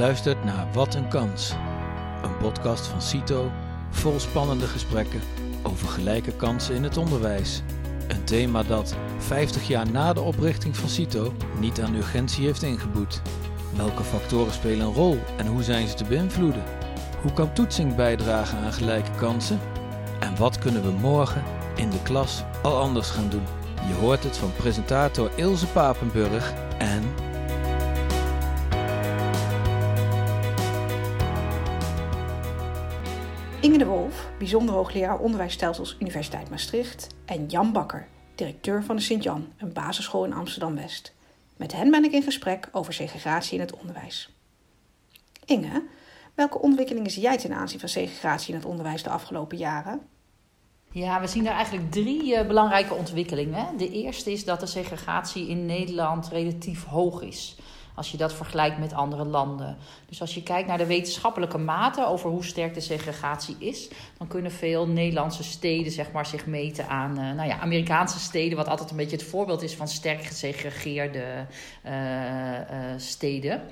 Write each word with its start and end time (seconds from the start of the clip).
luistert 0.00 0.44
naar 0.44 0.66
Wat 0.72 0.94
een 0.94 1.08
Kans, 1.08 1.52
een 2.22 2.36
podcast 2.36 2.86
van 2.86 3.02
CITO 3.02 3.50
vol 3.90 4.20
spannende 4.20 4.66
gesprekken 4.66 5.20
over 5.62 5.88
gelijke 5.88 6.32
kansen 6.32 6.74
in 6.74 6.82
het 6.82 6.96
onderwijs. 6.96 7.62
Een 8.08 8.24
thema 8.24 8.62
dat 8.62 8.94
50 9.18 9.68
jaar 9.68 9.90
na 9.90 10.12
de 10.12 10.20
oprichting 10.20 10.76
van 10.76 10.88
CITO 10.88 11.32
niet 11.58 11.80
aan 11.80 11.94
urgentie 11.94 12.44
heeft 12.44 12.62
ingeboet. 12.62 13.22
Welke 13.76 14.02
factoren 14.02 14.52
spelen 14.52 14.86
een 14.86 14.92
rol 14.92 15.18
en 15.36 15.46
hoe 15.46 15.62
zijn 15.62 15.88
ze 15.88 15.94
te 15.94 16.04
beïnvloeden? 16.04 16.62
Hoe 17.22 17.32
kan 17.32 17.52
toetsing 17.52 17.94
bijdragen 17.94 18.58
aan 18.58 18.72
gelijke 18.72 19.10
kansen? 19.16 19.60
En 20.20 20.36
wat 20.36 20.58
kunnen 20.58 20.82
we 20.82 20.90
morgen 20.90 21.42
in 21.76 21.90
de 21.90 22.02
klas 22.02 22.44
al 22.62 22.76
anders 22.76 23.10
gaan 23.10 23.28
doen? 23.28 23.44
Je 23.88 23.94
hoort 23.94 24.24
het 24.24 24.36
van 24.36 24.52
presentator 24.56 25.30
Ilse 25.36 25.66
Papenburg 25.66 26.52
en 26.78 27.02
Inge 33.70 33.78
de 33.78 33.86
Wolf, 33.86 34.30
bijzonder 34.38 34.74
hoogleraar 34.74 35.18
onderwijsstelsels 35.18 35.96
Universiteit 35.98 36.50
Maastricht. 36.50 37.06
En 37.24 37.46
Jan 37.46 37.72
Bakker, 37.72 38.06
directeur 38.34 38.84
van 38.84 38.96
de 38.96 39.02
Sint-Jan, 39.02 39.52
een 39.56 39.72
basisschool 39.72 40.24
in 40.24 40.32
Amsterdam-West. 40.32 41.14
Met 41.56 41.72
hen 41.72 41.90
ben 41.90 42.04
ik 42.04 42.12
in 42.12 42.22
gesprek 42.22 42.68
over 42.72 42.92
segregatie 42.92 43.54
in 43.54 43.60
het 43.60 43.76
onderwijs. 43.76 44.34
Inge, 45.44 45.82
welke 46.34 46.58
ontwikkelingen 46.58 47.10
zie 47.10 47.22
jij 47.22 47.38
ten 47.38 47.52
aanzien 47.52 47.80
van 47.80 47.88
segregatie 47.88 48.54
in 48.54 48.60
het 48.60 48.68
onderwijs 48.68 49.02
de 49.02 49.10
afgelopen 49.10 49.56
jaren? 49.56 50.00
Ja, 50.92 51.20
we 51.20 51.26
zien 51.26 51.44
daar 51.44 51.54
eigenlijk 51.54 51.90
drie 51.90 52.36
uh, 52.36 52.46
belangrijke 52.46 52.94
ontwikkelingen. 52.94 53.76
De 53.76 53.90
eerste 53.90 54.32
is 54.32 54.44
dat 54.44 54.60
de 54.60 54.66
segregatie 54.66 55.48
in 55.48 55.66
Nederland 55.66 56.28
relatief 56.28 56.84
hoog 56.84 57.22
is. 57.22 57.56
Als 57.94 58.10
je 58.10 58.16
dat 58.16 58.32
vergelijkt 58.32 58.78
met 58.78 58.92
andere 58.92 59.24
landen. 59.24 59.76
Dus 60.08 60.20
als 60.20 60.34
je 60.34 60.42
kijkt 60.42 60.68
naar 60.68 60.78
de 60.78 60.86
wetenschappelijke 60.86 61.58
mate 61.58 62.06
over 62.06 62.30
hoe 62.30 62.44
sterk 62.44 62.74
de 62.74 62.80
segregatie 62.80 63.56
is, 63.58 63.88
dan 64.18 64.28
kunnen 64.28 64.52
veel 64.52 64.86
Nederlandse 64.86 65.42
steden 65.42 65.92
zeg 65.92 66.12
maar, 66.12 66.26
zich 66.26 66.46
meten 66.46 66.88
aan 66.88 67.10
uh, 67.10 67.32
nou 67.32 67.48
ja, 67.48 67.58
Amerikaanse 67.58 68.18
steden, 68.18 68.56
wat 68.56 68.68
altijd 68.68 68.90
een 68.90 68.96
beetje 68.96 69.16
het 69.16 69.26
voorbeeld 69.26 69.62
is 69.62 69.74
van 69.74 69.88
sterk 69.88 70.24
gesegregeerde 70.24 71.46
uh, 71.86 71.92
steden. 72.96 73.62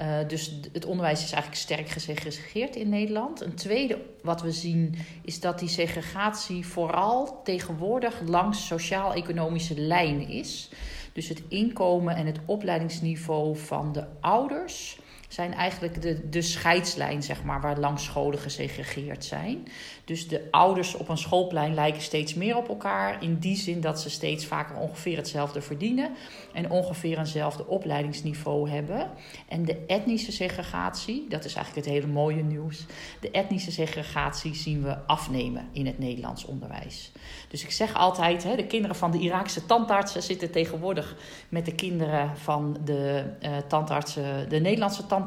Uh, 0.00 0.28
dus 0.28 0.58
het 0.72 0.84
onderwijs 0.84 1.24
is 1.24 1.32
eigenlijk 1.32 1.62
sterk 1.62 1.88
gesegregeerd 1.88 2.76
in 2.76 2.88
Nederland. 2.88 3.40
Een 3.40 3.54
tweede 3.54 3.98
wat 4.22 4.42
we 4.42 4.52
zien 4.52 4.94
is 5.24 5.40
dat 5.40 5.58
die 5.58 5.68
segregatie 5.68 6.66
vooral 6.66 7.42
tegenwoordig 7.44 8.20
langs 8.26 8.66
sociaal-economische 8.66 9.80
lijnen 9.80 10.28
is. 10.28 10.70
Dus 11.12 11.28
het 11.28 11.42
inkomen 11.48 12.16
en 12.16 12.26
het 12.26 12.38
opleidingsniveau 12.46 13.56
van 13.56 13.92
de 13.92 14.04
ouders 14.20 14.98
zijn 15.32 15.54
eigenlijk 15.54 16.02
de, 16.02 16.28
de 16.28 16.42
scheidslijn, 16.42 17.22
zeg 17.22 17.44
maar, 17.44 17.60
waar 17.60 17.78
langs 17.78 18.04
scholen 18.04 18.38
gesegregeerd 18.38 19.24
zijn. 19.24 19.68
Dus 20.04 20.28
de 20.28 20.48
ouders 20.50 20.94
op 20.94 21.08
een 21.08 21.18
schoolplein 21.18 21.74
lijken 21.74 22.02
steeds 22.02 22.34
meer 22.34 22.56
op 22.56 22.68
elkaar. 22.68 23.22
In 23.22 23.38
die 23.38 23.56
zin 23.56 23.80
dat 23.80 24.00
ze 24.00 24.10
steeds 24.10 24.46
vaker 24.46 24.76
ongeveer 24.76 25.16
hetzelfde 25.16 25.60
verdienen. 25.60 26.10
En 26.52 26.70
ongeveer 26.70 27.18
eenzelfde 27.18 27.66
opleidingsniveau 27.66 28.70
hebben. 28.70 29.10
En 29.48 29.64
de 29.64 29.84
etnische 29.86 30.32
segregatie, 30.32 31.26
dat 31.28 31.44
is 31.44 31.54
eigenlijk 31.54 31.86
het 31.86 31.94
hele 31.94 32.12
mooie 32.12 32.42
nieuws. 32.42 32.86
De 33.20 33.30
etnische 33.30 33.72
segregatie 33.72 34.54
zien 34.54 34.82
we 34.82 35.06
afnemen 35.06 35.68
in 35.72 35.86
het 35.86 35.98
Nederlands 35.98 36.44
onderwijs. 36.44 37.12
Dus 37.48 37.62
ik 37.62 37.70
zeg 37.70 37.94
altijd, 37.94 38.44
hè, 38.44 38.56
de 38.56 38.66
kinderen 38.66 38.96
van 38.96 39.10
de 39.10 39.18
Iraakse 39.18 39.66
tandartsen 39.66 40.22
zitten 40.22 40.50
tegenwoordig 40.50 41.16
met 41.48 41.64
de 41.64 41.74
kinderen 41.74 42.36
van 42.36 42.76
de 42.84 43.24
uh, 43.42 43.56
tandartsen, 43.68 44.48
de 44.48 44.60
Nederlandse 44.60 45.00
tandartsen 45.00 45.20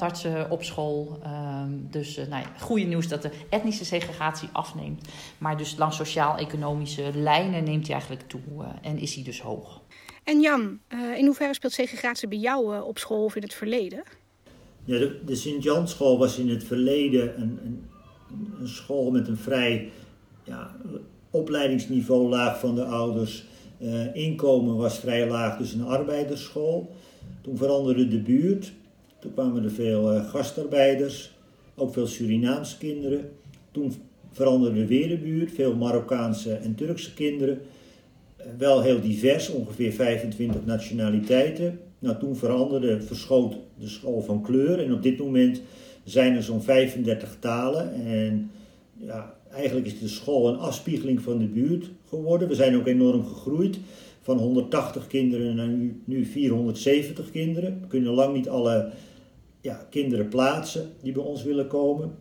op 0.50 0.64
school. 0.64 1.20
Um, 1.26 1.88
dus 1.92 2.18
uh, 2.18 2.28
nou 2.28 2.42
ja, 2.42 2.50
goede 2.60 2.84
nieuws 2.86 3.08
dat 3.08 3.22
de 3.22 3.32
etnische 3.50 3.86
segregatie 3.86 4.50
afneemt. 4.52 5.08
Maar 5.38 5.58
dus 5.58 5.78
langs 5.78 5.96
sociaal-economische 5.96 7.12
lijnen 7.14 7.64
neemt 7.64 7.84
hij 7.84 7.96
eigenlijk 7.96 8.28
toe 8.28 8.42
uh, 8.58 8.66
en 8.82 8.98
is 8.98 9.16
hij 9.16 9.24
dus 9.24 9.42
hoog. 9.42 9.82
En 10.24 10.42
Jan, 10.42 10.80
in 11.18 11.26
hoeverre 11.26 11.54
speelt 11.54 11.74
segregatie 11.74 12.28
bij 12.28 12.38
jou 12.38 12.82
op 12.82 12.98
school 12.98 13.24
of 13.24 13.36
in 13.36 13.42
het 13.42 13.54
verleden? 13.54 14.04
Ja, 14.84 14.98
de, 14.98 15.20
de 15.26 15.36
Sint-Janschool 15.36 16.18
was 16.18 16.38
in 16.38 16.50
het 16.50 16.64
verleden 16.64 17.42
een, 17.42 17.60
een, 17.64 17.86
een 18.60 18.68
school 18.68 19.12
met 19.12 19.28
een 19.28 19.38
vrij 19.38 19.92
ja, 20.44 20.76
opleidingsniveau 21.30 22.30
laag 22.30 22.60
van 22.60 22.76
de 22.76 22.84
ouders. 22.84 23.46
Uh, 23.80 24.16
inkomen 24.16 24.76
was 24.76 25.00
vrij 25.00 25.28
laag, 25.28 25.58
dus 25.58 25.74
een 25.74 25.86
arbeidersschool. 25.86 26.96
Toen 27.42 27.58
veranderde 27.58 28.08
de 28.08 28.20
buurt. 28.20 28.74
Toen 29.26 29.34
kwamen 29.34 29.64
er 29.64 29.72
veel 29.72 30.16
uh, 30.16 30.30
gastarbeiders, 30.30 31.32
ook 31.76 31.94
veel 31.94 32.08
Surinaamse 32.08 32.78
kinderen. 32.78 33.30
Toen 33.72 33.94
veranderde 34.32 34.86
weer 34.86 35.08
de 35.08 35.18
buurt, 35.18 35.52
veel 35.52 35.76
Marokkaanse 35.76 36.54
en 36.54 36.76
Turkse 36.76 37.14
kinderen. 37.14 37.60
Uh, 38.40 38.46
wel 38.58 38.82
heel 38.82 39.02
divers, 39.02 39.50
ongeveer 39.50 39.92
25 39.92 40.66
nationaliteiten. 40.66 41.80
Nou, 42.00 42.20
toen 42.20 42.36
veranderde, 42.36 43.02
verschoot 43.02 43.56
de 43.80 43.88
school 43.88 44.22
van 44.22 44.42
kleur. 44.42 44.80
En 44.80 44.94
op 44.94 45.04
dit 45.04 45.18
moment 45.18 45.62
zijn 46.04 46.36
er 46.36 46.44
zo'n 46.44 46.62
35 46.62 47.38
talen. 47.40 47.94
En 47.94 48.52
ja, 48.98 49.36
eigenlijk 49.54 49.88
is 49.88 50.00
de 50.00 50.08
school 50.08 50.50
een 50.50 50.60
afspiegeling 50.60 51.22
van 51.22 51.38
de 51.38 51.48
buurt 51.48 51.90
geworden. 52.10 52.48
We 52.48 52.56
zijn 52.56 52.76
ook 52.76 52.88
enorm 52.88 53.26
gegroeid. 53.26 53.78
Van 54.22 54.38
180 54.38 55.08
kinderen 55.08 55.56
naar 55.56 55.70
nu 56.06 56.26
470 56.26 57.32
kinderen. 57.32 57.78
We 57.82 57.88
kunnen 57.88 58.14
lang 58.14 58.36
niet 58.36 58.50
alle 58.50 58.92
ja, 59.66 59.88
kinderen 59.90 60.28
plaatsen 60.28 60.92
die 61.02 61.12
bij 61.12 61.24
ons 61.24 61.44
willen 61.44 61.68
komen. 61.68 62.16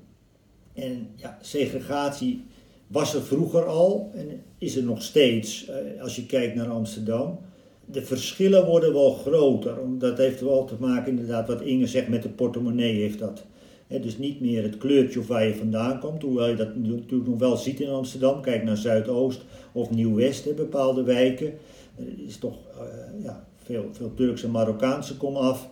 En 0.72 1.09
ja, 1.15 1.38
segregatie 1.41 2.44
was 2.87 3.15
er 3.15 3.22
vroeger 3.22 3.65
al 3.66 4.10
en 4.15 4.43
is 4.59 4.77
er 4.77 4.82
nog 4.82 5.03
steeds 5.03 5.66
eh, 5.66 6.03
als 6.03 6.16
je 6.16 6.27
kijkt 6.27 6.55
naar 6.55 6.69
Amsterdam. 6.69 7.38
De 7.84 8.03
verschillen 8.03 8.66
worden 8.66 8.93
wel 8.93 9.12
groter. 9.12 9.78
Dat 9.99 10.19
heeft 10.19 10.41
wel 10.41 10.65
te 10.65 10.75
maken, 10.78 11.10
inderdaad, 11.10 11.49
wat 11.49 11.60
Inge 11.60 11.87
zegt 11.87 12.09
met 12.09 12.22
de 12.22 12.28
portemonnee 12.28 12.94
heeft 12.94 13.19
dat 13.19 13.44
dus 13.87 14.19
niet 14.19 14.41
meer 14.41 14.62
het 14.62 14.78
kleurtje 14.78 15.21
of 15.21 15.26
waar 15.26 15.47
je 15.47 15.55
vandaan 15.55 16.00
komt, 16.00 16.22
hoewel 16.22 16.49
je 16.49 16.56
dat 16.56 16.76
natuurlijk 16.76 17.28
nog 17.28 17.38
wel 17.38 17.56
ziet 17.56 17.81
in 17.81 17.88
Amsterdam. 17.88 18.41
Kijk 18.41 18.65
naar 18.65 18.76
Zuidoost 18.76 19.44
of 19.72 19.91
Nieuw-West, 19.91 20.56
bepaalde 20.56 21.03
wijken. 21.03 21.53
Er 21.97 22.26
is 22.26 22.37
toch 22.37 22.56
uh, 22.78 23.25
ja, 23.25 23.47
veel, 23.56 23.88
veel 23.93 24.15
Turkse 24.15 24.47
en 24.47 24.53
Marokkaanse 24.53 25.16
kom 25.16 25.37
af. 25.37 25.69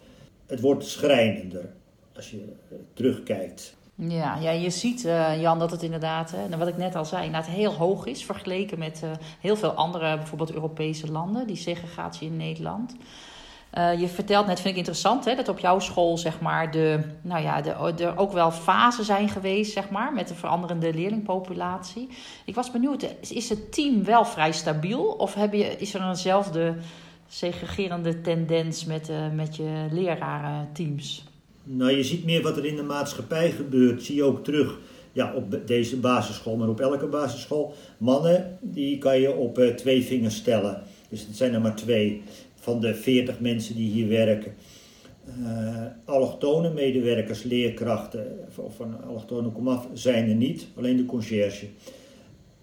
Het 0.52 0.60
wordt 0.60 0.86
schrijnender 0.86 1.72
als 2.16 2.30
je 2.30 2.36
uh, 2.36 2.78
terugkijkt. 2.94 3.74
Ja, 3.94 4.36
ja, 4.36 4.50
je 4.50 4.70
ziet, 4.70 5.04
uh, 5.04 5.40
Jan, 5.40 5.58
dat 5.58 5.70
het 5.70 5.82
inderdaad, 5.82 6.30
hè, 6.30 6.56
wat 6.56 6.68
ik 6.68 6.76
net 6.76 6.94
al 6.94 7.04
zei, 7.04 7.24
inderdaad 7.24 7.50
heel 7.50 7.72
hoog 7.72 8.06
is 8.06 8.24
vergeleken 8.24 8.78
met 8.78 9.02
heel 9.40 9.56
veel 9.56 9.70
andere, 9.70 10.16
bijvoorbeeld 10.16 10.52
Europese 10.52 11.10
landen, 11.10 11.46
die 11.46 11.56
segregatie 11.56 12.26
in 12.26 12.36
Nederland. 12.36 12.96
Je 13.98 14.08
vertelt 14.08 14.46
net, 14.46 14.60
vind 14.60 14.72
ik 14.72 14.76
interessant, 14.76 15.24
hè, 15.24 15.34
dat 15.34 15.48
op 15.48 15.58
jouw 15.58 15.78
school 15.78 16.18
zeg 16.18 16.40
maar, 16.40 16.70
de, 16.70 17.00
nou 17.22 17.42
ja, 17.42 17.60
de, 17.60 17.70
er 18.04 18.18
ook 18.18 18.32
wel 18.32 18.50
fasen 18.50 19.04
zijn 19.04 19.28
geweest 19.28 19.72
zeg 19.72 19.90
maar, 19.90 20.12
met 20.12 20.28
de 20.28 20.34
veranderende 20.34 20.94
leerlingpopulatie. 20.94 22.08
Ik 22.44 22.54
was 22.54 22.70
benieuwd, 22.70 23.14
is 23.20 23.48
het 23.48 23.72
team 23.72 24.04
wel 24.04 24.24
vrij 24.24 24.52
stabiel 24.52 25.04
of 25.04 25.34
heb 25.34 25.52
je, 25.52 25.76
is 25.76 25.94
er 25.94 26.08
eenzelfde 26.08 26.74
segregerende 27.32 28.20
tendens 28.20 28.84
met, 28.84 29.08
uh, 29.08 29.32
met 29.32 29.56
je 29.56 29.86
lerarenteams? 29.90 31.24
Nou, 31.64 31.96
je 31.96 32.04
ziet 32.04 32.24
meer 32.24 32.42
wat 32.42 32.56
er 32.56 32.64
in 32.64 32.76
de 32.76 32.82
maatschappij 32.82 33.50
gebeurt, 33.50 34.02
zie 34.02 34.14
je 34.14 34.22
ook 34.22 34.44
terug 34.44 34.78
ja, 35.12 35.34
op 35.34 35.60
deze 35.66 35.96
basisschool, 35.96 36.56
maar 36.56 36.68
op 36.68 36.80
elke 36.80 37.06
basisschool. 37.06 37.74
Mannen, 37.98 38.58
die 38.60 38.98
kan 38.98 39.20
je 39.20 39.34
op 39.34 39.58
uh, 39.58 39.74
twee 39.74 40.02
vingers 40.02 40.36
stellen. 40.36 40.82
Dus 41.08 41.26
het 41.26 41.36
zijn 41.36 41.54
er 41.54 41.60
maar 41.60 41.76
twee 41.76 42.22
van 42.54 42.80
de 42.80 42.94
40 42.94 43.40
mensen 43.40 43.74
die 43.74 43.90
hier 43.90 44.08
werken. 44.08 44.54
Uh, 45.38 45.84
allochtone 46.04 46.72
medewerkers, 46.72 47.42
leerkrachten 47.42 48.38
of 48.56 48.76
van 48.76 49.04
allochtone 49.08 49.48
komaf 49.48 49.88
zijn 49.92 50.28
er 50.28 50.34
niet, 50.34 50.66
alleen 50.76 50.96
de 50.96 51.06
conciërge. 51.06 51.66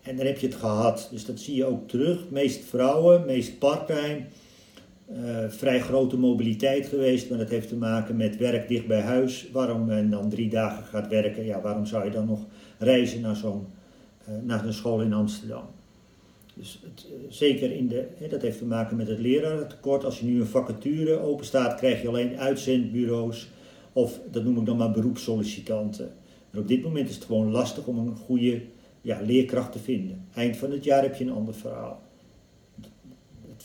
En 0.01 0.15
dan 0.15 0.25
heb 0.25 0.37
je 0.37 0.47
het 0.47 0.55
gehad, 0.55 1.07
dus 1.11 1.25
dat 1.25 1.39
zie 1.39 1.55
je 1.55 1.65
ook 1.65 1.87
terug. 1.87 2.29
Meest 2.29 2.65
vrouwen, 2.65 3.25
meest 3.25 3.59
parttime. 3.59 4.25
Uh, 5.11 5.49
vrij 5.49 5.79
grote 5.79 6.17
mobiliteit 6.17 6.87
geweest, 6.87 7.29
maar 7.29 7.37
dat 7.37 7.49
heeft 7.49 7.67
te 7.67 7.75
maken 7.75 8.15
met 8.15 8.37
werk 8.37 8.67
dicht 8.67 8.87
bij 8.87 9.01
huis. 9.01 9.49
Waarom 9.51 9.85
men 9.85 10.09
dan 10.09 10.29
drie 10.29 10.49
dagen 10.49 10.83
gaat 10.83 11.07
werken, 11.07 11.45
ja, 11.45 11.61
waarom 11.61 11.85
zou 11.85 12.05
je 12.05 12.11
dan 12.11 12.25
nog 12.25 12.45
reizen 12.77 13.21
naar 13.21 13.35
zo'n 13.35 13.65
uh, 14.29 14.35
naar 14.43 14.65
een 14.65 14.73
school 14.73 15.01
in 15.01 15.13
Amsterdam? 15.13 15.63
Dus 16.53 16.79
het, 16.83 17.07
zeker 17.29 17.71
in 17.71 17.87
de, 17.87 18.07
dat 18.29 18.41
heeft 18.41 18.57
te 18.57 18.65
maken 18.65 18.97
met 18.97 19.07
het 19.07 19.19
lerarentekort. 19.19 20.05
Als 20.05 20.19
je 20.19 20.25
nu 20.25 20.39
een 20.39 20.47
vacature 20.47 21.19
openstaat, 21.19 21.75
krijg 21.75 22.01
je 22.01 22.07
alleen 22.07 22.37
uitzendbureaus 22.37 23.49
of 23.93 24.19
dat 24.31 24.43
noem 24.43 24.57
ik 24.57 24.65
dan 24.65 24.77
maar 24.77 24.91
beroepssollicitanten. 24.91 26.11
Maar 26.51 26.61
op 26.61 26.67
dit 26.67 26.83
moment 26.83 27.09
is 27.09 27.15
het 27.15 27.23
gewoon 27.23 27.51
lastig 27.51 27.85
om 27.85 27.97
een 27.97 28.15
goede 28.15 28.61
ja, 29.01 29.21
leerkracht 29.21 29.71
te 29.71 29.79
vinden. 29.79 30.25
Eind 30.33 30.57
van 30.57 30.71
het 30.71 30.83
jaar 30.83 31.01
heb 31.01 31.15
je 31.15 31.23
een 31.23 31.31
ander 31.31 31.53
verhaal. 31.53 32.01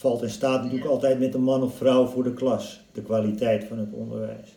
Valt 0.05 0.23
en 0.23 0.31
staat 0.31 0.63
natuurlijk 0.63 0.91
altijd 0.91 1.19
met 1.19 1.35
een 1.35 1.43
man 1.43 1.63
of 1.63 1.77
vrouw 1.77 2.07
voor 2.07 2.23
de 2.23 2.33
klas, 2.33 2.81
de 2.93 3.03
kwaliteit 3.03 3.65
van 3.65 3.79
het 3.79 3.93
onderwijs. 3.93 4.57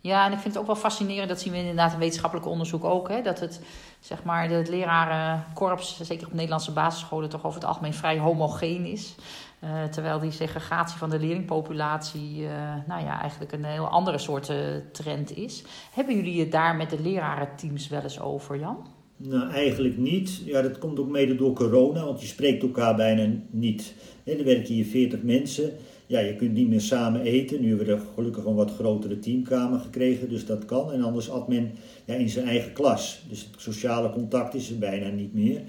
Ja, 0.00 0.26
en 0.26 0.32
ik 0.32 0.38
vind 0.38 0.54
het 0.54 0.62
ook 0.62 0.66
wel 0.66 0.76
fascinerend, 0.76 1.28
dat 1.28 1.40
zien 1.40 1.52
we 1.52 1.58
inderdaad 1.58 1.92
in 1.92 1.98
wetenschappelijk 1.98 2.48
onderzoek 2.48 2.84
ook, 2.84 3.08
hè, 3.08 3.22
dat 3.22 3.40
het, 3.40 3.60
zeg 4.00 4.24
maar, 4.24 4.48
het 4.48 4.68
lerarenkorps, 4.68 6.00
zeker 6.02 6.26
op 6.26 6.32
Nederlandse 6.32 6.72
basisscholen, 6.72 7.28
toch 7.28 7.44
over 7.44 7.60
het 7.60 7.68
algemeen 7.68 7.94
vrij 7.94 8.18
homogeen 8.18 8.84
is. 8.84 9.14
Uh, 9.60 9.84
terwijl 9.84 10.18
die 10.18 10.30
segregatie 10.30 10.98
van 10.98 11.10
de 11.10 11.18
leerlingpopulatie, 11.18 12.38
uh, 12.38 12.50
nou 12.86 13.04
ja, 13.04 13.20
eigenlijk 13.20 13.52
een 13.52 13.64
heel 13.64 13.88
andere 13.88 14.18
soort 14.18 14.48
uh, 14.48 14.56
trend 14.92 15.36
is. 15.36 15.64
Hebben 15.92 16.16
jullie 16.16 16.40
het 16.40 16.52
daar 16.52 16.76
met 16.76 16.90
de 16.90 17.00
lerarenteams 17.00 17.88
wel 17.88 18.02
eens 18.02 18.20
over, 18.20 18.58
Jan? 18.58 18.95
Nou, 19.16 19.50
eigenlijk 19.50 19.98
niet. 19.98 20.42
Ja, 20.44 20.62
dat 20.62 20.78
komt 20.78 20.98
ook 20.98 21.08
mede 21.08 21.34
door 21.34 21.52
corona, 21.52 22.04
want 22.04 22.20
je 22.20 22.26
spreekt 22.26 22.62
elkaar 22.62 22.96
bijna 22.96 23.32
niet. 23.50 23.94
er 24.24 24.44
werken 24.44 24.74
hier 24.74 24.84
40 24.84 25.22
mensen 25.22 25.72
ja, 26.06 26.18
je 26.18 26.36
kunt 26.36 26.52
niet 26.52 26.68
meer 26.68 26.80
samen 26.80 27.20
eten. 27.20 27.60
Nu 27.60 27.68
hebben 27.68 27.86
we 27.86 27.92
er 27.92 28.00
gelukkig 28.14 28.44
een 28.44 28.54
wat 28.54 28.70
grotere 28.70 29.18
teamkamer 29.18 29.80
gekregen, 29.80 30.28
dus 30.28 30.46
dat 30.46 30.64
kan. 30.64 30.92
En 30.92 31.02
anders 31.02 31.30
at 31.30 31.48
men 31.48 31.72
ja, 32.04 32.14
in 32.14 32.28
zijn 32.28 32.46
eigen 32.46 32.72
klas. 32.72 33.22
Dus 33.28 33.48
het 33.50 33.60
sociale 33.60 34.10
contact 34.10 34.54
is 34.54 34.70
er 34.70 34.78
bijna 34.78 35.08
niet 35.08 35.34
meer. 35.34 35.62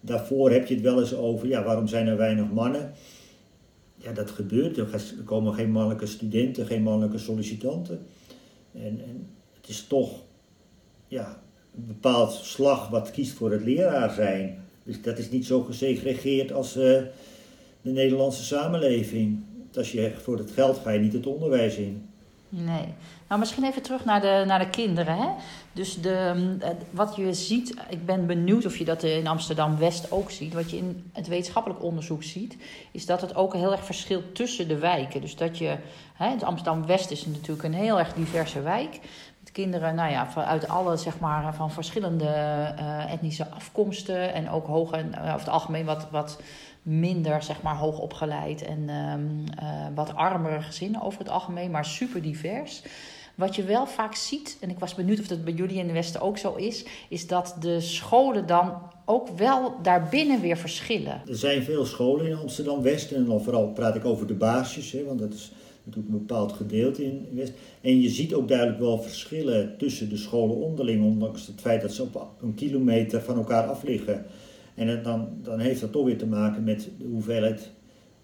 Daarvoor 0.00 0.50
heb 0.50 0.66
je 0.66 0.74
het 0.74 0.82
wel 0.82 1.00
eens 1.00 1.14
over, 1.14 1.48
ja, 1.48 1.64
waarom 1.64 1.86
zijn 1.86 2.06
er 2.06 2.16
weinig 2.16 2.50
mannen? 2.52 2.92
Ja, 3.96 4.12
dat 4.12 4.30
gebeurt. 4.30 4.76
Er 4.76 4.88
komen 5.24 5.54
geen 5.54 5.70
mannelijke 5.70 6.06
studenten, 6.06 6.66
geen 6.66 6.82
mannelijke 6.82 7.18
sollicitanten. 7.18 7.98
En, 8.72 9.00
en 9.00 9.28
het 9.60 9.68
is 9.68 9.84
toch 9.88 10.22
ja, 11.08 11.42
bepaald 11.74 12.32
slag 12.32 12.88
wat 12.88 13.10
kiest 13.10 13.32
voor 13.32 13.52
het 13.52 13.64
leraar 13.64 14.10
zijn. 14.10 14.64
Dus 14.82 15.02
dat 15.02 15.18
is 15.18 15.30
niet 15.30 15.46
zo 15.46 15.60
gesegregeerd 15.60 16.52
als 16.52 16.76
uh, 16.76 16.82
de 17.82 17.90
Nederlandse 17.90 18.44
samenleving 18.44 19.42
als 19.76 19.92
je 19.92 20.12
voor 20.22 20.38
het 20.38 20.50
geld 20.50 20.78
ga 20.78 20.90
je 20.90 21.00
niet 21.00 21.12
het 21.12 21.26
onderwijs 21.26 21.76
in. 21.76 22.08
Nee. 22.48 22.94
Nou, 23.28 23.40
misschien 23.40 23.64
even 23.64 23.82
terug 23.82 24.04
naar 24.04 24.20
de, 24.20 24.44
naar 24.46 24.58
de 24.58 24.70
kinderen. 24.70 25.16
Hè? 25.16 25.28
Dus 25.72 26.00
de, 26.00 26.56
eh, 26.60 26.70
wat 26.90 27.16
je 27.16 27.34
ziet, 27.34 27.74
ik 27.88 28.06
ben 28.06 28.26
benieuwd 28.26 28.66
of 28.66 28.76
je 28.76 28.84
dat 28.84 29.02
in 29.02 29.26
Amsterdam 29.26 29.78
West 29.78 30.10
ook 30.10 30.30
ziet. 30.30 30.54
Wat 30.54 30.70
je 30.70 30.76
in 30.76 31.10
het 31.12 31.26
wetenschappelijk 31.26 31.82
onderzoek 31.82 32.22
ziet, 32.22 32.56
is 32.92 33.06
dat 33.06 33.20
het 33.20 33.34
ook 33.34 33.54
heel 33.54 33.72
erg 33.72 33.84
verschilt 33.84 34.34
tussen 34.34 34.68
de 34.68 34.78
wijken. 34.78 35.20
Dus 35.20 35.36
dat 35.36 35.58
je, 35.58 35.76
hè, 36.14 36.34
Amsterdam 36.44 36.86
West 36.86 37.10
is 37.10 37.26
natuurlijk 37.26 37.62
een 37.62 37.74
heel 37.74 37.98
erg 37.98 38.12
diverse 38.12 38.62
wijk. 38.62 39.00
Kinderen, 39.52 39.94
nou 39.94 40.10
ja, 40.10 40.28
uit 40.34 40.68
alle, 40.68 40.96
zeg 40.96 41.18
maar, 41.18 41.54
van 41.54 41.70
verschillende 41.70 42.24
uh, 42.78 43.12
etnische 43.12 43.46
afkomsten. 43.48 44.34
En 44.34 44.50
ook 44.50 44.66
hoog 44.66 44.92
en 44.92 45.12
uh, 45.14 45.20
over 45.20 45.38
het 45.38 45.48
algemeen 45.48 45.84
wat. 45.84 46.06
wat 46.10 46.38
minder 46.84 47.42
zeg 47.42 47.62
maar, 47.62 47.76
hoog 47.76 47.98
opgeleid 47.98 48.62
en 48.62 48.88
um, 48.88 49.44
uh, 49.62 49.86
wat 49.94 50.14
armere 50.14 50.62
gezinnen 50.62 51.02
over 51.02 51.18
het 51.18 51.28
algemeen, 51.28 51.70
maar 51.70 51.84
super 51.84 52.22
divers. 52.22 52.82
Wat 53.34 53.56
je 53.56 53.62
wel 53.62 53.86
vaak 53.86 54.14
ziet, 54.14 54.56
en 54.60 54.70
ik 54.70 54.78
was 54.78 54.94
benieuwd 54.94 55.20
of 55.20 55.26
dat 55.26 55.44
bij 55.44 55.52
jullie 55.52 55.78
in 55.78 55.86
de 55.86 55.92
Westen 55.92 56.20
ook 56.20 56.38
zo 56.38 56.54
is, 56.54 56.84
is 57.08 57.26
dat 57.26 57.56
de 57.60 57.80
scholen 57.80 58.46
dan 58.46 58.72
ook 59.04 59.28
wel 59.28 59.74
daarbinnen 59.82 60.40
weer 60.40 60.56
verschillen. 60.56 61.22
Er 61.26 61.36
zijn 61.36 61.62
veel 61.62 61.84
scholen 61.84 62.26
in 62.26 62.36
Amsterdam 62.36 62.82
West 62.82 63.12
en 63.12 63.24
dan 63.24 63.42
vooral 63.42 63.68
praat 63.68 63.94
ik 63.94 64.04
over 64.04 64.26
de 64.26 64.34
baasjes, 64.34 64.92
hè, 64.92 65.04
want 65.04 65.18
dat 65.18 65.32
is 65.32 65.52
natuurlijk 65.84 66.14
een 66.14 66.26
bepaald 66.26 66.52
gedeelte 66.52 67.04
in 67.04 67.26
West. 67.32 67.52
En 67.80 68.00
je 68.00 68.08
ziet 68.08 68.34
ook 68.34 68.48
duidelijk 68.48 68.78
wel 68.78 68.98
verschillen 68.98 69.74
tussen 69.78 70.08
de 70.08 70.16
scholen 70.16 70.56
onderling, 70.56 71.04
ondanks 71.04 71.46
het 71.46 71.60
feit 71.60 71.80
dat 71.80 71.92
ze 71.92 72.02
op 72.02 72.30
een 72.40 72.54
kilometer 72.54 73.20
van 73.20 73.36
elkaar 73.36 73.66
af 73.66 73.82
liggen. 73.82 74.24
En 74.74 75.02
dan, 75.02 75.28
dan 75.42 75.58
heeft 75.58 75.80
dat 75.80 75.92
toch 75.92 76.04
weer 76.04 76.18
te 76.18 76.26
maken 76.26 76.64
met 76.64 76.88
de 76.98 77.04
hoeveelheid. 77.04 77.70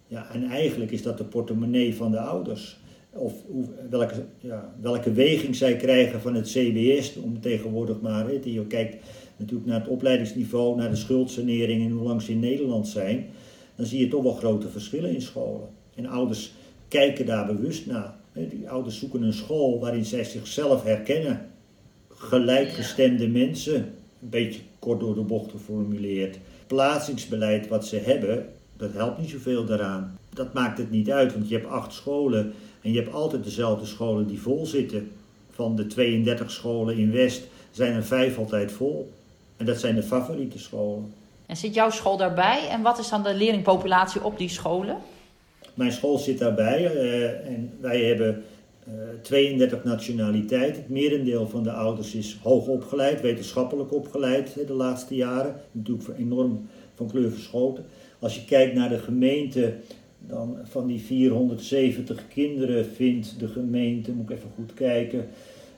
Ja, 0.06 0.32
en 0.32 0.44
eigenlijk 0.44 0.90
is 0.90 1.02
dat 1.02 1.18
de 1.18 1.24
portemonnee 1.24 1.94
van 1.94 2.10
de 2.10 2.20
ouders. 2.20 2.78
Of 3.12 3.34
hoe, 3.46 3.64
welke, 3.90 4.24
ja, 4.38 4.74
welke 4.80 5.12
weging 5.12 5.56
zij 5.56 5.76
krijgen 5.76 6.20
van 6.20 6.34
het 6.34 6.46
CBS, 6.48 7.16
om 7.16 7.40
tegenwoordig 7.40 8.00
maar. 8.00 8.48
Je 8.48 8.66
kijkt 8.66 9.04
natuurlijk 9.36 9.68
naar 9.68 9.80
het 9.80 9.88
opleidingsniveau, 9.88 10.76
naar 10.76 10.90
de 10.90 10.96
schuldsanering 10.96 11.84
en 11.84 11.90
hoe 11.90 12.06
lang 12.06 12.22
ze 12.22 12.32
in 12.32 12.40
Nederland 12.40 12.88
zijn. 12.88 13.26
Dan 13.76 13.86
zie 13.86 14.00
je 14.00 14.08
toch 14.08 14.22
wel 14.22 14.32
grote 14.32 14.68
verschillen 14.68 15.14
in 15.14 15.22
scholen. 15.22 15.68
En 15.94 16.06
ouders 16.06 16.52
kijken 16.90 17.26
daar 17.26 17.46
bewust 17.46 17.87
naar. 17.87 18.14
Die 18.32 18.70
ouders 18.70 18.98
zoeken 18.98 19.22
een 19.22 19.32
school 19.32 19.78
waarin 19.78 20.04
zij 20.04 20.25
zichzelf 20.25 20.82
herkennen. 20.82 21.48
Gelijkgestemde 22.08 23.28
mensen, 23.28 23.75
een 24.22 24.28
beetje 24.28 24.60
kort 24.78 25.00
door 25.00 25.14
de 25.14 25.20
bocht 25.20 25.50
geformuleerd. 25.50 26.38
Plaatsingsbeleid 26.66 27.69
wat 27.69 27.87
ze 27.87 27.96
hebben, 27.96 28.48
dat 28.76 28.92
helpt 28.92 29.19
niet 29.19 29.31
zoveel 29.31 29.64
daaraan. 29.64 30.19
Dat 30.34 30.52
maakt 30.52 30.78
het 30.78 30.90
niet 30.90 31.10
uit, 31.10 31.32
want 31.32 31.48
je 31.48 31.54
hebt 31.54 31.69
acht 31.69 31.92
scholen 31.92 32.52
en 32.81 32.92
je 32.92 33.00
hebt 33.00 33.14
altijd 33.14 33.44
dezelfde 33.44 33.87
scholen 33.87 34.26
die 34.26 34.40
vol 34.40 34.66
zitten. 34.66 35.10
Van 35.50 35.76
de 35.76 35.87
32 35.87 36.50
scholen 36.50 36.96
in 36.96 37.12
West 37.12 37.42
zijn 37.70 37.94
er 37.94 38.04
vijf 38.04 38.38
altijd 38.38 38.72
vol. 38.72 39.12
En 39.56 39.66
dat 39.66 39.81
zijn 39.81 39.94
de 39.94 40.02
favoriete 40.02 40.58
scholen. 40.58 41.12
En 41.46 41.56
zit 41.56 41.75
jouw 41.75 41.90
school 41.90 42.16
daarbij? 42.16 42.69
En 42.69 42.82
wat 42.82 42.98
is 42.98 43.08
dan 43.08 43.22
de 43.22 43.34
leerlingpopulatie 43.34 44.25
op 44.25 44.38
die 44.38 44.48
scholen? 44.48 44.96
Mijn 45.80 45.92
school 45.92 46.18
zit 46.18 46.38
daarbij 46.38 46.94
uh, 46.94 47.46
en 47.46 47.70
wij 47.80 48.04
hebben 48.04 48.42
32 49.22 49.78
eh, 49.78 49.84
nationaliteiten. 49.84 50.82
Het 50.82 50.90
merendeel 50.90 51.48
van 51.48 51.62
de 51.62 51.72
ouders 51.72 52.14
is 52.14 52.38
hoog 52.42 52.66
opgeleid, 52.66 53.20
wetenschappelijk 53.20 53.92
opgeleid 53.92 54.66
de 54.66 54.72
laatste 54.72 55.14
jaren. 55.14 55.54
Natuurlijk 55.72 56.18
enorm 56.18 56.68
van 56.94 57.06
kleur 57.06 57.30
verschoten. 57.30 57.84
Als 58.18 58.34
je 58.34 58.44
kijkt 58.44 58.74
naar 58.74 58.88
de 58.88 58.98
gemeente, 58.98 59.74
dan 60.18 60.56
van 60.64 60.86
die 60.86 61.00
470 61.00 62.28
kinderen 62.28 62.86
vindt 62.86 63.38
de 63.38 63.48
gemeente, 63.48 64.12
moet 64.12 64.30
ik 64.30 64.36
even 64.36 64.50
goed 64.54 64.74
kijken, 64.74 65.26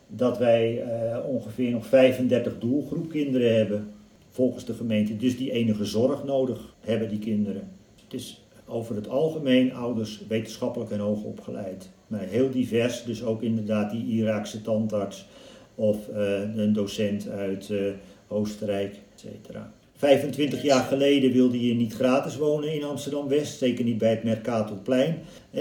dat 0.06 0.38
wij 0.38 0.84
uh, 0.84 1.18
ongeveer 1.28 1.70
nog 1.70 1.86
35 1.86 2.58
doelgroepkinderen 2.58 3.56
hebben. 3.56 3.88
Volgens 4.30 4.64
de 4.64 4.74
gemeente. 4.74 5.16
Dus 5.16 5.36
die 5.36 5.52
enige 5.52 5.84
zorg 5.84 6.24
nodig 6.24 6.74
hebben 6.80 7.08
die 7.08 7.18
kinderen. 7.18 7.68
Het 8.04 8.14
is 8.14 8.41
over 8.72 8.94
het 8.94 9.08
algemeen 9.08 9.74
ouders 9.74 10.22
wetenschappelijk 10.28 10.90
en 10.90 10.98
hoog 10.98 11.22
opgeleid 11.22 11.90
maar 12.12 12.26
heel 12.28 12.50
divers. 12.50 13.04
Dus 13.04 13.24
ook 13.24 13.42
inderdaad 13.42 13.90
die 13.90 14.06
Iraakse 14.06 14.62
tandarts 14.62 15.26
of 15.74 15.96
uh, 16.08 16.56
een 16.56 16.72
docent 16.72 17.28
uit 17.28 17.68
uh, 17.68 17.92
Oostenrijk, 18.28 18.96
etc. 19.14 19.58
25 19.96 20.62
jaar 20.62 20.84
geleden 20.84 21.32
wilde 21.32 21.66
je 21.66 21.74
niet 21.74 21.94
gratis 21.94 22.36
wonen 22.36 22.74
in 22.74 22.84
Amsterdam-West, 22.84 23.58
zeker 23.58 23.84
niet 23.84 23.98
bij 23.98 24.10
het 24.10 24.22
Mercatorplein. 24.22 25.18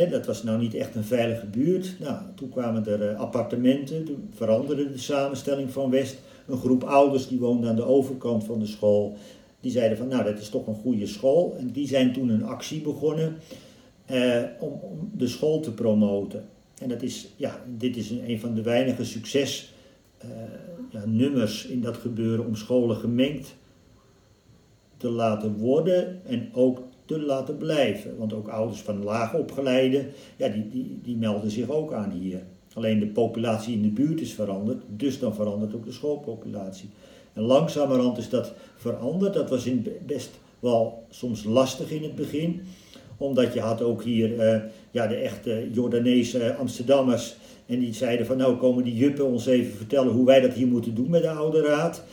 dat 0.09 0.25
was 0.25 0.43
nou 0.43 0.59
niet 0.59 0.73
echt 0.73 0.95
een 0.95 1.03
veilige 1.03 1.45
buurt. 1.45 1.95
Nou, 1.99 2.15
toen 2.35 2.49
kwamen 2.49 2.85
er 2.85 3.11
uh, 3.11 3.19
appartementen, 3.19 4.05
toen 4.05 4.29
veranderde 4.35 4.91
de 4.91 4.97
samenstelling 4.97 5.71
van 5.71 5.89
West. 5.89 6.17
Een 6.47 6.57
groep 6.57 6.83
ouders 6.83 7.27
die 7.27 7.39
woonden 7.39 7.69
aan 7.69 7.75
de 7.75 7.85
overkant 7.85 8.43
van 8.43 8.59
de 8.59 8.65
school, 8.65 9.17
die 9.61 9.71
zeiden 9.71 9.97
van 9.97 10.07
nou 10.07 10.23
dat 10.23 10.39
is 10.39 10.49
toch 10.49 10.67
een 10.67 10.75
goede 10.75 11.07
school. 11.07 11.55
En 11.57 11.71
die 11.71 11.87
zijn 11.87 12.13
toen 12.13 12.29
een 12.29 12.43
actie 12.43 12.81
begonnen 12.81 13.37
eh, 14.05 14.41
om, 14.59 14.71
om, 14.71 15.11
de 15.17 15.27
school 15.27 15.59
te 15.59 15.73
promoten. 15.73 16.45
En 16.81 16.89
dat 16.89 17.01
is, 17.01 17.27
ja, 17.35 17.63
dit 17.77 17.97
is 17.97 18.09
een, 18.09 18.29
een 18.29 18.39
van 18.39 18.53
de 18.53 18.61
weinige 18.61 19.05
succesnummers 19.05 21.65
uh, 21.65 21.71
in 21.71 21.81
dat 21.81 21.97
gebeuren 21.97 22.45
om 22.45 22.55
scholen 22.55 22.95
gemengd 22.95 23.55
te 24.97 25.09
laten 25.09 25.57
worden 25.57 26.25
en 26.25 26.49
ook 26.53 26.83
te 27.05 27.19
laten 27.19 27.57
blijven. 27.57 28.17
Want 28.17 28.33
ook 28.33 28.47
ouders 28.47 28.81
van 28.81 29.03
laag 29.03 29.33
opgeleide, 29.33 30.05
ja, 30.37 30.47
die, 30.47 30.69
die, 30.69 30.99
die 31.03 31.17
melden 31.17 31.51
zich 31.51 31.69
ook 31.69 31.93
aan 31.93 32.11
hier. 32.11 32.43
Alleen 32.73 32.99
de 32.99 33.07
populatie 33.07 33.73
in 33.73 33.81
de 33.81 33.89
buurt 33.89 34.21
is 34.21 34.33
veranderd, 34.33 34.83
dus 34.87 35.19
dan 35.19 35.35
verandert 35.35 35.75
ook 35.75 35.85
de 35.85 35.91
schoolpopulatie. 35.91 36.89
En 37.33 37.41
langzamerhand 37.41 38.17
is 38.17 38.29
dat 38.29 38.53
veranderd. 38.75 39.33
Dat 39.33 39.49
was 39.49 39.65
in 39.65 39.87
best 40.05 40.29
wel 40.59 41.03
soms 41.09 41.43
lastig 41.43 41.91
in 41.91 42.03
het 42.03 42.15
begin 42.15 42.61
omdat 43.21 43.53
je 43.53 43.59
had 43.59 43.81
ook 43.81 44.03
hier 44.03 44.53
uh, 44.53 44.61
ja, 44.91 45.07
de 45.07 45.15
echte 45.15 45.67
Jordaanese 45.71 46.55
Amsterdammers. 46.55 47.35
En 47.65 47.79
die 47.79 47.93
zeiden 47.93 48.25
van 48.25 48.37
nou 48.37 48.55
komen 48.55 48.83
die 48.83 48.95
juppen 48.95 49.25
ons 49.25 49.45
even 49.45 49.77
vertellen 49.77 50.13
hoe 50.13 50.25
wij 50.25 50.39
dat 50.39 50.53
hier 50.53 50.67
moeten 50.67 50.95
doen 50.95 51.09
met 51.09 51.21
de 51.21 51.29
oude 51.29 51.61
raad. 51.61 52.03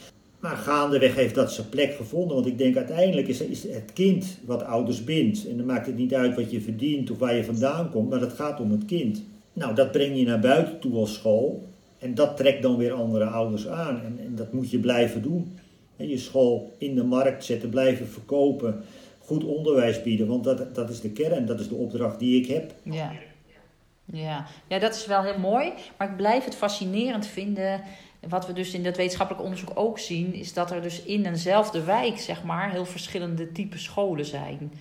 Maar 0.41 0.57
gaandeweg 0.57 1.15
heeft 1.15 1.35
dat 1.35 1.53
zijn 1.53 1.69
plek 1.69 1.95
gevonden. 1.95 2.35
Want 2.35 2.47
ik 2.47 2.59
denk 2.59 2.77
uiteindelijk 2.77 3.29
is, 3.29 3.41
is 3.41 3.63
het 3.63 3.93
kind 3.93 4.39
wat 4.47 4.63
ouders 4.63 5.05
bindt. 5.05 5.49
En 5.49 5.57
dan 5.57 5.67
maakt 5.67 5.87
het 5.87 5.97
niet 5.97 6.15
uit 6.15 6.37
wat 6.37 6.51
je 6.51 6.61
verdient 6.61 7.11
of 7.11 7.19
waar 7.19 7.35
je 7.35 7.45
vandaan 7.45 7.91
komt. 7.91 8.11
Maar 8.11 8.21
het 8.21 8.33
gaat 8.33 8.61
om 8.61 8.71
het 8.71 8.85
kind. 8.85 9.23
Nou, 9.53 9.75
dat 9.75 9.93
breng 9.93 10.19
je 10.19 10.25
naar 10.25 10.41
buiten 10.41 10.79
toe 10.79 10.95
als 10.95 11.15
school. 11.15 11.69
En 11.99 12.15
dat 12.15 12.37
trekt 12.37 12.63
dan 12.63 12.77
weer 12.77 12.93
andere 12.93 13.25
ouders 13.25 13.69
aan. 13.69 14.03
En, 14.05 14.19
en 14.25 14.35
dat 14.35 14.53
moet 14.53 14.71
je 14.71 14.79
blijven 14.79 15.23
doen. 15.23 15.59
En 15.97 16.09
je 16.09 16.19
school 16.19 16.75
in 16.79 16.95
de 16.95 17.05
markt 17.05 17.45
zetten, 17.45 17.69
blijven 17.69 18.09
verkopen 18.09 18.85
goed 19.29 19.45
onderwijs 19.45 20.03
bieden. 20.03 20.27
Want 20.27 20.45
dat, 20.45 20.75
dat 20.75 20.91
is 20.91 21.01
de 21.01 21.11
kern, 21.11 21.47
dat 21.47 21.61
is 21.61 21.69
de 21.69 21.75
opdracht 21.75 22.19
die 22.19 22.41
ik 22.41 22.47
heb. 22.47 22.75
Ja. 22.83 23.13
Ja. 24.13 24.47
ja, 24.67 24.79
dat 24.79 24.95
is 24.95 25.07
wel 25.07 25.23
heel 25.23 25.39
mooi. 25.39 25.73
Maar 25.99 26.11
ik 26.11 26.17
blijf 26.17 26.45
het 26.45 26.55
fascinerend 26.55 27.27
vinden. 27.27 27.81
Wat 28.29 28.47
we 28.47 28.53
dus 28.53 28.75
in 28.75 28.83
dat 28.83 28.97
wetenschappelijk 28.97 29.45
onderzoek 29.45 29.71
ook 29.75 29.99
zien, 29.99 30.35
is 30.35 30.53
dat 30.53 30.71
er 30.71 30.83
dus 30.83 31.03
in 31.03 31.27
eenzelfde 31.27 31.85
wijk, 31.85 32.19
zeg 32.19 32.45
maar, 32.45 32.71
heel 32.71 32.85
verschillende 32.85 33.53
type 33.53 33.79
scholen 33.79 34.25
zijn. 34.25 34.73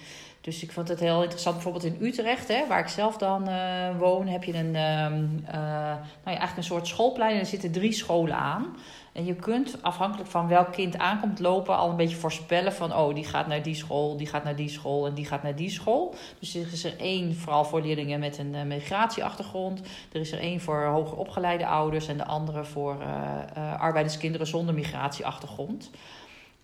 Dus 0.48 0.64
ik 0.64 0.72
vond 0.72 0.88
het 0.88 1.00
heel 1.00 1.22
interessant. 1.22 1.56
Bijvoorbeeld 1.56 1.84
in 1.84 2.06
Utrecht, 2.06 2.48
hè, 2.48 2.68
waar 2.68 2.80
ik 2.80 2.88
zelf 2.88 3.18
dan 3.18 3.50
uh, 3.50 3.98
woon, 3.98 4.28
heb 4.28 4.44
je 4.44 4.54
een, 4.54 4.68
uh, 4.68 4.74
nou 4.74 5.52
ja, 5.54 6.08
eigenlijk 6.24 6.58
een 6.58 6.64
soort 6.64 6.88
schoolplein. 6.88 7.34
En 7.34 7.40
er 7.40 7.46
zitten 7.46 7.72
drie 7.72 7.92
scholen 7.92 8.36
aan. 8.36 8.78
En 9.14 9.26
je 9.26 9.36
kunt 9.36 9.78
afhankelijk 9.82 10.30
van 10.30 10.48
welk 10.48 10.72
kind 10.72 10.98
aankomt 10.98 11.40
lopen 11.40 11.78
al 11.78 11.90
een 11.90 11.96
beetje 11.96 12.16
voorspellen 12.16 12.74
van 12.74 12.96
oh, 12.96 13.16
die 13.16 13.24
gaat 13.24 13.48
naar 13.48 13.64
die 13.64 13.76
school, 13.76 14.18
die 14.18 14.28
gaat 14.28 14.44
naar 14.44 14.56
die 14.56 14.70
school 14.70 15.08
en 15.08 15.14
die 15.14 15.26
gaat 15.26 15.44
naar 15.44 15.56
die 15.56 15.70
school. 15.70 16.16
Dus 16.40 16.56
er 16.56 16.72
is 16.72 16.84
er 16.84 17.00
één 17.00 17.36
vooral 17.36 17.66
voor 17.66 17.82
leerlingen 17.82 18.20
met 18.20 18.38
een 18.38 18.54
uh, 18.54 18.64
migratieachtergrond. 18.64 19.82
Er 20.12 20.20
is 20.20 20.32
er 20.32 20.40
één 20.40 20.62
voor 20.62 20.84
hoger 20.84 21.18
opgeleide 21.18 21.68
ouders 21.68 22.08
en 22.08 22.18
de 22.18 22.26
andere 22.26 22.64
voor 22.64 22.98
arbeiderskinderen 23.80 24.48
zonder 24.48 24.74
migratieachtergrond. 24.74 25.90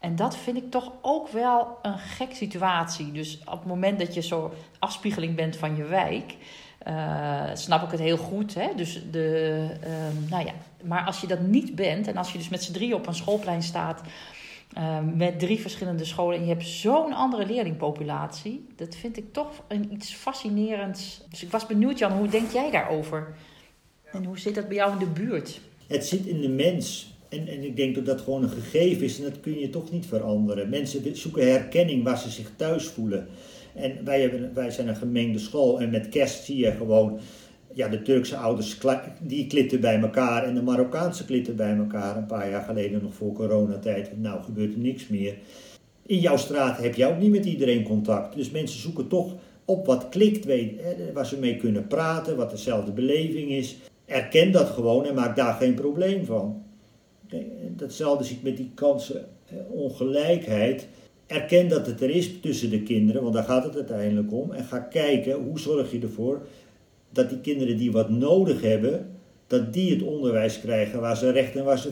En 0.04 0.16
dat 0.16 0.38
vind 0.38 0.58
ik 0.58 0.72
toch 0.72 0.92
ook 1.02 1.30
wel 1.30 1.78
een 1.82 1.98
gek 1.98 2.34
situatie. 2.34 3.12
Dus 3.12 3.40
op 3.46 3.60
het 3.60 3.66
moment 3.66 4.00
dat 4.00 4.14
je 4.14 4.22
zo 4.22 4.54
afspiegeling 4.80 5.36
bent 5.36 5.56
van 5.56 5.76
je 5.76 5.84
wijk, 5.84 6.36
uh, 6.88 7.50
snap 7.54 7.84
ik 7.84 7.92
het 7.92 8.00
heel 8.00 8.18
goed. 8.18 8.54
Hè? 8.54 8.70
Dus 8.76 9.02
de, 9.12 9.68
uh, 9.84 10.30
nou 10.30 10.46
ja, 10.46 10.52
maar 10.84 11.06
als 11.06 11.22
je 11.22 11.28
dat 11.28 11.40
niet 11.40 11.76
bent 11.76 12.08
en 12.08 12.18
als 12.18 12.32
je 12.32 12.38
dus 12.38 12.50
met 12.50 12.64
z'n 12.64 12.72
drie 12.72 12.96
op 12.96 13.08
een 13.08 13.16
schoolplein 13.16 13.64
staat 13.64 14.02
uh, 14.78 14.98
met 15.14 15.40
drie 15.40 15.60
verschillende 15.60 16.06
scholen 16.06 16.38
en 16.38 16.46
je 16.46 16.54
hebt 16.54 16.68
zo'n 16.68 17.14
andere 17.14 17.46
leerlingpopulatie, 17.46 18.66
dat 18.76 18.96
vind 18.96 19.18
ik 19.18 19.34
toch 19.34 19.64
een, 19.68 19.94
iets 19.94 20.14
fascinerends. 20.14 21.22
Dus 21.30 21.44
ik 21.44 21.52
was 21.52 21.66
benieuwd, 21.66 22.00
Jan, 22.00 22.12
hoe 22.12 22.28
denk 22.28 22.52
jij 22.52 22.72
daarover? 22.72 23.36
En 24.12 24.24
hoe 24.24 24.40
zit 24.40 24.56
dat 24.56 24.68
bij 24.68 24.78
jou 24.78 24.92
in 24.92 25.00
de 25.00 25.22
buurt? 25.22 25.62
Het 25.88 26.06
zit 26.06 26.26
in 26.26 26.42
de 26.42 26.50
mens. 26.50 27.13
En, 27.34 27.48
en 27.48 27.64
ik 27.64 27.76
denk 27.76 27.96
dat 27.96 28.06
dat 28.06 28.22
gewoon 28.22 28.44
een 28.44 28.50
gegeven 28.50 29.04
is 29.04 29.18
en 29.18 29.24
dat 29.24 29.40
kun 29.40 29.60
je 29.60 29.70
toch 29.70 29.92
niet 29.92 30.06
veranderen. 30.06 30.70
Mensen 30.70 31.18
zoeken 31.18 31.52
herkenning 31.52 32.04
waar 32.04 32.18
ze 32.18 32.30
zich 32.30 32.52
thuis 32.56 32.86
voelen. 32.86 33.28
En 33.76 33.98
wij, 34.04 34.22
hebben, 34.22 34.52
wij 34.54 34.72
zijn 34.72 34.88
een 34.88 34.96
gemengde 34.96 35.40
school 35.40 35.82
en 35.82 35.90
met 35.90 36.10
kerst 36.10 36.44
zie 36.44 36.58
je 36.58 36.72
gewoon 36.72 37.20
ja, 37.74 37.88
de 37.88 38.02
Turkse 38.02 38.36
ouders 38.36 38.78
die 39.22 39.48
klitten 39.48 39.80
bij 39.80 40.00
elkaar 40.00 40.44
en 40.44 40.56
de 40.56 40.62
Marokkaanse 40.62 41.26
klitten 41.26 41.56
bij 41.56 41.76
elkaar. 41.76 42.18
Een 42.18 42.26
paar 42.26 42.50
jaar 42.50 42.64
geleden 42.64 43.02
nog 43.02 43.14
voor 43.14 43.34
coronatijd. 43.34 44.22
Nou 44.22 44.44
gebeurt 44.44 44.74
er 44.74 44.80
niks 44.80 45.08
meer. 45.08 45.36
In 46.06 46.20
jouw 46.20 46.38
straat 46.38 46.78
heb 46.78 46.96
je 46.96 47.06
ook 47.06 47.20
niet 47.20 47.32
met 47.32 47.46
iedereen 47.46 47.84
contact. 47.84 48.36
Dus 48.36 48.50
mensen 48.52 48.80
zoeken 48.80 49.08
toch 49.08 49.36
op 49.66 49.86
wat 49.86 50.10
klikt, 50.10 50.46
waar 51.14 51.26
ze 51.26 51.38
mee 51.40 51.58
kunnen 51.58 51.88
praten, 51.88 52.36
wat 52.36 52.50
dezelfde 52.50 52.92
beleving 52.92 53.50
is. 53.50 53.78
Erken 54.06 54.52
dat 54.52 54.70
gewoon 54.70 55.06
en 55.06 55.16
maak 55.16 55.36
daar 55.36 55.54
geen 55.54 55.74
probleem 55.74 56.26
van. 56.26 56.64
Datzelfde 57.76 58.24
zie 58.24 58.36
ik 58.36 58.44
met 58.44 58.58
die 58.58 58.72
kansenongelijkheid. 58.74 60.88
Erken 61.28 61.70
dat 61.70 61.86
het 61.86 62.02
er 62.02 62.10
is 62.10 62.40
tussen 62.40 62.70
de 62.70 62.82
kinderen, 62.82 63.22
want 63.22 63.34
daar 63.34 63.44
gaat 63.44 63.64
het 63.64 63.76
uiteindelijk 63.76 64.34
om. 64.34 64.52
En 64.52 64.64
ga 64.64 64.80
kijken 64.80 65.34
hoe 65.34 65.60
zorg 65.60 65.92
je 65.92 66.00
ervoor 66.00 66.48
dat 67.10 67.30
die 67.30 67.42
kinderen 67.42 67.78
die 67.78 67.92
wat 67.92 68.10
nodig 68.10 68.62
hebben, 68.62 69.12
dat 69.48 69.74
die 69.74 69.94
het 69.94 70.02
onderwijs 70.02 70.60
krijgen 70.60 71.02
waar 71.02 71.18
ze 71.18 71.32
recht 71.32 71.56
en 71.56 71.64
waar 71.64 71.78
ze, 71.78 71.92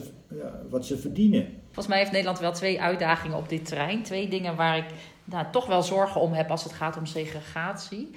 wat 0.68 0.86
ze 0.86 0.98
verdienen. 0.98 1.46
Volgens 1.64 1.86
mij 1.86 1.98
heeft 1.98 2.10
Nederland 2.10 2.38
wel 2.38 2.52
twee 2.52 2.80
uitdagingen 2.80 3.36
op 3.36 3.48
dit 3.48 3.64
terrein. 3.64 4.02
Twee 4.02 4.28
dingen 4.28 4.56
waar 4.56 4.76
ik 4.76 4.86
nou, 5.24 5.46
toch 5.52 5.66
wel 5.66 5.82
zorgen 5.82 6.20
om 6.20 6.32
heb 6.32 6.50
als 6.50 6.64
het 6.64 6.72
gaat 6.72 6.96
om 6.96 7.06
segregatie. 7.06 8.10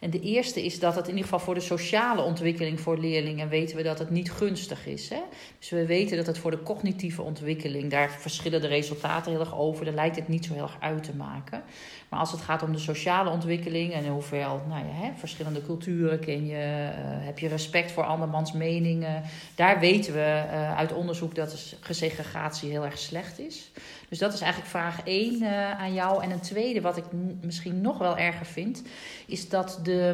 En 0.00 0.10
de 0.10 0.20
eerste 0.20 0.64
is 0.64 0.78
dat 0.78 0.94
het 0.94 1.04
in 1.04 1.10
ieder 1.10 1.24
geval 1.24 1.38
voor 1.38 1.54
de 1.54 1.60
sociale 1.60 2.22
ontwikkeling 2.22 2.80
voor 2.80 2.98
leerlingen 2.98 3.48
weten 3.48 3.76
we 3.76 3.82
dat 3.82 3.98
het 3.98 4.10
niet 4.10 4.32
gunstig 4.32 4.86
is. 4.86 5.08
Hè? 5.08 5.20
Dus 5.58 5.70
we 5.70 5.86
weten 5.86 6.16
dat 6.16 6.26
het 6.26 6.38
voor 6.38 6.50
de 6.50 6.62
cognitieve 6.62 7.22
ontwikkeling, 7.22 7.90
daar 7.90 8.10
verschillen 8.10 8.60
de 8.60 8.66
resultaten 8.66 9.30
heel 9.30 9.40
erg 9.40 9.58
over. 9.58 9.84
Daar 9.84 9.94
lijkt 9.94 10.16
het 10.16 10.28
niet 10.28 10.44
zo 10.44 10.52
heel 10.52 10.62
erg 10.62 10.76
uit 10.80 11.04
te 11.04 11.16
maken. 11.16 11.62
Maar 12.08 12.20
als 12.20 12.32
het 12.32 12.40
gaat 12.40 12.62
om 12.62 12.72
de 12.72 12.78
sociale 12.78 13.30
ontwikkeling 13.30 13.92
en 13.92 14.06
hoeveel 14.06 14.62
nou 14.68 14.86
ja, 14.86 14.92
hè, 14.92 15.10
verschillende 15.16 15.62
culturen 15.62 16.20
ken 16.20 16.46
je, 16.46 16.54
uh, 16.54 17.26
heb 17.26 17.38
je 17.38 17.48
respect 17.48 17.92
voor 17.92 18.04
andermans 18.04 18.52
meningen. 18.52 19.22
Daar 19.54 19.80
weten 19.80 20.12
we 20.12 20.44
uh, 20.46 20.76
uit 20.76 20.92
onderzoek 20.92 21.34
dat 21.34 21.76
gesegregatie 21.80 22.70
heel 22.70 22.84
erg 22.84 22.98
slecht 22.98 23.38
is. 23.38 23.70
Dus 24.10 24.18
dat 24.18 24.32
is 24.32 24.40
eigenlijk 24.40 24.70
vraag 24.70 25.00
1 25.04 25.42
uh, 25.42 25.70
eh, 25.70 25.78
aan 25.78 25.94
jou. 25.94 26.22
En 26.22 26.30
een 26.30 26.40
tweede, 26.40 26.80
wat 26.80 26.96
ik 26.96 27.04
misschien 27.40 27.80
nog 27.80 27.98
wel 27.98 28.16
erger 28.16 28.46
vind, 28.46 28.82
is 29.26 29.48
dat 29.48 29.80
de, 29.82 30.08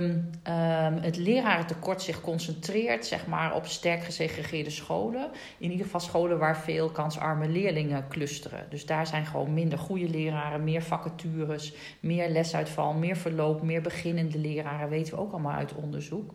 um, 0.45 0.99
het 1.03 1.17
lerarentekort 1.17 2.03
zich 2.03 2.21
concentreert 2.21 3.07
zeg 3.07 3.27
maar, 3.27 3.55
op 3.55 3.67
sterk 3.67 4.05
gesegregeerde 4.05 4.71
scholen. 4.71 5.31
In 5.59 5.71
ieder 5.71 5.85
geval 5.85 6.01
scholen 6.01 6.39
waar 6.39 6.59
veel 6.59 6.91
kansarme 6.91 7.49
leerlingen 7.49 8.09
clusteren. 8.09 8.67
Dus 8.71 8.87
daar 8.87 9.07
zijn 9.07 9.27
gewoon 9.27 9.55
minder 9.55 9.79
goede 9.79 10.09
leraren, 10.09 10.65
meer 10.65 10.83
vacatures, 10.83 11.73
meer 12.01 12.31
lesuitval, 12.31 12.93
meer 12.93 13.17
verloop, 13.17 13.63
meer 13.63 13.83
beginnende 13.83 14.39
leraren, 14.39 14.89
weten 14.89 15.15
we 15.15 15.21
ook 15.21 15.33
allemaal 15.33 15.57
uit 15.57 15.75
onderzoek. 15.75 16.35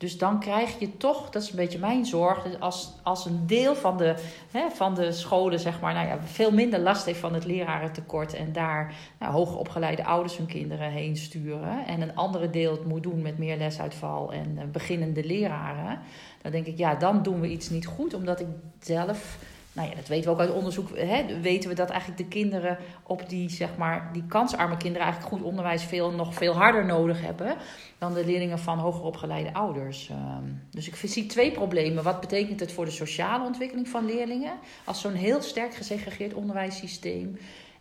Dus 0.00 0.18
dan 0.18 0.40
krijg 0.40 0.78
je 0.78 0.96
toch, 0.96 1.30
dat 1.30 1.42
is 1.42 1.50
een 1.50 1.56
beetje 1.56 1.78
mijn 1.78 2.06
zorg, 2.06 2.60
als, 2.60 2.92
als 3.02 3.26
een 3.26 3.46
deel 3.46 3.74
van 3.74 3.96
de, 3.96 4.14
hè, 4.50 4.70
van 4.70 4.94
de 4.94 5.12
scholen 5.12 5.60
zeg 5.60 5.80
maar, 5.80 5.94
nou 5.94 6.06
ja, 6.06 6.18
veel 6.24 6.50
minder 6.50 6.80
last 6.80 7.04
heeft 7.04 7.18
van 7.18 7.34
het 7.34 7.44
lerarentekort 7.44 8.34
en 8.34 8.52
daar 8.52 8.94
nou, 9.18 9.32
hoger 9.32 9.56
opgeleide 9.56 10.04
ouders 10.04 10.36
hun 10.36 10.46
kinderen 10.46 10.90
heen 10.90 11.16
sturen. 11.16 11.86
En 11.86 12.00
een 12.00 12.16
andere 12.16 12.50
deel 12.50 12.72
het 12.72 12.84
moet 12.84 13.02
doen 13.02 13.22
met 13.22 13.38
meer 13.38 13.56
lesuitval 13.56 14.32
en 14.32 14.56
uh, 14.56 14.62
beginnende 14.72 15.24
leraren. 15.24 15.98
Dan 16.42 16.52
denk 16.52 16.66
ik, 16.66 16.78
ja, 16.78 16.94
dan 16.94 17.22
doen 17.22 17.40
we 17.40 17.48
iets 17.48 17.70
niet 17.70 17.86
goed, 17.86 18.14
omdat 18.14 18.40
ik 18.40 18.46
zelf 18.78 19.38
nou 19.72 19.88
ja, 19.88 19.94
dat 19.94 20.08
weten 20.08 20.24
we 20.24 20.30
ook 20.30 20.40
uit 20.40 20.54
onderzoek, 20.54 20.98
hè, 20.98 21.40
weten 21.40 21.68
we 21.68 21.74
dat 21.74 21.90
eigenlijk 21.90 22.20
de 22.20 22.28
kinderen 22.28 22.78
op 23.02 23.28
die, 23.28 23.50
zeg 23.50 23.76
maar, 23.76 24.10
die 24.12 24.24
kansarme 24.28 24.76
kinderen 24.76 25.06
eigenlijk 25.06 25.34
goed 25.34 25.46
onderwijs 25.46 25.84
veel, 25.84 26.10
nog 26.10 26.34
veel 26.34 26.52
harder 26.52 26.86
nodig 26.86 27.20
hebben 27.20 27.56
dan 27.98 28.14
de 28.14 28.24
leerlingen 28.24 28.58
van 28.58 28.78
hoger 28.78 29.02
opgeleide 29.02 29.54
ouders. 29.54 30.08
Ehm, 30.08 30.44
dus 30.70 30.88
ik 30.88 30.96
zie 30.96 31.26
twee 31.26 31.50
problemen. 31.50 32.04
Wat 32.04 32.20
betekent 32.20 32.60
het 32.60 32.72
voor 32.72 32.84
de 32.84 32.90
sociale 32.90 33.44
ontwikkeling 33.44 33.88
van 33.88 34.04
leerlingen 34.04 34.58
als 34.84 35.00
zo'n 35.00 35.14
heel 35.14 35.42
sterk 35.42 35.74
gesegregeerd 35.74 36.34
onderwijssysteem 36.34 37.38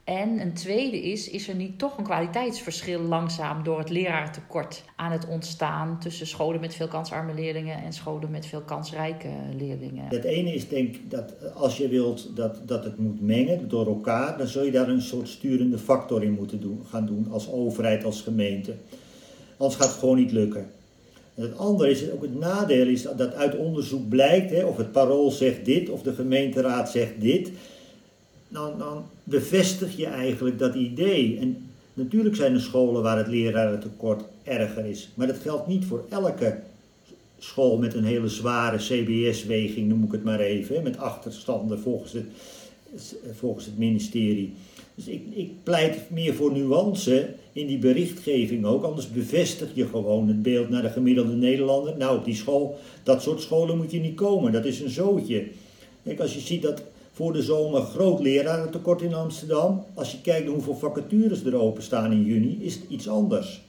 en 0.10 0.42
een 0.42 0.54
tweede 0.54 1.02
is, 1.02 1.30
is 1.30 1.48
er 1.48 1.56
niet 1.56 1.80
toch 1.80 1.98
een 1.98 2.04
kwaliteitsverschil 2.04 3.02
langzaam 3.02 3.64
door 3.64 3.80
het 3.80 3.90
leraartekort 3.90 4.84
aan 4.96 5.12
het 5.12 5.28
ontstaan 5.28 6.00
tussen 6.00 6.28
scholen 6.28 6.60
met 6.60 6.76
veel 6.76 6.88
kansarme 6.88 7.34
leerlingen 7.34 7.84
en 7.84 7.94
scholen 7.94 8.32
met 8.32 8.46
veel 8.46 8.62
kansrijke 8.62 9.30
leerlingen? 9.58 10.06
Het 10.08 10.24
ene 10.24 10.54
is 10.54 10.68
denk 10.68 10.96
ik 10.96 11.12
dat 11.12 11.54
als 11.54 11.78
je 11.78 11.88
wilt 11.88 12.36
dat, 12.36 12.62
dat 12.66 12.84
het 12.84 12.98
moet 12.98 13.22
mengen 13.22 13.70
door 13.70 13.88
elkaar, 13.88 14.38
dan 14.38 14.48
zul 14.48 14.64
je 14.64 14.72
daar 14.72 14.90
een 14.90 15.02
soort 15.02 15.28
sturende 15.28 15.78
factor 15.78 16.24
in 16.24 16.32
moeten 16.32 16.62
doen, 16.62 16.82
gaan 16.90 17.06
doen 17.06 17.28
als 17.32 17.52
overheid, 17.52 18.04
als 18.04 18.22
gemeente. 18.22 18.76
Anders 19.58 19.80
gaat 19.80 19.90
het 19.90 20.00
gewoon 20.00 20.18
niet 20.18 20.32
lukken. 20.32 20.72
En 21.36 21.42
het 21.42 21.58
andere 21.58 21.90
is, 21.90 22.12
ook 22.12 22.22
het 22.22 22.40
nadeel 22.40 22.88
is 22.88 23.02
dat 23.02 23.34
uit 23.34 23.56
onderzoek 23.56 24.10
blijkt, 24.10 24.52
hè, 24.52 24.64
of 24.64 24.78
het 24.78 24.92
parool 24.92 25.32
zegt 25.32 25.66
dit, 25.66 25.90
of 25.90 26.02
de 26.02 26.14
gemeenteraad 26.14 26.90
zegt 26.90 27.22
dit, 27.22 27.52
dan, 28.48 28.78
dan 28.78 29.04
bevestig 29.30 29.98
je 29.98 30.06
eigenlijk 30.06 30.60
dat 30.60 30.76
idee. 30.76 31.38
En 31.40 31.70
natuurlijk 31.94 32.36
zijn 32.36 32.54
er 32.54 32.62
scholen 32.62 33.02
waar 33.02 33.18
het 33.18 33.28
lerarentekort 33.28 34.24
erger 34.44 34.86
is. 34.86 35.10
Maar 35.14 35.28
dat 35.28 35.38
geldt 35.38 35.68
niet 35.68 35.86
voor 35.86 36.06
elke 36.10 36.60
school 37.40 37.78
met 37.78 37.94
een 37.94 38.04
hele 38.04 38.28
zware 38.28 38.78
CBS-weging, 38.78 39.88
noem 39.88 40.04
ik 40.04 40.12
het 40.12 40.24
maar 40.24 40.40
even, 40.40 40.84
met 40.84 40.98
achterstanden 40.98 41.80
volgens 41.80 42.14
het, 42.14 42.26
volgens 43.34 43.66
het 43.66 43.78
ministerie. 43.78 44.54
Dus 44.96 45.08
ik, 45.08 45.22
ik 45.34 45.52
pleit 45.64 45.98
meer 46.10 46.34
voor 46.34 46.52
nuance 46.52 47.34
in 47.54 47.68
die 47.68 47.78
berichtgeving 47.78 48.66
ook, 48.66 48.84
anders 48.84 49.12
bevestig 49.12 49.70
je 49.74 49.88
gewoon 49.88 50.28
het 50.28 50.42
beeld 50.42 50.70
naar 50.70 50.82
de 50.82 50.90
gemiddelde 50.90 51.36
Nederlander. 51.36 51.98
Nou, 51.98 52.18
op 52.18 52.26
die 52.26 52.36
school, 52.36 52.80
dat 53.04 53.22
soort 53.22 53.42
scholen 53.42 53.78
moet 53.78 53.92
je 53.92 54.00
niet 54.00 54.16
komen, 54.16 54.52
dat 54.52 54.66
is 54.66 54.80
een 54.80 54.90
zootje. 54.90 55.48
Kijk, 56.04 56.20
als 56.20 56.34
je 56.34 56.40
ziet 56.40 56.62
dat 56.62 56.84
voor 57.20 57.34
de 57.34 57.42
zomer 57.42 57.82
groot 57.82 58.20
lerarentekort 58.20 59.02
in 59.02 59.14
Amsterdam. 59.14 59.84
Als 59.94 60.12
je 60.12 60.22
kijkt 60.22 60.46
naar 60.46 60.54
hoeveel 60.54 60.76
vacatures 60.76 61.44
er 61.44 61.56
openstaan 61.56 62.12
in 62.12 62.24
juni, 62.24 62.58
is 62.62 62.74
het 62.74 62.84
iets 62.88 63.10
anders. 63.10 63.62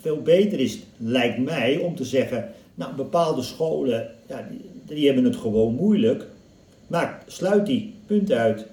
Veel 0.00 0.22
beter 0.22 0.60
is, 0.60 0.78
lijkt 0.96 1.38
mij, 1.38 1.76
om 1.76 1.96
te 1.96 2.04
zeggen, 2.04 2.50
nou 2.74 2.94
bepaalde 2.94 3.42
scholen, 3.42 4.10
ja, 4.28 4.48
die, 4.50 4.60
die 4.96 5.06
hebben 5.06 5.24
het 5.24 5.36
gewoon 5.36 5.74
moeilijk. 5.74 6.26
Maar 6.86 7.22
sluit 7.26 7.66
die, 7.66 7.94
punt 8.06 8.32
uit. 8.32 8.66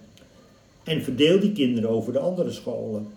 En 0.84 1.04
verdeel 1.04 1.40
die 1.40 1.52
kinderen 1.52 1.90
over 1.90 2.14
de 2.14 2.20
andere 2.20 2.52
scholen. 2.52 3.08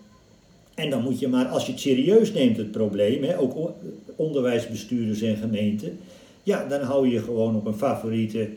En 0.74 0.90
dan 0.90 1.02
moet 1.02 1.18
je 1.18 1.28
maar, 1.28 1.46
als 1.46 1.66
je 1.66 1.72
het 1.72 1.80
serieus 1.80 2.32
neemt, 2.32 2.56
het 2.56 2.70
probleem, 2.70 3.22
hè, 3.22 3.38
ook 3.38 3.70
onderwijsbestuurders 4.16 5.20
en 5.20 5.36
gemeenten, 5.36 5.98
ja, 6.42 6.64
dan 6.68 6.80
hou 6.80 7.08
je 7.08 7.20
gewoon 7.20 7.56
op 7.56 7.66
een 7.66 7.74
favoriete 7.74 8.48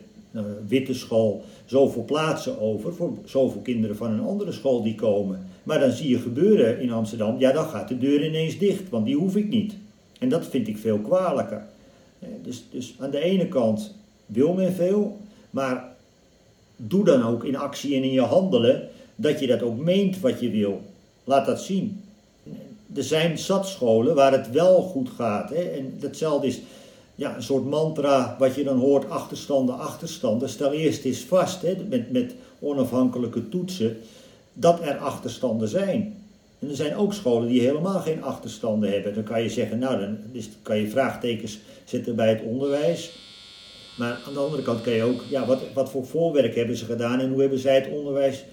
witte 0.68 0.94
school 0.94 1.44
zoveel 1.64 2.04
plaatsen 2.04 2.60
over 2.60 2.94
voor 2.94 3.12
zoveel 3.24 3.60
kinderen 3.60 3.96
van 3.96 4.10
een 4.10 4.20
andere 4.20 4.52
school 4.52 4.82
die 4.82 4.94
komen. 4.94 5.46
Maar 5.62 5.80
dan 5.80 5.90
zie 5.90 6.08
je 6.08 6.18
gebeuren 6.18 6.80
in 6.80 6.92
Amsterdam, 6.92 7.38
ja 7.38 7.52
dan 7.52 7.68
gaat 7.68 7.88
de 7.88 7.98
deur 7.98 8.24
ineens 8.24 8.58
dicht, 8.58 8.88
want 8.88 9.06
die 9.06 9.16
hoef 9.16 9.36
ik 9.36 9.48
niet. 9.48 9.74
En 10.18 10.28
dat 10.28 10.46
vind 10.46 10.68
ik 10.68 10.78
veel 10.78 10.98
kwalijker. 10.98 11.62
Eh, 12.18 12.28
dus, 12.42 12.64
dus 12.70 12.94
aan 12.98 13.10
de 13.10 13.20
ene 13.20 13.48
kant 13.48 13.94
wil 14.26 14.52
men 14.52 14.72
veel, 14.72 15.16
maar 15.50 15.92
doe 16.76 17.04
dan 17.04 17.22
ook 17.22 17.44
in 17.44 17.56
actie 17.56 17.96
en 17.96 18.02
in 18.02 18.12
je 18.12 18.20
handelen 18.20 18.88
dat 19.16 19.40
je 19.40 19.46
dat 19.46 19.62
ook 19.62 19.78
meent 19.78 20.20
wat 20.20 20.40
je 20.40 20.50
wil. 20.50 20.80
Laat 21.24 21.46
dat 21.46 21.60
zien. 21.60 22.00
er 22.94 23.02
zijn 23.02 23.38
zat 23.38 23.68
scholen 23.68 24.14
waar 24.14 24.32
het 24.32 24.50
wel 24.50 24.82
goed 24.82 25.08
gaat. 25.08 25.50
Hè? 25.50 25.62
En 25.62 25.94
datzelfde 26.00 26.46
is 26.46 26.60
ja, 27.22 27.36
een 27.36 27.42
soort 27.42 27.64
mantra 27.64 28.36
wat 28.38 28.54
je 28.54 28.64
dan 28.64 28.78
hoort, 28.78 29.10
achterstanden, 29.10 29.78
achterstanden. 29.78 30.48
Stel 30.48 30.72
eerst 30.72 31.04
eens 31.04 31.20
vast, 31.20 31.62
hè, 31.62 31.76
met, 31.88 32.10
met 32.10 32.34
onafhankelijke 32.58 33.48
toetsen, 33.48 33.96
dat 34.52 34.80
er 34.80 34.96
achterstanden 34.96 35.68
zijn. 35.68 36.16
En 36.58 36.68
er 36.68 36.76
zijn 36.76 36.96
ook 36.96 37.12
scholen 37.12 37.48
die 37.48 37.60
helemaal 37.60 38.00
geen 38.00 38.22
achterstanden 38.22 38.92
hebben. 38.92 39.14
Dan 39.14 39.22
kan 39.22 39.42
je 39.42 39.48
zeggen, 39.48 39.78
nou, 39.78 39.98
dan 40.00 40.18
kan 40.62 40.78
je 40.78 40.88
vraagtekens 40.88 41.58
zetten 41.84 42.16
bij 42.16 42.28
het 42.28 42.42
onderwijs. 42.42 43.18
Maar 43.98 44.20
aan 44.26 44.32
de 44.32 44.40
andere 44.40 44.62
kant 44.62 44.80
kan 44.80 44.92
je 44.92 45.02
ook, 45.02 45.22
ja, 45.28 45.46
wat, 45.46 45.60
wat 45.74 45.90
voor 45.90 46.06
voorwerk 46.06 46.54
hebben 46.54 46.76
ze 46.76 46.84
gedaan 46.84 47.20
en 47.20 47.30
hoe 47.30 47.40
hebben 47.40 47.58
zij 47.58 47.74
het 47.74 47.90
onderwijs 47.90 48.44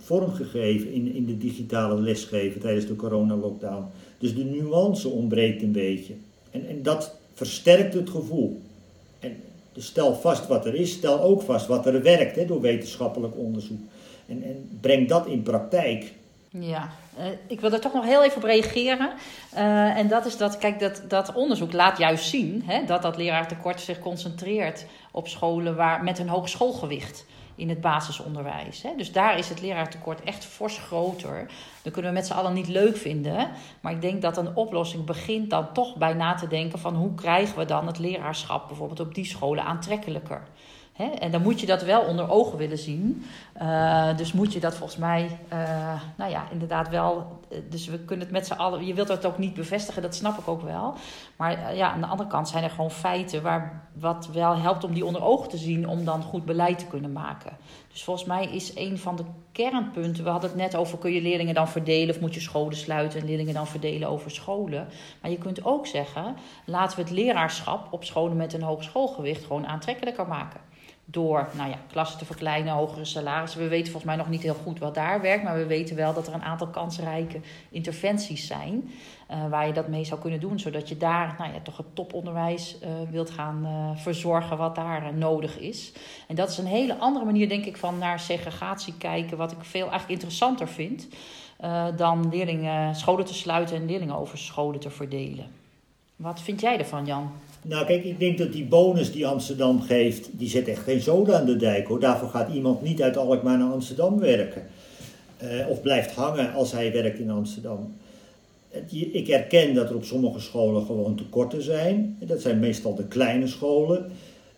vormgegeven 0.00 0.92
in, 0.92 1.14
in 1.14 1.26
de 1.26 1.38
digitale 1.38 2.00
lesgeven 2.00 2.60
tijdens 2.60 2.86
de 2.86 2.96
coronalockdown. 2.96 3.84
Dus 4.18 4.34
de 4.34 4.44
nuance 4.44 5.08
ontbreekt 5.08 5.62
een 5.62 5.72
beetje. 5.72 6.14
En, 6.50 6.68
en 6.68 6.82
dat 6.82 7.17
versterkt 7.38 7.94
het 7.94 8.10
gevoel. 8.10 8.60
En 9.20 9.42
dus 9.72 9.86
stel 9.86 10.14
vast 10.14 10.46
wat 10.46 10.66
er 10.66 10.74
is, 10.74 10.92
stel 10.92 11.20
ook 11.20 11.42
vast 11.42 11.66
wat 11.66 11.86
er 11.86 12.02
werkt 12.02 12.36
hè, 12.36 12.46
door 12.46 12.60
wetenschappelijk 12.60 13.36
onderzoek. 13.36 13.80
En, 14.26 14.42
en 14.42 14.78
breng 14.80 15.08
dat 15.08 15.26
in 15.26 15.42
praktijk. 15.42 16.12
Ja, 16.48 16.90
uh, 17.18 17.24
ik 17.46 17.60
wil 17.60 17.72
er 17.72 17.80
toch 17.80 17.94
nog 17.94 18.04
heel 18.04 18.24
even 18.24 18.36
op 18.36 18.42
reageren. 18.42 19.10
Uh, 19.54 19.96
en 19.96 20.08
dat 20.08 20.26
is 20.26 20.36
dat, 20.36 20.58
kijk, 20.58 20.80
dat, 20.80 21.02
dat 21.08 21.32
onderzoek 21.32 21.72
laat 21.72 21.98
juist 21.98 22.28
zien 22.28 22.62
hè, 22.66 22.84
dat 22.84 23.02
dat 23.02 23.16
leraartekort 23.16 23.80
zich 23.80 23.98
concentreert 23.98 24.84
op 25.10 25.28
scholen 25.28 25.76
waar, 25.76 26.04
met 26.04 26.18
een 26.18 26.28
hoog 26.28 26.48
schoolgewicht 26.48 27.24
in 27.58 27.68
het 27.68 27.80
basisonderwijs. 27.80 28.82
Hè. 28.82 28.90
Dus 28.96 29.12
daar 29.12 29.38
is 29.38 29.48
het 29.48 29.60
leraartekort 29.60 30.22
echt 30.22 30.44
fors 30.44 30.78
groter. 30.78 31.46
Dat 31.82 31.92
kunnen 31.92 32.10
we 32.10 32.16
met 32.16 32.26
z'n 32.26 32.32
allen 32.32 32.52
niet 32.52 32.68
leuk 32.68 32.96
vinden. 32.96 33.50
Maar 33.80 33.92
ik 33.92 34.00
denk 34.00 34.22
dat 34.22 34.36
een 34.36 34.56
oplossing 34.56 35.04
begint 35.04 35.50
dan 35.50 35.72
toch 35.72 35.96
bij 35.96 36.14
na 36.14 36.34
te 36.34 36.48
denken 36.48 36.78
van 36.78 36.94
hoe 36.94 37.14
krijgen 37.14 37.58
we 37.58 37.64
dan 37.64 37.86
het 37.86 37.98
leraarschap 37.98 38.68
bijvoorbeeld 38.68 39.00
op 39.00 39.14
die 39.14 39.24
scholen 39.24 39.64
aantrekkelijker. 39.64 40.42
En 40.98 41.30
dan 41.30 41.42
moet 41.42 41.60
je 41.60 41.66
dat 41.66 41.82
wel 41.82 42.00
onder 42.00 42.30
ogen 42.30 42.58
willen 42.58 42.78
zien. 42.78 43.24
Uh, 43.62 44.16
dus 44.16 44.32
moet 44.32 44.52
je 44.52 44.60
dat 44.60 44.74
volgens 44.74 44.98
mij, 44.98 45.38
uh, 45.52 46.00
nou 46.16 46.30
ja, 46.30 46.44
inderdaad 46.50 46.88
wel. 46.88 47.38
Eh, 47.50 47.58
dus 47.70 47.86
we 47.86 47.98
kunnen 47.98 48.24
het 48.24 48.34
met 48.34 48.46
z'n 48.46 48.52
allen. 48.52 48.86
Je 48.86 48.94
wilt 48.94 49.08
het 49.08 49.26
ook 49.26 49.38
niet 49.38 49.54
bevestigen, 49.54 50.02
dat 50.02 50.14
snap 50.14 50.38
ik 50.38 50.48
ook 50.48 50.62
wel. 50.62 50.94
Maar 51.36 51.76
ja, 51.76 51.92
aan 51.92 52.00
de 52.00 52.06
andere 52.06 52.28
kant 52.28 52.48
zijn 52.48 52.64
er 52.64 52.70
gewoon 52.70 52.90
feiten 52.90 53.42
waar 53.42 53.88
wat 53.92 54.28
wel 54.32 54.56
helpt 54.56 54.84
om 54.84 54.92
die 54.92 55.04
onder 55.04 55.22
ogen 55.22 55.48
te 55.48 55.56
zien, 55.56 55.88
om 55.88 56.04
dan 56.04 56.22
goed 56.22 56.44
beleid 56.44 56.78
te 56.78 56.86
kunnen 56.86 57.12
maken. 57.12 57.56
Dus 57.92 58.04
volgens 58.04 58.26
mij 58.26 58.46
is 58.46 58.76
een 58.76 58.98
van 58.98 59.16
de 59.16 59.24
kernpunten. 59.52 60.24
We 60.24 60.30
hadden 60.30 60.50
het 60.50 60.58
net 60.58 60.76
over: 60.76 60.98
kun 60.98 61.12
je 61.12 61.22
leerlingen 61.22 61.54
dan 61.54 61.68
verdelen 61.68 62.14
of 62.14 62.20
moet 62.20 62.34
je 62.34 62.40
scholen 62.40 62.76
sluiten 62.76 63.20
en 63.20 63.26
leerlingen 63.26 63.54
dan 63.54 63.66
verdelen 63.66 64.08
over 64.08 64.30
scholen? 64.30 64.88
Maar 65.22 65.30
je 65.30 65.38
kunt 65.38 65.64
ook 65.64 65.86
zeggen: 65.86 66.36
laten 66.64 66.96
we 66.96 67.02
het 67.02 67.12
leraarschap 67.12 67.92
op 67.92 68.04
scholen 68.04 68.36
met 68.36 68.52
een 68.52 68.62
hoog 68.62 68.82
schoolgewicht 68.82 69.44
gewoon 69.44 69.66
aantrekkelijker 69.66 70.28
maken 70.28 70.67
door 71.10 71.48
nou 71.52 71.70
ja, 71.70 71.76
klassen 71.90 72.18
te 72.18 72.24
verkleinen, 72.24 72.72
hogere 72.72 73.04
salarissen. 73.04 73.60
We 73.60 73.68
weten 73.68 73.92
volgens 73.92 74.04
mij 74.04 74.16
nog 74.16 74.28
niet 74.28 74.42
heel 74.42 74.54
goed 74.54 74.78
wat 74.78 74.94
daar 74.94 75.20
werkt, 75.20 75.44
maar 75.44 75.56
we 75.56 75.66
weten 75.66 75.96
wel 75.96 76.14
dat 76.14 76.26
er 76.26 76.34
een 76.34 76.42
aantal 76.42 76.66
kansrijke 76.66 77.40
interventies 77.70 78.46
zijn 78.46 78.90
uh, 79.30 79.48
waar 79.48 79.66
je 79.66 79.72
dat 79.72 79.88
mee 79.88 80.04
zou 80.04 80.20
kunnen 80.20 80.40
doen, 80.40 80.58
zodat 80.58 80.88
je 80.88 80.96
daar 80.96 81.34
nou 81.38 81.52
ja, 81.52 81.60
toch 81.62 81.76
het 81.76 81.94
toponderwijs 81.94 82.76
uh, 82.82 82.88
wilt 83.10 83.30
gaan 83.30 83.66
uh, 83.66 84.02
verzorgen 84.02 84.56
wat 84.56 84.74
daar 84.74 85.14
nodig 85.14 85.58
is. 85.58 85.92
En 86.26 86.34
dat 86.34 86.48
is 86.48 86.58
een 86.58 86.66
hele 86.66 86.96
andere 86.96 87.24
manier, 87.24 87.48
denk 87.48 87.64
ik, 87.64 87.76
van 87.76 87.98
naar 87.98 88.20
segregatie 88.20 88.94
kijken, 88.98 89.36
wat 89.36 89.52
ik 89.52 89.58
veel 89.60 89.80
eigenlijk 89.90 90.10
interessanter 90.10 90.68
vind 90.68 91.08
dan 91.96 92.28
leerlingen 92.28 92.94
scholen 92.94 93.24
te 93.24 93.34
sluiten 93.34 93.76
en 93.76 93.86
leerlingen 93.86 94.16
over 94.16 94.38
scholen 94.38 94.80
te 94.80 94.90
verdelen. 94.90 95.46
Wat 96.16 96.40
vind 96.40 96.60
jij 96.60 96.78
ervan, 96.78 97.06
Jan? 97.06 97.32
Nou, 97.62 97.86
kijk, 97.86 98.04
ik 98.04 98.18
denk 98.18 98.38
dat 98.38 98.52
die 98.52 98.64
bonus 98.64 99.12
die 99.12 99.26
Amsterdam 99.26 99.80
geeft, 99.80 100.28
die 100.32 100.48
zet 100.48 100.68
echt 100.68 100.82
geen 100.82 101.00
zoden 101.00 101.36
aan 101.36 101.46
de 101.46 101.56
dijk 101.56 101.86
hoor. 101.86 102.00
Daarvoor 102.00 102.28
gaat 102.28 102.52
iemand 102.52 102.82
niet 102.82 103.02
uit 103.02 103.16
Alkmaar 103.16 103.58
naar 103.58 103.72
Amsterdam 103.72 104.18
werken. 104.18 104.62
Uh, 105.42 105.68
of 105.68 105.82
blijft 105.82 106.14
hangen 106.14 106.52
als 106.52 106.72
hij 106.72 106.92
werkt 106.92 107.18
in 107.18 107.30
Amsterdam. 107.30 107.94
Ik 108.90 109.28
erken 109.28 109.74
dat 109.74 109.88
er 109.88 109.94
op 109.94 110.04
sommige 110.04 110.40
scholen 110.40 110.86
gewoon 110.86 111.16
tekorten 111.16 111.62
zijn. 111.62 112.16
Dat 112.20 112.40
zijn 112.40 112.58
meestal 112.58 112.94
de 112.94 113.06
kleine 113.06 113.46
scholen. 113.46 114.10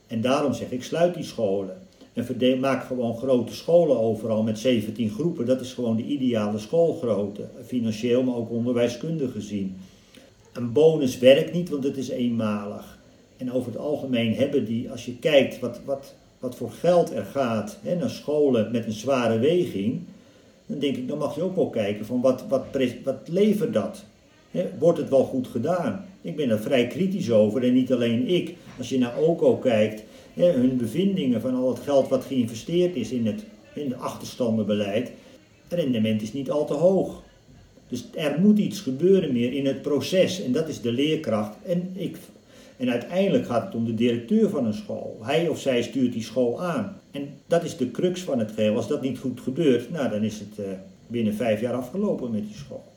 En 0.07 0.21
daarom 0.21 0.55
zeg 0.55 0.71
ik, 0.71 0.83
sluit 0.83 1.15
die 1.15 1.25
scholen. 1.25 1.77
En 2.13 2.61
maak 2.61 2.85
gewoon 2.85 3.17
grote 3.17 3.55
scholen 3.55 3.99
overal 3.99 4.43
met 4.43 4.59
17 4.59 5.11
groepen. 5.11 5.47
Dat 5.47 5.61
is 5.61 5.73
gewoon 5.73 5.97
de 5.97 6.05
ideale 6.05 6.59
schoolgrootte. 6.59 7.43
Financieel, 7.67 8.23
maar 8.23 8.35
ook 8.35 8.51
onderwijskundig 8.51 9.33
gezien. 9.33 9.77
Een 10.53 10.73
bonus 10.73 11.19
werkt 11.19 11.53
niet, 11.53 11.69
want 11.69 11.85
het 11.85 11.97
is 11.97 12.09
eenmalig. 12.09 12.99
En 13.37 13.53
over 13.53 13.73
het 13.73 13.81
algemeen 13.81 14.35
hebben 14.35 14.65
die, 14.65 14.91
als 14.91 15.05
je 15.05 15.17
kijkt 15.17 15.59
wat, 15.59 15.81
wat, 15.85 16.15
wat 16.39 16.55
voor 16.55 16.71
geld 16.71 17.11
er 17.11 17.25
gaat 17.25 17.79
hè, 17.83 17.97
naar 17.97 18.11
scholen 18.11 18.71
met 18.73 18.87
een 18.87 18.93
zware 18.93 19.39
weging, 19.39 20.01
dan 20.67 20.79
denk 20.79 20.97
ik, 20.97 21.09
dan 21.09 21.19
mag 21.19 21.35
je 21.35 21.43
ook 21.43 21.57
wel 21.57 21.71
kijken 21.71 22.07
van 22.07 22.21
wat, 22.21 22.45
wat, 22.49 22.65
wat 23.05 23.19
levert 23.25 23.73
dat? 23.73 24.05
Hè, 24.51 24.69
wordt 24.79 24.99
het 24.99 25.09
wel 25.09 25.25
goed 25.25 25.47
gedaan? 25.47 26.05
Ik 26.23 26.37
ben 26.37 26.51
er 26.51 26.61
vrij 26.61 26.87
kritisch 26.87 27.31
over 27.31 27.65
en 27.65 27.73
niet 27.73 27.93
alleen 27.93 28.29
ik. 28.29 28.57
Als 28.79 28.89
je 28.89 28.99
naar 28.99 29.19
OCO 29.19 29.57
kijkt, 29.57 30.03
hè, 30.35 30.51
hun 30.51 30.77
bevindingen 30.77 31.41
van 31.41 31.55
al 31.55 31.69
het 31.69 31.79
geld 31.79 32.09
wat 32.09 32.25
geïnvesteerd 32.25 32.97
is 32.97 33.11
in 33.11 33.27
het, 33.27 33.45
in 33.75 33.91
het 33.91 34.01
achterstandenbeleid, 34.01 35.11
het 35.69 35.79
rendement 35.79 36.23
is 36.23 36.33
niet 36.33 36.51
al 36.51 36.67
te 36.67 36.75
hoog. 36.75 37.23
Dus 37.91 38.05
er 38.15 38.41
moet 38.41 38.59
iets 38.59 38.81
gebeuren 38.81 39.33
meer 39.33 39.53
in 39.53 39.67
het 39.67 39.83
proces 39.83 40.43
en 40.43 40.53
dat 40.53 40.69
is 40.69 40.81
de 40.81 40.93
leerkracht. 40.93 41.57
En, 41.67 41.91
ik, 41.95 42.17
en 42.77 42.91
uiteindelijk 42.91 43.47
gaat 43.47 43.65
het 43.65 43.75
om 43.75 43.85
de 43.85 43.95
directeur 43.95 44.49
van 44.49 44.67
een 44.67 44.75
school. 44.75 45.19
Hij 45.23 45.49
of 45.49 45.61
zij 45.61 45.83
stuurt 45.83 46.13
die 46.13 46.23
school 46.23 46.63
aan. 46.63 46.97
En 47.11 47.29
dat 47.47 47.65
is 47.65 47.77
de 47.77 47.91
crux 47.91 48.21
van 48.21 48.39
het 48.39 48.53
geheel. 48.53 48.77
Als 48.77 48.89
dat 48.89 49.03
niet 49.03 49.19
goed 49.19 49.41
gebeurt, 49.41 49.91
nou, 49.91 50.11
dan 50.11 50.23
is 50.23 50.39
het 50.39 50.67
uh, 50.67 50.67
binnen 51.07 51.35
vijf 51.35 51.61
jaar 51.61 51.75
afgelopen 51.75 52.31
met 52.31 52.43
die 52.47 52.57
school. 52.57 52.90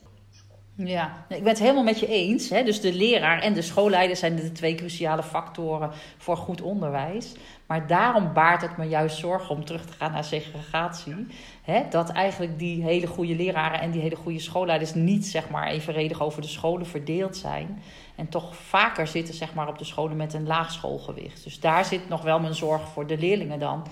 Ja, 0.76 1.24
ik 1.28 1.42
ben 1.42 1.52
het 1.52 1.58
helemaal 1.58 1.82
met 1.82 2.00
je 2.00 2.06
eens. 2.06 2.48
Hè? 2.48 2.62
Dus 2.62 2.80
de 2.80 2.94
leraar 2.94 3.40
en 3.40 3.52
de 3.52 3.62
schoolleider 3.62 4.16
zijn 4.16 4.36
de 4.36 4.52
twee 4.52 4.74
cruciale 4.74 5.22
factoren 5.22 5.90
voor 6.16 6.36
goed 6.36 6.62
onderwijs. 6.62 7.34
Maar 7.66 7.86
daarom 7.86 8.32
baart 8.32 8.62
het 8.62 8.76
me 8.76 8.84
juist 8.84 9.18
zorgen 9.18 9.54
om 9.54 9.64
terug 9.64 9.86
te 9.86 9.92
gaan 9.92 10.12
naar 10.12 10.24
segregatie. 10.24 11.26
Hè? 11.62 11.82
Dat 11.90 12.10
eigenlijk 12.10 12.58
die 12.58 12.82
hele 12.82 13.06
goede 13.06 13.36
leraren 13.36 13.80
en 13.80 13.90
die 13.90 14.00
hele 14.00 14.16
goede 14.16 14.38
schoolleiders 14.38 14.94
niet 14.94 15.26
zeg 15.26 15.48
maar, 15.48 15.68
evenredig 15.68 16.22
over 16.22 16.42
de 16.42 16.48
scholen 16.48 16.86
verdeeld 16.86 17.36
zijn. 17.36 17.82
En 18.14 18.28
toch 18.28 18.56
vaker 18.56 19.06
zitten 19.06 19.34
zeg 19.34 19.54
maar, 19.54 19.68
op 19.68 19.78
de 19.78 19.84
scholen 19.84 20.16
met 20.16 20.34
een 20.34 20.46
laag 20.46 20.72
schoolgewicht. 20.72 21.44
Dus 21.44 21.60
daar 21.60 21.84
zit 21.84 22.08
nog 22.08 22.22
wel 22.22 22.40
mijn 22.40 22.54
zorg 22.54 22.88
voor 22.88 23.06
de 23.06 23.18
leerlingen 23.18 23.58
dan. 23.58 23.86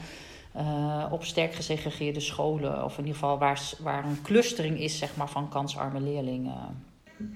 Uh, 0.57 1.07
op 1.11 1.25
sterk 1.25 1.55
gesegregeerde 1.55 2.21
scholen. 2.21 2.85
Of 2.85 2.93
in 2.93 3.05
ieder 3.05 3.15
geval 3.15 3.39
waar, 3.39 3.71
waar 3.81 4.05
een 4.05 4.23
clustering 4.23 4.81
is 4.81 4.99
zeg 4.99 5.17
maar, 5.17 5.29
van 5.29 5.49
kansarme 5.49 6.01
leerlingen. 6.01 6.85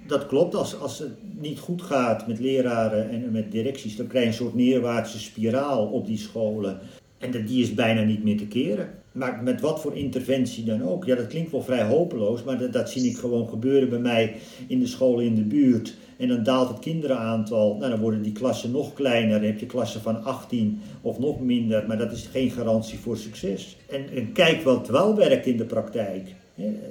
Dat 0.07 0.26
klopt. 0.26 0.55
Als, 0.55 0.81
als 0.81 0.98
het 0.98 1.12
niet 1.40 1.59
goed 1.59 1.83
gaat 1.83 2.26
met 2.26 2.38
leraren 2.38 3.11
en 3.11 3.33
met 3.33 3.52
directies, 3.52 3.96
dan 3.96 4.07
krijg 4.07 4.24
je 4.24 4.31
een 4.31 4.37
soort 4.37 4.55
neerwaartse 4.55 5.18
spiraal 5.18 5.87
op 5.87 6.07
die 6.07 6.18
scholen. 6.18 6.81
En 7.18 7.46
die 7.46 7.62
is 7.62 7.74
bijna 7.74 8.02
niet 8.02 8.24
meer 8.24 8.37
te 8.37 8.46
keren. 8.46 8.94
Maar 9.16 9.40
met 9.42 9.61
wat 9.61 9.81
voor 9.81 9.96
interventie 9.96 10.64
dan 10.64 10.83
ook. 10.83 11.05
Ja, 11.05 11.14
dat 11.14 11.26
klinkt 11.26 11.50
wel 11.50 11.62
vrij 11.62 11.85
hopeloos, 11.85 12.42
maar 12.42 12.70
dat, 12.70 12.90
zie 12.90 13.11
ik 13.11 13.16
gewoon 13.16 13.48
gebeuren 13.48 13.88
bij 13.88 13.98
mij 13.98 14.35
in 14.66 14.79
de 14.81 14.87
scholen 14.87 15.24
in 15.24 15.35
de 15.35 15.42
buurt. 15.42 15.94
En 16.16 16.29
dan 16.29 16.42
daalt 16.42 16.68
het 16.68 16.79
kinderenaantal. 16.79 17.76
Nou, 17.76 17.90
dan 17.90 18.00
worden 18.00 18.22
die 18.22 18.33
klassen 18.33 18.70
nog 18.70 18.94
kleiner. 18.94 19.38
Dan 19.38 19.48
heb 19.48 19.61
je 19.61 19.66
klassen 19.66 20.00
van 20.00 20.24
18 20.24 20.81
of 21.02 21.18
nog 21.18 21.40
minder. 21.40 21.85
Maar 21.87 21.98
dat 21.98 22.12
is 22.12 22.29
geen 22.33 22.50
garantie 22.50 22.98
voor 22.98 23.16
succes. 23.16 23.76
En, 23.90 24.09
en 24.14 24.33
kijk 24.33 24.62
wat 24.62 24.88
wel 24.88 25.16
werkt 25.16 25.46
in 25.46 25.57
de 25.57 25.64
praktijk. 25.64 26.35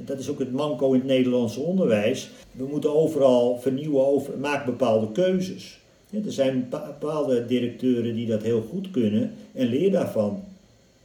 Dat 0.06 0.20
is 0.20 0.30
ook 0.30 0.40
het 0.40 0.52
manco 0.52 0.92
in 0.92 1.00
het 1.00 1.08
Nederlandse 1.08 1.60
onderwijs. 1.60 2.30
We 2.52 2.66
moeten 2.66 2.96
overal 2.96 3.60
vernieuwen, 3.60 4.08
over, 4.08 4.38
maak 4.38 4.66
bepaalde 4.66 5.12
keuzes. 5.12 5.80
Er 6.12 6.32
zijn 6.32 6.68
bepaalde 6.70 7.46
directeuren 7.46 8.16
die 8.16 8.28
dat 8.28 8.44
heel 8.44 8.62
goed 8.62 8.92
kunnen 8.92 9.32
en 9.54 9.68
leer 9.68 9.92
daarvan. 9.92 10.44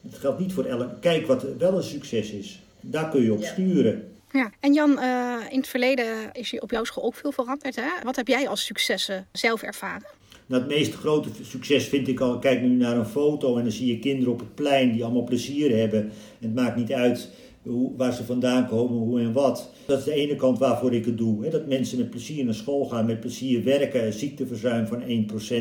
Het 0.03 0.19
geldt 0.19 0.39
niet 0.39 0.53
voor 0.53 0.65
elk. 0.65 1.01
Kijk 1.01 1.27
wat 1.27 1.47
wel 1.59 1.77
een 1.77 1.83
succes 1.83 2.31
is. 2.31 2.61
Daar 2.81 3.09
kun 3.09 3.23
je 3.23 3.33
op 3.33 3.43
sturen. 3.43 4.09
Ja, 4.33 4.51
en 4.61 4.73
Jan, 4.73 4.91
uh, 4.91 5.37
in 5.51 5.59
het 5.59 5.69
verleden 5.69 6.33
is 6.33 6.51
je 6.51 6.63
op 6.63 6.71
jouw 6.71 6.85
school 6.85 7.05
ook 7.05 7.15
veel 7.15 7.33
veranderd. 7.33 7.77
Hè? 7.77 7.89
Wat 8.05 8.17
heb 8.17 8.29
jij 8.29 8.49
als 8.49 8.65
successen 8.65 9.27
zelf 9.33 9.63
ervaren? 9.63 10.07
Nou, 10.47 10.63
het 10.63 10.71
meest 10.71 10.95
grote 10.95 11.29
succes 11.43 11.85
vind 11.85 12.09
ik 12.09 12.21
al, 12.21 12.39
kijk 12.39 12.61
nu 12.61 12.69
naar 12.69 12.97
een 12.97 13.07
foto 13.07 13.57
en 13.57 13.63
dan 13.63 13.73
zie 13.73 13.87
je 13.87 13.99
kinderen 13.99 14.33
op 14.33 14.39
het 14.39 14.55
plein 14.55 14.93
die 14.93 15.05
allemaal 15.05 15.25
plezier 15.25 15.77
hebben. 15.77 16.01
En 16.01 16.11
het 16.41 16.55
maakt 16.55 16.77
niet 16.77 16.93
uit 16.93 17.29
hoe, 17.63 17.97
waar 17.97 18.13
ze 18.13 18.25
vandaan 18.25 18.67
komen, 18.67 18.97
hoe 18.99 19.21
en 19.21 19.33
wat. 19.33 19.71
Dat 19.87 19.99
is 19.99 20.05
de 20.05 20.13
ene 20.13 20.37
kant 20.37 20.59
waarvoor 20.59 20.95
ik 20.95 21.05
het 21.05 21.19
doe. 21.19 21.45
Hè? 21.45 21.51
Dat 21.51 21.67
mensen 21.67 21.99
met 21.99 22.11
plezier 22.11 22.45
naar 22.45 22.55
school 22.55 22.85
gaan, 22.85 23.07
met 23.07 23.21
plezier 23.21 23.65
werken. 23.65 24.13
Ziekteverzuim 24.13 24.87
van 24.87 25.03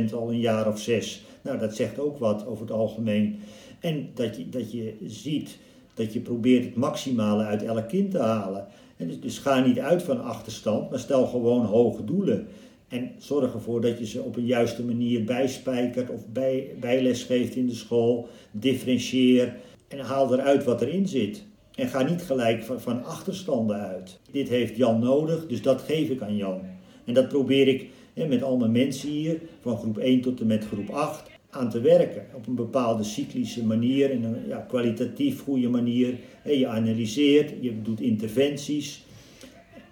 1% 0.09 0.13
al 0.13 0.29
een 0.29 0.39
jaar 0.39 0.67
of 0.67 0.79
zes. 0.79 1.23
Nou, 1.49 1.61
dat 1.61 1.75
zegt 1.75 1.99
ook 1.99 2.17
wat 2.17 2.45
over 2.45 2.61
het 2.61 2.75
algemeen. 2.75 3.39
En 3.79 4.09
dat 4.13 4.37
je, 4.37 4.49
dat 4.49 4.71
je 4.71 4.93
ziet 5.05 5.57
dat 5.93 6.13
je 6.13 6.19
probeert 6.19 6.65
het 6.65 6.75
maximale 6.75 7.43
uit 7.43 7.63
elk 7.63 7.87
kind 7.87 8.11
te 8.11 8.19
halen. 8.19 8.67
Dus, 8.97 9.19
dus 9.19 9.37
ga 9.37 9.59
niet 9.59 9.79
uit 9.79 10.03
van 10.03 10.23
achterstand, 10.23 10.89
maar 10.89 10.99
stel 10.99 11.27
gewoon 11.27 11.65
hoge 11.65 12.03
doelen. 12.03 12.47
En 12.87 13.11
zorg 13.17 13.53
ervoor 13.53 13.81
dat 13.81 13.99
je 13.99 14.05
ze 14.05 14.21
op 14.21 14.35
een 14.35 14.45
juiste 14.45 14.83
manier 14.83 15.23
bijspijkert 15.23 16.09
of 16.09 16.27
bij, 16.27 16.67
bijles 16.79 17.23
geeft 17.23 17.55
in 17.55 17.67
de 17.67 17.75
school. 17.75 18.27
Differentieer 18.51 19.55
en 19.87 19.99
haal 19.99 20.33
eruit 20.33 20.63
wat 20.63 20.81
erin 20.81 21.07
zit. 21.07 21.43
En 21.75 21.87
ga 21.87 22.03
niet 22.03 22.21
gelijk 22.21 22.63
van, 22.63 22.81
van 22.81 23.03
achterstanden 23.03 23.79
uit. 23.79 24.19
Dit 24.31 24.49
heeft 24.49 24.75
Jan 24.75 24.99
nodig, 24.99 25.47
dus 25.47 25.61
dat 25.61 25.81
geef 25.81 26.09
ik 26.09 26.21
aan 26.21 26.35
Jan. 26.35 26.61
En 27.05 27.13
dat 27.13 27.27
probeer 27.27 27.67
ik 27.67 27.87
hè, 28.13 28.27
met 28.27 28.43
al 28.43 28.57
mijn 28.57 28.71
mensen 28.71 29.09
hier, 29.09 29.39
van 29.61 29.77
groep 29.77 29.97
1 29.97 30.21
tot 30.21 30.39
en 30.39 30.47
met 30.47 30.65
groep 30.65 30.89
8, 30.89 31.38
aan 31.49 31.69
te 31.69 31.81
werken. 31.81 32.25
Op 32.33 32.47
een 32.47 32.55
bepaalde 32.55 33.03
cyclische 33.03 33.65
manier, 33.65 34.11
in 34.11 34.23
een 34.23 34.47
ja, 34.47 34.65
kwalitatief 34.67 35.43
goede 35.43 35.69
manier. 35.69 36.13
je 36.43 36.67
analyseert, 36.67 37.53
je 37.61 37.81
doet 37.81 38.01
interventies. 38.01 39.03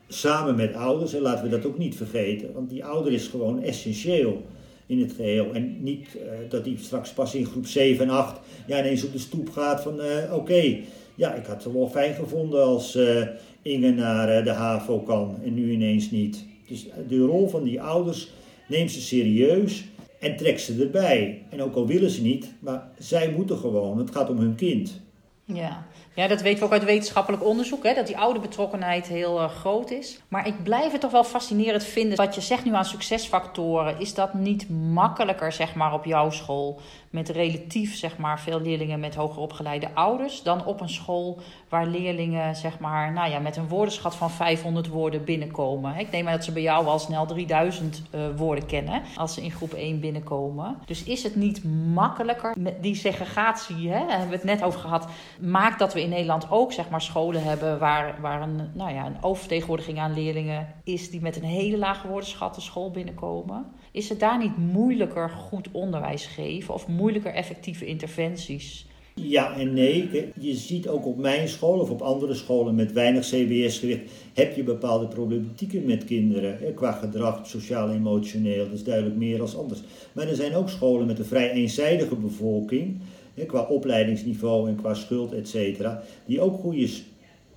Samen 0.08 0.56
met 0.56 0.74
ouders, 0.74 1.13
en 1.13 1.22
laten 1.22 1.43
we 1.43 1.50
dat 1.50 1.65
ook 1.65 1.78
niet 1.78 1.96
vergeten, 1.96 2.54
want 2.54 2.70
die 2.70 2.86
ouder 2.86 3.12
is 3.13 3.28
gewoon 3.28 3.63
essentieel 3.63 4.46
in 4.86 5.00
het 5.00 5.13
geheel. 5.13 5.54
En 5.54 5.84
niet 5.84 6.08
uh, 6.15 6.22
dat 6.50 6.65
hij 6.65 6.76
straks 6.80 7.12
pas 7.12 7.36
in 7.36 7.46
groep 7.46 7.65
7 7.65 8.06
en 8.06 8.12
8 8.12 8.39
ja, 8.67 8.80
ineens 8.80 9.04
op 9.04 9.12
de 9.12 9.20
stoep 9.20 9.50
gaat 9.50 9.82
van 9.82 10.00
uh, 10.00 10.34
oké, 10.34 10.78
ja, 11.15 11.34
ik 11.34 11.46
had 11.46 11.63
het 11.63 11.74
wel 11.74 11.89
fijn 11.89 12.13
gevonden 12.13 12.63
als 12.63 12.96
uh, 12.96 13.28
Inge 13.62 13.91
naar 13.91 14.43
de 14.43 14.52
HAVO 14.52 15.00
kan 15.00 15.36
en 15.43 15.54
nu 15.54 15.72
ineens 15.72 16.12
niet. 16.12 16.46
Dus 16.67 16.88
de 17.08 17.20
rol 17.20 17.48
van 17.48 17.63
die 17.63 17.82
ouders 17.82 18.32
neemt 18.67 18.91
ze 18.91 19.02
serieus 19.02 19.86
en 20.19 20.38
trekt 20.38 20.62
ze 20.62 20.82
erbij. 20.82 21.45
En 21.49 21.62
ook 21.62 21.75
al 21.75 21.88
willen 21.88 22.10
ze 22.10 22.21
niet, 22.21 22.53
maar 22.60 22.89
zij 22.97 23.32
moeten 23.32 23.58
gewoon. 23.58 23.97
Het 23.97 24.12
gaat 24.12 24.30
om 24.30 24.38
hun 24.38 24.56
kind. 24.56 25.01
Ja. 25.43 25.88
Ja, 26.17 26.27
dat 26.27 26.41
weten 26.41 26.60
we 26.60 26.65
ook 26.65 26.71
uit 26.71 26.84
wetenschappelijk 26.84 27.43
onderzoek, 27.43 27.84
hè, 27.84 27.93
dat 27.93 28.08
die 28.08 28.17
oude 28.17 28.39
betrokkenheid 28.39 29.08
heel 29.08 29.41
uh, 29.41 29.49
groot 29.49 29.91
is. 29.91 30.19
Maar 30.27 30.47
ik 30.47 30.63
blijf 30.63 30.91
het 30.91 31.01
toch 31.01 31.12
wel 31.12 31.23
fascinerend 31.23 31.84
vinden. 31.84 32.17
Wat 32.17 32.36
je 32.36 32.41
zegt 32.41 32.65
nu 32.65 32.73
aan 32.73 32.86
succesfactoren, 32.86 33.99
is 33.99 34.13
dat 34.13 34.34
niet 34.34 34.69
makkelijker 34.69 35.51
zeg 35.51 35.75
maar, 35.75 35.93
op 35.93 36.06
jouw 36.06 36.30
school 36.30 36.82
met 37.10 37.30
relatief 37.30 37.95
zeg 37.95 38.17
maar, 38.17 38.39
veel 38.39 38.62
leerlingen 38.62 38.99
met 38.99 39.15
hoger 39.15 39.41
opgeleide 39.41 39.88
ouders 39.93 40.43
dan 40.43 40.65
op 40.65 40.82
een 40.82 40.89
school 40.89 41.39
waar 41.69 41.88
leerlingen 41.88 42.56
zeg 42.56 42.80
maar, 42.80 43.12
nou 43.12 43.30
ja, 43.30 43.39
met 43.39 43.56
een 43.56 43.67
woordenschat 43.67 44.15
van 44.15 44.32
500 44.32 44.88
woorden 44.88 45.23
binnenkomen. 45.23 45.99
Ik 45.99 46.12
neem 46.12 46.27
aan 46.27 46.34
dat 46.34 46.43
ze 46.43 46.51
bij 46.51 46.62
jou 46.62 46.86
al 46.86 46.99
snel 46.99 47.25
3000 47.25 48.01
uh, 48.15 48.21
woorden 48.36 48.65
kennen 48.65 49.01
als 49.15 49.34
ze 49.34 49.41
in 49.41 49.51
groep 49.51 49.73
1 49.73 49.99
binnenkomen. 49.99 50.77
Dus 50.86 51.03
is 51.03 51.23
het 51.23 51.36
niet 51.36 51.63
makkelijker 51.93 52.56
met 52.58 52.84
die 52.84 52.95
segregatie, 52.95 53.89
hè, 53.89 53.99
daar 53.99 54.10
hebben 54.10 54.30
we 54.30 54.36
het 54.36 54.43
net 54.43 54.63
over 54.63 54.80
gehad, 54.80 55.08
maakt 55.39 55.80
dat 55.80 55.93
we 55.93 56.01
in 56.08 56.13
Nederland 56.13 56.52
ook 56.52 56.74
zeg 56.74 56.89
maar, 56.89 57.02
scholen 57.02 57.43
hebben 57.43 57.80
waar, 57.80 58.17
waar 58.22 58.41
een, 58.41 58.70
nou 58.74 58.93
ja, 58.93 59.06
een 59.06 59.24
oververtegenwoordiging 59.24 60.00
aan 60.00 60.13
leerlingen 60.13 60.67
is 60.84 61.10
die 61.10 61.22
met 61.22 61.36
een 61.36 61.43
hele 61.43 61.78
lage 61.78 62.08
woordenschat 62.08 62.56
de 62.56 62.62
school 62.62 62.91
binnenkomen. 62.91 63.65
Is 63.91 64.10
het 64.10 64.20
daar 64.20 64.38
niet 64.38 64.58
moeilijker 64.58 65.30
goed 65.30 65.67
onderwijs 65.72 66.26
geven 66.26 66.74
of 66.74 66.88
moeilijker 66.88 67.34
effectieve 67.34 67.86
interventies? 67.86 68.86
Ja 69.22 69.58
en 69.58 69.74
nee. 69.74 70.10
Je 70.39 70.56
ziet 70.56 70.88
ook 70.88 71.06
op 71.06 71.17
mijn 71.17 71.48
school 71.48 71.80
of 71.80 71.89
op 71.89 72.02
andere 72.02 72.34
scholen 72.34 72.76
met 72.76 72.93
weinig 72.93 73.24
CBS-gewicht, 73.24 74.12
heb 74.34 74.56
je 74.56 74.63
bepaalde 74.63 75.08
problematieken 75.08 75.86
met 75.86 76.06
kinderen. 76.06 76.74
Qua 76.76 76.91
gedrag, 76.91 77.48
sociaal-emotioneel, 77.48 78.65
dat 78.65 78.74
is 78.74 78.84
duidelijk 78.84 79.15
meer 79.15 79.38
dan 79.38 79.56
anders. 79.58 79.80
Maar 80.12 80.28
er 80.28 80.36
zijn 80.36 80.56
ook 80.56 80.70
scholen 80.70 81.08
met 81.08 81.20
een 81.20 81.26
vrij 81.26 81.52
eenzijdige 81.52 82.15
bevolking, 82.15 83.00
qua 83.45 83.62
opleidingsniveau 83.62 84.69
en 84.69 84.76
qua 84.76 84.93
schuld, 84.93 85.34
et 85.34 85.47
cetera, 85.47 86.04
die 86.26 86.41
ook 86.41 86.60
goede 86.60 86.89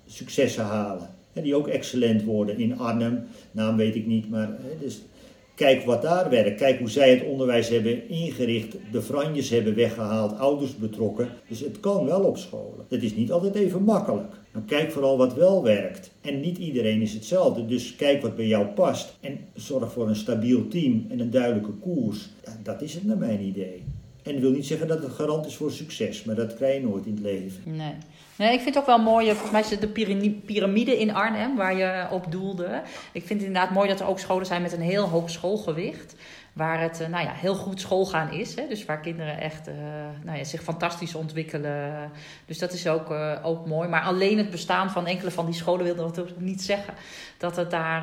successen 0.06 0.64
halen. 0.64 1.08
Die 1.32 1.54
ook 1.54 1.68
excellent 1.68 2.24
worden 2.24 2.58
in 2.58 2.78
Arnhem, 2.78 3.22
naam 3.50 3.76
weet 3.76 3.94
ik 3.94 4.06
niet, 4.06 4.30
maar 4.30 4.58
dus 4.80 5.02
Kijk 5.60 5.84
wat 5.84 6.02
daar 6.02 6.30
werkt. 6.30 6.60
Kijk 6.60 6.78
hoe 6.78 6.90
zij 6.90 7.10
het 7.10 7.24
onderwijs 7.24 7.68
hebben 7.68 8.08
ingericht. 8.08 8.76
De 8.92 9.02
franjes 9.02 9.50
hebben 9.50 9.74
weggehaald, 9.74 10.38
ouders 10.38 10.76
betrokken. 10.76 11.28
Dus 11.48 11.60
het 11.60 11.80
kan 11.80 12.04
wel 12.04 12.20
op 12.20 12.36
scholen. 12.36 12.84
Het 12.88 13.02
is 13.02 13.14
niet 13.14 13.32
altijd 13.32 13.54
even 13.54 13.82
makkelijk. 13.82 14.32
Maar 14.52 14.62
kijk 14.62 14.90
vooral 14.90 15.16
wat 15.16 15.34
wel 15.34 15.62
werkt. 15.62 16.10
En 16.20 16.40
niet 16.40 16.58
iedereen 16.58 17.02
is 17.02 17.12
hetzelfde. 17.12 17.66
Dus 17.66 17.96
kijk 17.96 18.22
wat 18.22 18.36
bij 18.36 18.46
jou 18.46 18.66
past. 18.66 19.16
En 19.20 19.38
zorg 19.54 19.92
voor 19.92 20.08
een 20.08 20.16
stabiel 20.16 20.68
team 20.68 21.06
en 21.08 21.20
een 21.20 21.30
duidelijke 21.30 21.72
koers. 21.72 22.28
Dat 22.62 22.82
is 22.82 22.94
het 22.94 23.04
naar 23.04 23.18
mijn 23.18 23.40
idee. 23.40 23.82
En 24.30 24.36
dat 24.36 24.44
wil 24.44 24.54
niet 24.54 24.66
zeggen 24.66 24.88
dat 24.88 25.02
het 25.02 25.12
garant 25.12 25.46
is 25.46 25.56
voor 25.56 25.72
succes, 25.72 26.24
maar 26.24 26.34
dat 26.34 26.54
krijg 26.54 26.74
je 26.80 26.88
nooit 26.88 27.06
in 27.06 27.12
het 27.12 27.22
leven. 27.22 27.62
Nee. 27.64 27.94
Nee, 28.40 28.52
ik 28.52 28.60
vind 28.60 28.74
het 28.74 28.78
ook 28.78 28.96
wel 28.96 29.12
mooi. 29.12 29.26
Volgens 29.26 29.50
mij 29.50 29.60
is 29.60 29.70
het 29.70 29.80
de 29.80 30.32
piramide 30.46 30.98
in 30.98 31.14
Arnhem 31.14 31.56
waar 31.56 31.76
je 31.76 32.06
op 32.10 32.32
doelde. 32.32 32.82
Ik 33.12 33.26
vind 33.26 33.40
het 33.40 33.48
inderdaad 33.48 33.70
mooi 33.70 33.88
dat 33.88 34.00
er 34.00 34.06
ook 34.06 34.18
scholen 34.18 34.46
zijn 34.46 34.62
met 34.62 34.72
een 34.72 34.80
heel 34.80 35.08
hoog 35.08 35.30
schoolgewicht 35.30 36.14
waar 36.52 36.80
het 36.80 37.00
eh, 37.00 37.08
nou 37.08 37.24
ja, 37.24 37.32
heel 37.32 37.54
goed 37.54 37.80
schoolgaan 37.80 38.32
is. 38.32 38.54
Hè? 38.54 38.68
Dus 38.68 38.84
waar 38.84 39.00
kinderen 39.00 39.40
echt 39.40 39.70
nou 40.22 40.38
ja, 40.38 40.44
zich 40.44 40.62
fantastisch 40.62 41.14
ontwikkelen. 41.14 42.10
Dus 42.46 42.58
dat 42.58 42.72
is 42.72 42.86
ook, 42.86 43.10
ook 43.42 43.66
mooi. 43.66 43.88
Maar 43.88 44.02
alleen 44.02 44.38
het 44.38 44.50
bestaan 44.50 44.90
van 44.90 45.06
enkele 45.06 45.30
van 45.30 45.46
die 45.46 45.54
scholen 45.54 45.84
wil 45.84 45.94
natuurlijk 45.94 46.40
niet 46.40 46.62
zeggen 46.62 46.94
dat 47.38 47.56
het 47.56 47.70
daar 47.70 48.02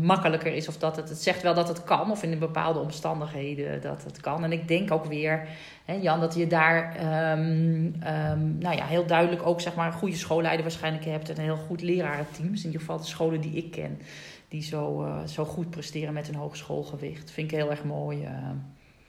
makkelijker 0.00 0.54
is. 0.54 0.68
Of 0.68 0.76
dat 0.76 0.96
het, 0.96 1.08
het 1.08 1.22
zegt 1.22 1.42
wel 1.42 1.54
dat 1.54 1.68
het 1.68 1.84
kan. 1.84 2.10
Of 2.10 2.22
in 2.22 2.38
bepaalde 2.38 2.78
omstandigheden 2.78 3.80
dat 3.80 4.04
het 4.04 4.20
kan. 4.20 4.44
En 4.44 4.52
ik 4.52 4.68
denk 4.68 4.92
ook 4.92 5.04
weer, 5.04 5.48
Jan, 5.86 6.20
dat 6.20 6.34
je 6.34 6.46
daar 6.46 6.96
um, 7.32 7.84
um, 7.84 8.58
nou 8.58 8.76
ja, 8.76 8.84
heel 8.84 9.06
duidelijk 9.06 9.46
ook 9.46 9.60
zeg 9.60 9.74
maar, 9.74 9.86
een 9.86 9.92
goede 9.92 10.16
schoolleider 10.16 10.62
waarschijnlijk 10.62 11.04
hebt. 11.04 11.28
En 11.28 11.36
een 11.36 11.42
heel 11.42 11.56
goed 11.56 11.82
lerarenteam. 11.82 12.48
In 12.48 12.56
ieder 12.56 12.80
geval 12.80 12.98
de 12.98 13.04
scholen 13.04 13.40
die 13.40 13.52
ik 13.52 13.70
ken 13.70 13.98
die 14.48 14.62
zo, 14.62 15.04
uh, 15.04 15.26
zo 15.26 15.44
goed 15.44 15.70
presteren 15.70 16.14
met 16.14 16.28
een 16.28 16.34
hogeschoolgewicht. 16.34 17.30
Vind 17.30 17.52
ik 17.52 17.58
heel 17.58 17.70
erg 17.70 17.84
mooi. 17.84 18.22
Uh. 18.22 18.50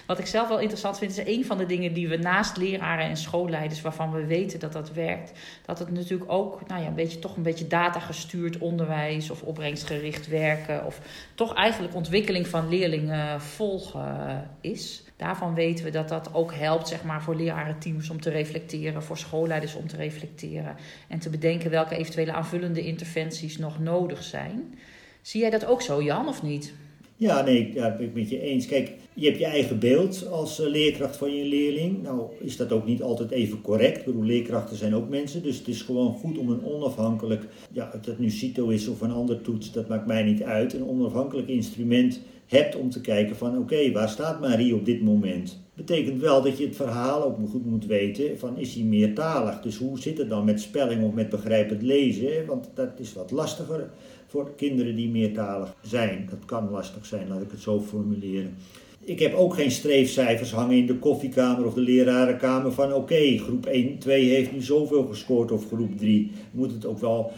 Wat 0.08 0.20
ik 0.20 0.26
zelf 0.26 0.48
wel 0.48 0.60
interessant 0.60 0.98
vind, 0.98 1.18
is 1.18 1.38
een 1.38 1.46
van 1.46 1.58
de 1.58 1.66
dingen 1.66 1.94
die 1.94 2.08
we 2.08 2.18
naast 2.18 2.58
leraren 2.58 3.06
en 3.06 3.18
schoolleiders, 3.18 3.82
waarvan 3.82 4.12
we 4.12 4.26
weten 4.26 4.60
dat 4.60 4.74
dat 4.74 4.94
werkt, 4.94 5.32
dat 5.66 5.80
het 5.80 5.92
natuurlijk 5.92 6.32
ook 6.32 6.68
nou 6.68 6.82
ja, 6.82 6.88
een 6.88 6.94
beetje, 6.94 7.20
toch 7.20 7.36
een 7.36 7.44
beetje 7.44 7.68
datagestuurd 7.68 8.58
onderwijs 8.58 9.30
of 9.30 9.42
opbrengstgericht 9.42 10.28
werken, 10.28 10.86
of 10.86 11.00
toch 11.36 11.54
eigenlijk 11.54 11.96
ontwikkeling 11.96 12.48
van 12.48 12.70
leerlingen 12.70 13.42
volgen 13.42 14.50
is. 14.62 15.04
Daarvan 15.18 15.54
weten 15.54 15.86
we 15.86 15.92
dat 15.92 16.10
dat 16.10 16.30
ook 16.34 16.54
helpt 16.54 16.88
zeg 16.88 17.04
maar, 17.04 17.24
voor 17.24 17.36
lerarenteams 17.36 18.10
om 18.10 18.22
te 18.22 18.30
reflecteren, 18.30 19.04
voor 19.04 19.18
schoolleiders 19.18 19.76
om 19.76 19.88
te 19.88 19.96
reflecteren 19.96 20.76
en 21.08 21.20
te 21.20 21.30
bedenken 21.30 21.70
welke 21.70 21.96
eventuele 21.96 22.34
aanvullende 22.34 22.86
interventies 22.86 23.58
nog 23.58 23.80
nodig 23.80 24.24
zijn. 24.24 24.76
Zie 25.22 25.42
jij 25.42 25.50
dat 25.50 25.66
ook 25.66 25.82
zo, 25.82 26.02
Jan, 26.04 26.28
of 26.28 26.44
niet? 26.44 26.74
Ja, 27.18 27.42
nee, 27.42 27.74
daar 27.74 27.96
ben 27.96 28.06
ik 28.06 28.14
met 28.14 28.30
je 28.30 28.42
eens. 28.42 28.66
Kijk, 28.66 28.92
je 29.14 29.26
hebt 29.26 29.40
je 29.40 29.46
eigen 29.46 29.80
beeld 29.80 30.28
als 30.28 30.62
eh, 30.62 30.68
leerkracht 30.68 31.18
van 31.18 31.36
je 31.36 31.46
leerling. 31.46 32.02
Nou, 32.04 32.30
is 32.40 32.58
dat 32.58 32.72
ook 32.72 32.86
niet 32.86 33.02
altijd 33.02 33.32
even 33.32 33.62
correct. 33.62 33.98
Ik 33.98 34.06
bedoel, 34.06 34.24
leerkrachten 34.24 34.78
zijn 34.78 34.96
ook 34.96 35.10
mensen. 35.10 35.44
Dus 35.44 35.58
het 35.58 35.68
is 35.68 35.82
gewoon 35.82 36.14
goed 36.14 36.38
om 36.38 36.50
een 36.50 36.66
onafhankelijk, 36.66 37.44
ja, 37.72 37.92
of 37.96 38.02
dat 38.02 38.20
nu 38.20 38.30
CITO 38.30 38.68
is 38.68 38.88
of 38.88 39.02
een 39.02 39.12
ander 39.12 39.42
toets, 39.42 39.72
dat 39.72 39.88
maakt 39.88 40.06
mij 40.06 40.24
niet 40.24 40.44
uit. 40.44 40.74
Een 40.74 40.88
onafhankelijk 40.88 41.48
instrument 41.48 42.22
hebt 42.48 42.76
om 42.76 42.90
te 42.90 43.02
kijken 43.02 43.36
van, 43.36 43.58
oké, 43.58 43.92
waar 43.92 44.10
staat 44.10 44.40
Marie 44.40 44.76
op 44.76 44.86
dit 44.86 45.02
moment? 45.02 45.64
Betekent 45.74 46.22
wel 46.22 46.42
dat 46.42 46.58
je 46.58 46.66
het 46.66 46.76
verhaal 46.76 47.24
ook 47.24 47.38
goed 47.50 47.66
moet 47.66 47.86
weten 47.86 48.40
van, 48.40 48.58
is 48.58 48.74
hij 48.74 48.84
meertalig? 48.84 49.62
Dus 49.62 49.78
hoe 49.78 50.00
zit 50.00 50.18
het 50.18 50.30
dan 50.30 50.46
met 50.46 50.62
spelling 50.62 51.04
of 51.04 51.14
met 51.14 51.30
begrijpend 51.30 51.82
lezen? 51.82 52.46
Want 52.46 52.70
dat 52.74 52.90
is 52.98 53.14
wat 53.14 53.32
lastiger 53.32 53.90
voor 54.28 54.52
kinderen 54.56 54.96
die 54.96 55.10
meertalig 55.10 55.76
zijn. 55.82 56.28
Dat 56.30 56.46
kan 56.46 56.70
lastig 56.70 57.06
zijn, 57.06 57.28
laat 57.28 57.42
ik 57.42 57.52
het 57.52 57.62
zo 57.62 57.82
formuleren. 57.82 58.56
Ik 59.00 59.20
heb 59.20 59.34
ook 59.34 59.54
geen 59.54 59.72
streefcijfers 59.72 60.52
hangen 60.52 60.78
in 60.78 60.86
de 60.86 60.96
koffiekamer 60.96 61.66
of 61.66 61.74
de 61.74 61.82
lerarenkamer 61.82 62.72
van 62.72 62.94
oké, 62.94 63.38
groep 63.38 63.66
1, 63.66 63.98
2 63.98 64.30
heeft 64.30 64.52
nu 64.52 64.62
zoveel 64.62 65.06
gescoord 65.06 65.52
of 65.52 65.68
groep 65.68 65.98
3. 65.98 66.32
Je 66.32 66.32
moet 66.52 66.72
het 66.72 66.86
ook 66.86 67.00
wel 67.00 67.32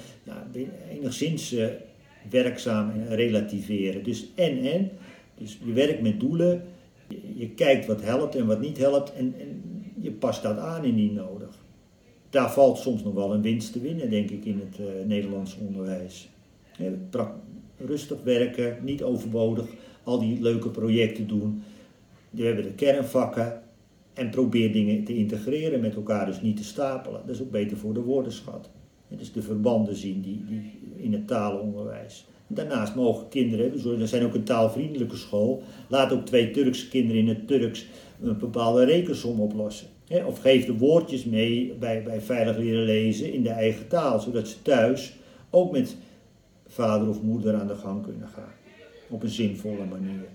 enigszins 0.92 1.54
uh, 1.54 1.66
werkzaam 2.30 2.92
relativeren. 3.10 4.04
Dus 4.04 4.28
en 4.36 4.66
en, 4.66 4.90
dus 5.38 5.60
je 5.66 5.74
werkt 5.74 6.02
met 6.02 6.20
doelen, 6.20 6.64
je, 7.36 7.50
kijkt 7.50 7.86
wat 7.86 8.02
helpt 8.02 8.36
en 8.36 8.46
wat 8.46 8.62
niet 8.62 8.78
helpt 8.78 9.14
en, 9.14 9.36
je 10.02 10.12
past 10.12 10.44
dat 10.44 10.58
aan 10.58 10.84
indien 10.84 11.14
nodig. 11.14 11.50
Daar 12.30 12.52
valt 12.52 12.78
soms 12.78 13.04
nog 13.04 13.14
wel 13.14 13.34
een 13.34 13.42
winst 13.42 13.72
te 13.72 13.80
winnen, 13.80 14.10
denk 14.10 14.30
ik, 14.30 14.46
in 14.46 14.60
het 14.60 14.80
uh, 14.80 15.06
Nederlands 15.06 15.58
onderwijs. 15.58 16.30
Rustig 17.78 18.24
werken, 18.24 18.78
niet 18.82 19.04
overbodig, 19.04 19.66
al 20.04 20.20
die 20.20 20.42
leuke 20.42 20.70
projecten 20.70 21.28
doen. 21.28 21.64
We 22.30 22.44
hebben 22.44 22.64
de 22.64 22.74
kernvakken 22.74 23.62
en 24.14 24.30
probeer 24.30 24.72
dingen 24.74 25.04
te 25.04 25.16
integreren 25.16 25.80
met 25.80 25.96
elkaar, 25.96 26.26
dus 26.26 26.42
niet 26.42 26.58
te 26.58 26.64
stapelen. 26.64 27.22
Dat 27.26 27.36
is 27.36 27.42
ook 27.42 27.52
beter 27.52 27.78
voor 27.78 27.94
de 27.94 28.02
woordenschat. 28.02 28.70
Dus 29.08 29.32
de 29.32 29.42
verbanden 29.42 29.96
zien 29.96 30.22
die, 30.22 30.44
die 30.46 30.80
in 30.96 31.14
het 31.14 31.28
taalonderwijs. 31.28 32.26
Daarnaast 32.48 32.96
mogen 32.96 33.28
kinderen, 33.30 34.00
er 34.00 34.08
zijn 34.08 34.24
ook 34.24 34.34
een 34.34 34.44
taalvriendelijke 34.44 35.16
school, 35.16 35.64
laat 35.88 36.12
ook 36.12 36.26
twee 36.26 36.52
Turkse 36.52 36.90
kinderen 36.90 37.22
in 37.22 37.28
het 37.28 37.48
Turks 37.48 37.86
een 38.22 38.38
bepaalde 38.38 38.86
rekensom 38.86 39.42
oplossen. 39.42 39.88
Of 40.26 40.40
geef 40.40 40.66
de 40.66 40.78
woordjes 40.78 41.26
mee 41.26 41.74
bij, 41.80 42.04
bij 42.04 42.22
veilig 42.22 42.58
leren 42.58 42.84
lezen 42.84 43.34
in 43.34 43.44
de 43.44 43.50
eigen 43.50 43.88
taal, 43.88 44.20
zodat 44.20 44.48
ze 44.48 44.62
thuis 44.62 45.16
ook 45.50 45.72
met 45.72 45.96
vader 46.68 47.10
of 47.10 47.22
moeder 47.22 47.56
aan 47.56 47.68
de 47.68 47.76
gang 47.76 48.04
kunnen 48.04 48.28
gaan. 48.28 48.54
Op 49.10 49.24
een 49.24 49.30
zinvolle 49.30 49.86
manier. 49.90 50.28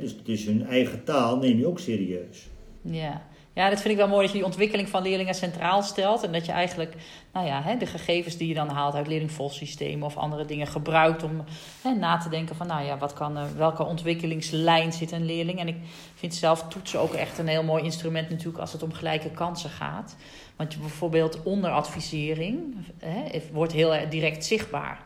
dus, 0.00 0.16
dus 0.24 0.44
hun 0.44 0.66
eigen 0.66 1.04
taal 1.04 1.36
neem 1.36 1.58
je 1.58 1.66
ook 1.66 1.78
serieus. 1.78 2.48
Ja. 2.82 3.22
Ja, 3.54 3.70
dat 3.70 3.80
vind 3.80 3.92
ik 3.92 4.00
wel 4.00 4.08
mooi 4.08 4.22
dat 4.22 4.30
je 4.30 4.36
die 4.36 4.46
ontwikkeling 4.46 4.88
van 4.88 5.02
leerlingen 5.02 5.34
centraal 5.34 5.82
stelt. 5.82 6.22
En 6.22 6.32
dat 6.32 6.46
je 6.46 6.52
eigenlijk 6.52 6.94
nou 7.32 7.46
ja, 7.46 7.62
hè, 7.62 7.76
de 7.76 7.86
gegevens 7.86 8.36
die 8.36 8.48
je 8.48 8.54
dan 8.54 8.68
haalt 8.68 8.94
uit 8.94 9.06
leerlingvolsystemen 9.06 10.06
of 10.06 10.16
andere 10.16 10.44
dingen 10.44 10.66
gebruikt 10.66 11.22
om 11.22 11.44
hè, 11.82 11.94
na 11.94 12.18
te 12.18 12.28
denken 12.28 12.56
van 12.56 12.66
nou 12.66 12.84
ja, 12.84 12.98
wat 12.98 13.12
kan, 13.12 13.56
welke 13.56 13.84
ontwikkelingslijn 13.84 14.92
zit 14.92 15.12
een 15.12 15.24
leerling. 15.26 15.58
En 15.58 15.68
ik 15.68 15.76
vind 16.14 16.34
zelf 16.34 16.68
toetsen 16.68 17.00
ook 17.00 17.12
echt 17.12 17.38
een 17.38 17.48
heel 17.48 17.64
mooi 17.64 17.84
instrument 17.84 18.30
natuurlijk 18.30 18.58
als 18.58 18.72
het 18.72 18.82
om 18.82 18.92
gelijke 18.92 19.30
kansen 19.30 19.70
gaat. 19.70 20.16
Want 20.56 20.72
je 20.72 20.78
bijvoorbeeld 20.78 21.42
onderadvisering 21.42 22.74
hè, 22.98 23.40
wordt 23.52 23.72
heel 23.72 24.08
direct 24.10 24.44
zichtbaar 24.44 25.02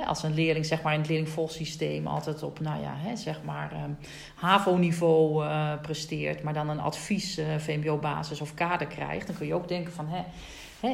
als 0.00 0.22
een 0.22 0.34
leerling 0.34 0.66
zeg 0.66 0.82
maar, 0.82 0.92
in 0.92 0.98
het 0.98 1.08
leerlingvolsysteem 1.08 2.06
altijd 2.06 2.42
op 2.42 2.60
nou 2.60 2.82
ja, 2.82 3.16
zeg 3.16 3.42
maar, 3.44 3.72
um, 3.84 3.96
HAVO-niveau 4.34 5.44
uh, 5.44 5.72
presteert, 5.82 6.42
maar 6.42 6.54
dan 6.54 6.68
een 6.68 6.80
advies 6.80 7.38
uh, 7.38 7.46
VMBO-basis 7.58 8.40
of 8.40 8.54
kader 8.54 8.86
krijgt, 8.86 9.26
dan 9.26 9.36
kun 9.36 9.46
je 9.46 9.54
ook 9.54 9.68
denken 9.68 9.92
van 9.92 10.08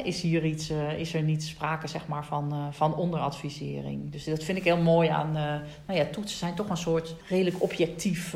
is 0.03 0.21
hier 0.21 0.45
iets, 0.45 0.71
uh, 0.71 0.99
is 0.99 1.13
er 1.13 1.21
niet 1.21 1.43
sprake 1.43 1.87
zeg 1.87 2.07
maar, 2.07 2.25
van, 2.25 2.67
van 2.71 2.95
onderadvisering. 2.95 4.11
Dus 4.11 4.23
dat 4.23 4.43
vind 4.43 4.57
ik 4.57 4.63
heel 4.63 4.81
mooi 4.81 5.09
aan. 5.09 5.31
Nou 5.85 5.99
ja, 5.99 6.05
toetsen 6.05 6.37
zijn 6.37 6.55
toch 6.55 6.69
een 6.69 6.77
soort 6.77 7.15
redelijk 7.27 7.61
objectief. 7.61 8.31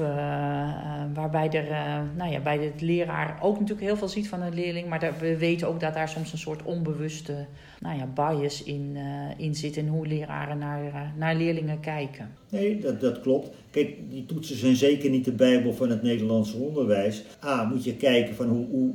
waarbij 1.13 1.49
er 1.49 2.03
nou 2.15 2.31
ja, 2.31 2.39
bij 2.39 2.57
de 2.57 2.71
leraar 2.85 3.37
ook 3.41 3.53
natuurlijk 3.53 3.87
heel 3.87 3.97
veel 3.97 4.07
ziet 4.07 4.29
van 4.29 4.41
een 4.41 4.53
leerling. 4.53 4.87
Maar 4.87 5.13
we 5.19 5.37
weten 5.37 5.67
ook 5.67 5.79
dat 5.79 5.93
daar 5.93 6.09
soms 6.09 6.31
een 6.31 6.37
soort 6.37 6.63
onbewuste 6.63 7.47
nou 7.83 7.97
ja, 7.97 8.05
bias 8.15 8.63
in, 8.63 8.97
in 9.37 9.55
zit. 9.55 9.77
In 9.77 9.87
hoe 9.87 10.07
leraren 10.07 10.57
naar, 10.57 11.13
naar 11.17 11.35
leerlingen 11.35 11.79
kijken. 11.79 12.29
Nee, 12.49 12.79
dat, 12.79 13.01
dat 13.01 13.21
klopt. 13.21 13.49
Kijk, 13.71 13.95
die 14.09 14.25
toetsen 14.25 14.55
zijn 14.55 14.75
zeker 14.75 15.09
niet 15.09 15.25
de 15.25 15.31
bijbel 15.31 15.73
van 15.73 15.89
het 15.89 16.03
Nederlandse 16.03 16.57
onderwijs. 16.57 17.23
A, 17.43 17.63
moet 17.63 17.83
je 17.83 17.95
kijken 17.95 18.35
van 18.35 18.47
hoe, 18.47 18.65
hoe 18.69 18.91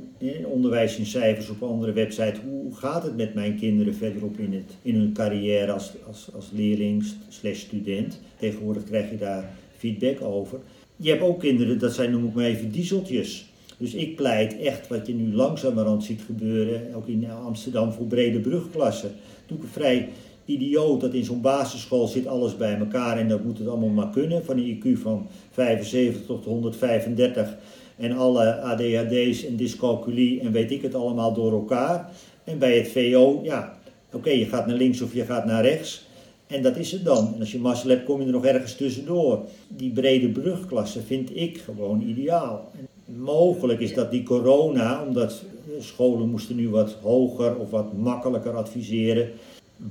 onderwijs 0.46 0.96
in 0.96 1.06
cijfers 1.06 1.48
op 1.48 1.62
andere 1.62 1.92
websites, 1.92 2.40
hoe 2.44 2.74
gaat 2.76 3.02
het 3.02 3.16
met 3.16 3.34
mijn 3.34 3.56
kinderen 3.56 3.94
verderop 3.94 4.38
in, 4.38 4.52
het, 4.52 4.76
in 4.82 4.94
hun 4.94 5.12
carrière 5.12 5.72
als, 5.72 5.92
als, 6.06 6.30
als 6.34 6.50
leerling 6.52 7.04
slash 7.28 7.58
student. 7.58 8.20
Tegenwoordig 8.36 8.84
krijg 8.84 9.10
je 9.10 9.16
daar 9.16 9.50
feedback 9.76 10.22
over. 10.22 10.58
Je 10.96 11.10
hebt 11.10 11.22
ook 11.22 11.40
kinderen, 11.40 11.78
dat 11.78 11.94
zijn 11.94 12.10
noem 12.10 12.26
ik 12.26 12.34
maar 12.34 12.44
even 12.44 12.70
dieseltjes. 12.70 13.47
Dus 13.78 13.94
ik 13.94 14.16
pleit 14.16 14.60
echt 14.60 14.88
wat 14.88 15.06
je 15.06 15.14
nu 15.14 15.34
langzamerhand 15.34 16.04
ziet 16.04 16.20
gebeuren, 16.26 16.94
ook 16.94 17.06
in 17.06 17.30
Amsterdam 17.30 17.92
voor 17.92 18.06
brede 18.06 18.40
brugklassen. 18.40 19.10
Ik 19.46 19.56
vrij 19.72 20.08
idioot 20.44 21.00
dat 21.00 21.14
in 21.14 21.24
zo'n 21.24 21.40
basisschool 21.40 22.06
zit 22.06 22.26
alles 22.26 22.56
bij 22.56 22.78
elkaar 22.78 23.18
en 23.18 23.28
dat 23.28 23.44
moet 23.44 23.58
het 23.58 23.68
allemaal 23.68 23.88
maar 23.88 24.10
kunnen. 24.10 24.44
Van 24.44 24.58
een 24.58 24.76
IQ 24.76 25.00
van 25.00 25.26
75 25.50 26.26
tot 26.26 26.44
135 26.44 27.56
en 27.96 28.12
alle 28.12 28.60
ADHD's 28.60 29.44
en 29.44 29.56
dyscalculie 29.56 30.40
en 30.40 30.52
weet 30.52 30.70
ik 30.70 30.82
het 30.82 30.94
allemaal 30.94 31.34
door 31.34 31.52
elkaar. 31.52 32.10
En 32.44 32.58
bij 32.58 32.76
het 32.76 32.88
VO, 32.88 33.40
ja, 33.42 33.78
oké, 34.12 34.30
je 34.30 34.46
gaat 34.46 34.66
naar 34.66 34.76
links 34.76 35.00
of 35.00 35.14
je 35.14 35.24
gaat 35.24 35.44
naar 35.44 35.62
rechts. 35.62 36.06
En 36.46 36.62
dat 36.62 36.76
is 36.76 36.92
het 36.92 37.04
dan. 37.04 37.34
En 37.34 37.40
als 37.40 37.52
je 37.52 37.58
mazzel 37.58 37.90
hebt, 37.90 38.04
kom 38.04 38.20
je 38.20 38.26
er 38.26 38.32
nog 38.32 38.44
ergens 38.44 38.76
tussendoor. 38.76 39.44
Die 39.68 39.90
brede 39.90 40.28
brugklasse 40.28 41.00
vind 41.02 41.36
ik 41.36 41.58
gewoon 41.58 42.00
ideaal. 42.00 42.70
Mogelijk 43.16 43.80
is 43.80 43.94
dat 43.94 44.10
die 44.10 44.22
corona, 44.22 45.04
omdat 45.06 45.42
scholen 45.78 46.28
moesten 46.28 46.56
nu 46.56 46.68
wat 46.68 46.96
hoger 47.02 47.56
of 47.56 47.70
wat 47.70 47.92
makkelijker 47.92 48.52
adviseren 48.52 49.30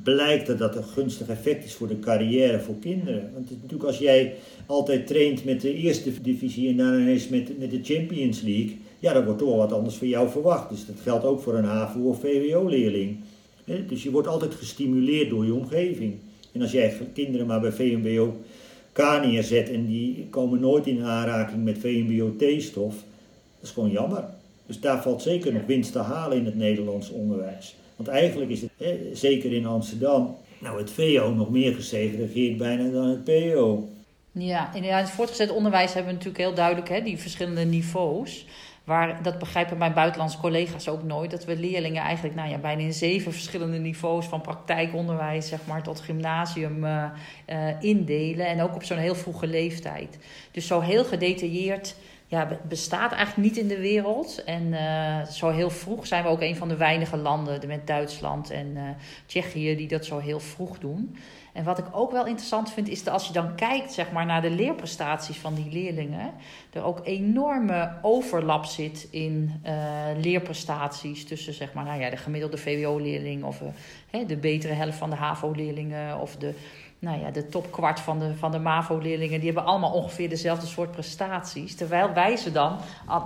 blijkt 0.03 0.47
dat 0.47 0.57
dat 0.57 0.75
een 0.75 0.83
gunstig 0.83 1.27
effect 1.27 1.65
is 1.65 1.73
voor 1.73 1.87
de 1.87 1.99
carrière 1.99 2.59
voor 2.59 2.75
kinderen. 2.79 3.29
Want 3.33 3.49
natuurlijk 3.49 3.83
als 3.83 3.97
jij 3.97 4.35
altijd 4.65 5.07
traint 5.07 5.45
met 5.45 5.61
de 5.61 5.73
eerste 5.73 6.21
divisie 6.21 6.69
en 6.69 6.77
dan 6.77 6.99
ineens 6.99 7.27
met, 7.27 7.59
met 7.59 7.71
de 7.71 7.79
Champions 7.83 8.41
League, 8.41 8.77
ja, 8.99 9.13
dan 9.13 9.23
wordt 9.23 9.39
toch 9.39 9.49
wel 9.49 9.57
wat 9.57 9.73
anders 9.73 9.95
van 9.95 10.07
jou 10.07 10.29
verwacht. 10.29 10.69
Dus 10.69 10.85
dat 10.85 10.95
geldt 11.03 11.25
ook 11.25 11.41
voor 11.41 11.55
een 11.55 11.65
HAVO- 11.65 12.09
of 12.09 12.19
VWO-leerling. 12.19 13.17
Dus 13.87 14.03
je 14.03 14.11
wordt 14.11 14.27
altijd 14.27 14.55
gestimuleerd 14.55 15.29
door 15.29 15.45
je 15.45 15.53
omgeving. 15.53 16.13
En 16.51 16.61
als 16.61 16.71
jij 16.71 16.97
kinderen 17.13 17.47
maar 17.47 17.61
bij 17.61 17.71
VMBO 17.71 18.35
Neerzet 18.97 19.69
en 19.69 19.85
die 19.85 20.27
komen 20.29 20.59
nooit 20.59 20.87
in 20.87 21.03
aanraking 21.03 21.63
met 21.63 21.77
VMBO 21.77 22.35
T-stof, 22.37 22.93
dat 22.93 23.61
is 23.61 23.69
gewoon 23.69 23.91
jammer. 23.91 24.23
Dus 24.65 24.79
daar 24.79 25.01
valt 25.01 25.21
zeker 25.21 25.53
nog 25.53 25.65
winst 25.65 25.91
te 25.91 25.99
halen 25.99 26.37
in 26.37 26.45
het 26.45 26.55
Nederlands 26.55 27.09
onderwijs. 27.09 27.75
Want 27.95 28.09
eigenlijk 28.09 28.51
is 28.51 28.61
het, 28.61 28.71
hè, 28.77 28.99
zeker 29.13 29.53
in 29.53 29.65
Amsterdam, 29.65 30.35
nou 30.59 30.77
het 30.77 30.91
VO 30.91 31.33
nog 31.33 31.49
meer 31.49 31.73
gesegregeerd 31.73 32.57
bijna 32.57 32.89
dan 32.89 33.07
het 33.07 33.23
PO. 33.23 33.89
Ja, 34.31 34.73
in 34.73 34.83
het 34.83 35.09
voortgezet 35.09 35.51
onderwijs 35.51 35.93
hebben 35.93 36.11
we 36.11 36.17
natuurlijk 36.17 36.43
heel 36.43 36.53
duidelijk 36.53 36.89
hè, 36.89 37.01
die 37.01 37.17
verschillende 37.17 37.65
niveaus. 37.65 38.45
Waar, 38.87 39.23
dat 39.23 39.39
begrijpen 39.39 39.77
mijn 39.77 39.93
buitenlandse 39.93 40.37
collega's 40.37 40.87
ook 40.87 41.03
nooit. 41.03 41.31
Dat 41.31 41.45
we 41.45 41.59
leerlingen 41.59 42.03
eigenlijk 42.03 42.35
nou 42.35 42.49
ja, 42.49 42.57
bijna 42.57 42.81
in 42.81 42.93
zeven 42.93 43.31
verschillende 43.31 43.77
niveaus 43.77 44.25
van 44.25 44.41
praktijkonderwijs 44.41 45.47
zeg 45.47 45.59
maar, 45.65 45.83
tot 45.83 45.99
gymnasium 45.99 46.83
uh, 46.83 47.03
uh, 47.49 47.81
indelen. 47.81 48.47
En 48.47 48.61
ook 48.61 48.75
op 48.75 48.83
zo'n 48.83 48.97
heel 48.97 49.15
vroege 49.15 49.47
leeftijd. 49.47 50.19
Dus 50.51 50.67
zo 50.67 50.79
heel 50.79 51.05
gedetailleerd 51.05 51.95
ja, 52.27 52.59
bestaat 52.67 53.11
eigenlijk 53.11 53.47
niet 53.47 53.57
in 53.57 53.67
de 53.67 53.79
wereld. 53.79 54.43
En 54.43 54.63
uh, 54.63 55.25
zo 55.25 55.49
heel 55.49 55.69
vroeg 55.69 56.07
zijn 56.07 56.23
we 56.23 56.29
ook 56.29 56.41
een 56.41 56.55
van 56.55 56.67
de 56.67 56.77
weinige 56.77 57.17
landen 57.17 57.67
met 57.67 57.87
Duitsland 57.87 58.49
en 58.49 58.77
Tsjechië 59.25 59.75
die 59.75 59.87
dat 59.87 60.05
zo 60.05 60.19
heel 60.19 60.39
vroeg 60.39 60.79
doen. 60.79 61.17
En 61.57 61.63
wat 61.63 61.77
ik 61.77 61.85
ook 61.91 62.11
wel 62.11 62.25
interessant 62.25 62.71
vind, 62.71 62.89
is 62.89 63.03
dat 63.03 63.13
als 63.13 63.27
je 63.27 63.33
dan 63.33 63.55
kijkt 63.55 63.93
zeg 63.93 64.11
maar, 64.11 64.25
naar 64.25 64.41
de 64.41 64.49
leerprestaties 64.49 65.37
van 65.37 65.55
die 65.55 65.71
leerlingen, 65.71 66.33
er 66.73 66.83
ook 66.83 66.99
enorme 67.03 67.91
overlap 68.01 68.65
zit 68.65 69.07
in 69.11 69.61
uh, 69.65 69.71
leerprestaties 70.17 71.25
tussen 71.25 71.53
zeg 71.53 71.73
maar, 71.73 71.83
nou 71.83 72.01
ja, 72.01 72.09
de 72.09 72.17
gemiddelde 72.17 72.57
VWO-leerling 72.57 73.43
of 73.43 73.61
de 74.27 74.37
betere 74.37 74.73
helft 74.73 74.97
van 74.97 75.09
de 75.09 75.15
HAVO-leerlingen 75.15 76.19
of 76.19 76.35
de 76.35 76.53
nou 76.99 77.19
ja, 77.19 77.31
de 77.31 77.47
topkwart 77.47 77.99
van 77.99 78.19
de, 78.19 78.35
van 78.35 78.51
de 78.51 78.59
MAVO-leerlingen, 78.59 79.39
die 79.39 79.51
hebben 79.51 79.65
allemaal 79.65 79.91
ongeveer 79.91 80.29
dezelfde 80.29 80.67
soort 80.67 80.91
prestaties. 80.91 81.75
Terwijl 81.75 82.13
wij 82.13 82.37
ze 82.37 82.51
dan, 82.51 82.77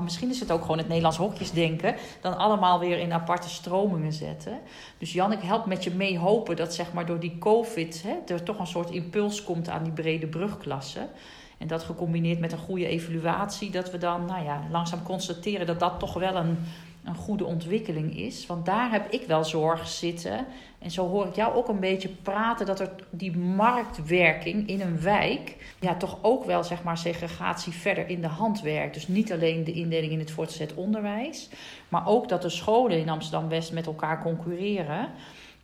misschien 0.01 0.29
is 0.29 0.39
het 0.39 0.51
ook 0.51 0.61
gewoon 0.61 0.77
het 0.77 0.87
Nederlands 0.87 1.17
hokjesdenken, 1.17 1.95
dan 2.21 2.37
allemaal 2.37 2.79
weer 2.79 2.99
in 2.99 3.13
aparte 3.13 3.49
stromingen 3.49 4.13
zetten. 4.13 4.59
Dus 4.97 5.13
Jan, 5.13 5.31
ik 5.31 5.41
help 5.41 5.65
met 5.65 5.83
je 5.83 5.91
mee 5.91 6.17
hopen 6.17 6.55
dat 6.55 6.73
zeg 6.73 6.93
maar 6.93 7.05
door 7.05 7.19
die 7.19 7.37
COVID 7.39 8.03
hè, 8.03 8.33
er 8.33 8.43
toch 8.43 8.59
een 8.59 8.67
soort 8.67 8.89
impuls 8.89 9.43
komt 9.43 9.69
aan 9.69 9.83
die 9.83 9.93
brede 9.93 10.27
brugklassen. 10.27 11.09
En 11.57 11.67
dat 11.67 11.83
gecombineerd 11.83 12.39
met 12.39 12.51
een 12.51 12.57
goede 12.57 12.87
evaluatie, 12.87 13.71
dat 13.71 13.91
we 13.91 13.97
dan 13.97 14.25
nou 14.25 14.43
ja, 14.43 14.63
langzaam 14.71 15.03
constateren 15.03 15.65
dat 15.65 15.79
dat 15.79 15.99
toch 15.99 16.13
wel 16.13 16.35
een 16.35 16.57
een 17.03 17.15
goede 17.15 17.45
ontwikkeling 17.45 18.17
is. 18.17 18.45
Want 18.45 18.65
daar 18.65 18.91
heb 18.91 19.11
ik 19.11 19.27
wel 19.27 19.43
zorg 19.43 19.87
zitten. 19.87 20.45
En 20.79 20.91
zo 20.91 21.07
hoor 21.07 21.27
ik 21.27 21.35
jou 21.35 21.53
ook 21.53 21.67
een 21.67 21.79
beetje 21.79 22.09
praten 22.09 22.65
dat 22.65 22.79
er 22.79 22.91
die 23.09 23.37
marktwerking 23.37 24.67
in 24.67 24.81
een 24.81 25.01
wijk. 25.01 25.75
ja, 25.79 25.95
toch 25.95 26.17
ook 26.21 26.45
wel 26.45 26.63
zeg 26.63 26.83
maar 26.83 26.97
segregatie 26.97 27.73
verder 27.73 28.09
in 28.09 28.21
de 28.21 28.27
hand 28.27 28.61
werkt. 28.61 28.93
Dus 28.93 29.07
niet 29.07 29.31
alleen 29.31 29.63
de 29.63 29.71
indeling 29.71 30.11
in 30.11 30.19
het 30.19 30.31
voortgezet 30.31 30.73
onderwijs. 30.73 31.49
maar 31.89 32.07
ook 32.07 32.29
dat 32.29 32.41
de 32.41 32.49
scholen 32.49 32.99
in 32.99 33.09
Amsterdam 33.09 33.49
West 33.49 33.73
met 33.73 33.85
elkaar 33.85 34.21
concurreren. 34.21 35.09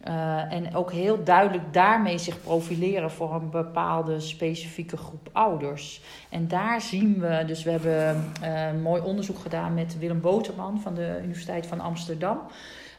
Uh, 0.07 0.53
en 0.53 0.75
ook 0.75 0.91
heel 0.91 1.23
duidelijk 1.23 1.73
daarmee 1.73 2.17
zich 2.17 2.41
profileren 2.41 3.11
voor 3.11 3.33
een 3.33 3.49
bepaalde 3.49 4.19
specifieke 4.19 4.97
groep 4.97 5.29
ouders. 5.31 6.01
En 6.29 6.47
daar 6.47 6.81
zien 6.81 7.19
we, 7.19 7.43
dus 7.45 7.63
we 7.63 7.71
hebben 7.71 8.31
uh, 8.43 8.81
mooi 8.81 9.01
onderzoek 9.01 9.39
gedaan 9.39 9.73
met 9.73 9.99
Willem 9.99 10.21
Boterman 10.21 10.81
van 10.81 10.93
de 10.93 11.19
Universiteit 11.23 11.67
van 11.67 11.79
Amsterdam. 11.79 12.39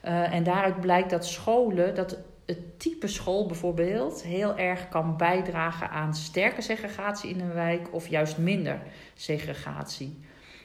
Uh, 0.05 0.35
en 0.35 0.43
daaruit 0.43 0.81
blijkt 0.81 1.11
dat 1.11 1.27
scholen, 1.27 1.95
dat 1.95 2.19
het 2.47 2.81
type 2.81 3.07
school 3.07 3.47
bijvoorbeeld 3.47 4.23
heel 4.23 4.57
erg 4.57 4.89
kan 4.89 5.17
bijdragen 5.17 5.91
aan 5.91 6.15
sterke 6.15 6.63
segregatie 6.63 7.31
in 7.31 7.41
een 7.41 7.55
wijk 7.55 7.89
of 7.91 8.09
juist 8.09 8.39
minder 8.39 8.81
segregatie. 9.15 10.19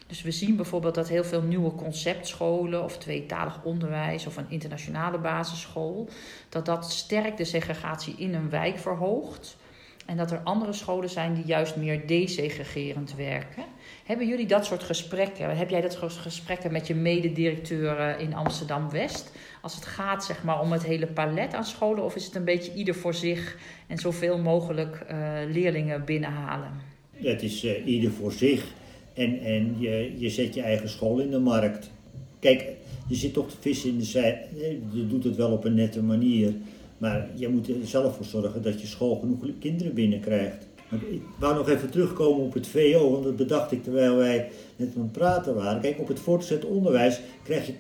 Dus 0.08 0.22
we 0.22 0.32
zien 0.32 0.56
bijvoorbeeld 0.56 0.96
dat 0.96 1.10
heel 1.10 1.24
veel 1.24 1.42
nieuwe 1.42 1.76
conceptscholen 1.76 2.84
of 2.84 2.98
tweetalig 2.98 3.64
onderwijs 3.64 4.26
of 4.26 4.38
een 4.38 4.50
internationale 4.50 5.18
basisschool, 5.18 6.10
dat 6.50 6.66
dat 6.66 6.92
sterk 6.92 7.38
de 7.38 7.46
segregatie 7.46 8.16
in 8.18 8.34
een 8.34 8.50
wijk 8.50 8.78
verhoogt. 8.78 9.58
En 10.06 10.18
dat 10.18 10.32
er 10.32 10.42
andere 10.44 10.74
scholen 10.74 11.10
zijn 11.10 11.34
die 11.34 11.46
juist 11.46 11.76
meer 11.76 12.08
desegregerend 12.08 13.16
werken. 13.16 13.64
Hebben 14.06 14.28
jullie 14.28 14.46
dat 14.46 14.66
soort 14.66 14.84
gesprekken? 14.84 15.58
Heb 15.58 15.70
jij 15.70 15.82
dat 15.82 15.94
soort 15.94 16.12
gesprekken 16.12 16.72
met 16.72 16.88
je 16.88 16.96
mededirecteuren 16.96 18.20
in 18.20 18.34
Amsterdam 18.34 18.90
West? 18.90 19.32
Als 19.62 19.76
het 19.76 19.86
gaat 19.86 20.26
zeg 20.26 20.44
maar, 20.44 20.60
om 20.60 20.72
het 20.72 20.84
hele 20.84 21.08
palet 21.08 21.54
aan 21.54 21.66
scholen, 21.66 22.04
of 22.04 22.16
is 22.16 22.26
het 22.26 22.36
een 22.36 22.44
beetje 22.44 22.74
ieder 22.74 22.96
voor 22.96 23.14
zich 23.14 23.58
en 23.88 23.98
zoveel 23.98 24.38
mogelijk 24.38 25.06
uh, 25.12 25.18
leerlingen 25.48 26.06
binnenhalen? 26.06 26.72
Het 27.12 27.42
is 27.42 27.64
uh, 27.64 27.86
ieder 27.86 28.12
voor 28.12 28.32
zich. 28.32 28.66
En, 29.14 29.40
en 29.40 29.76
je, 29.80 30.14
je 30.18 30.30
zet 30.30 30.54
je 30.54 30.62
eigen 30.62 30.90
school 30.90 31.20
in 31.20 31.30
de 31.30 31.40
markt. 31.40 31.92
Kijk, 32.40 32.66
je 33.08 33.16
zit 33.16 33.34
toch 33.34 33.50
te 33.50 33.56
vissen 33.60 33.90
in 33.90 33.98
de 33.98 34.04
zij. 34.04 34.46
Je 34.92 35.08
doet 35.08 35.24
het 35.24 35.36
wel 35.36 35.52
op 35.52 35.66
een 35.66 35.74
nette 35.74 36.04
manier. 36.04 36.54
Maar 36.98 37.28
je 37.36 37.48
moet 37.48 37.68
er 37.68 37.76
zelf 37.84 38.16
voor 38.16 38.26
zorgen 38.26 38.62
dat 38.62 38.82
je 38.82 38.88
school 38.88 39.16
genoeg 39.16 39.46
kinderen 39.60 39.94
binnenkrijgt. 39.94 40.68
Ik 41.10 41.22
wou 41.40 41.56
nog 41.56 41.70
even 41.70 41.90
terugkomen 41.90 42.46
op 42.46 42.54
het 42.54 42.68
VO, 42.68 43.12
want 43.12 43.24
dat 43.24 43.36
bedacht 43.36 43.72
ik 43.72 43.84
terwijl 43.84 44.16
wij 44.16 44.50
net 44.76 44.90
aan 44.96 45.02
het 45.02 45.12
praten 45.12 45.56
waren. 45.56 45.82
Kijk, 45.82 46.00
op 46.00 46.08
het 46.08 46.20
voortgezet 46.20 46.66
onderwijs 46.66 47.20
krijg 47.44 47.66
je 47.66 47.74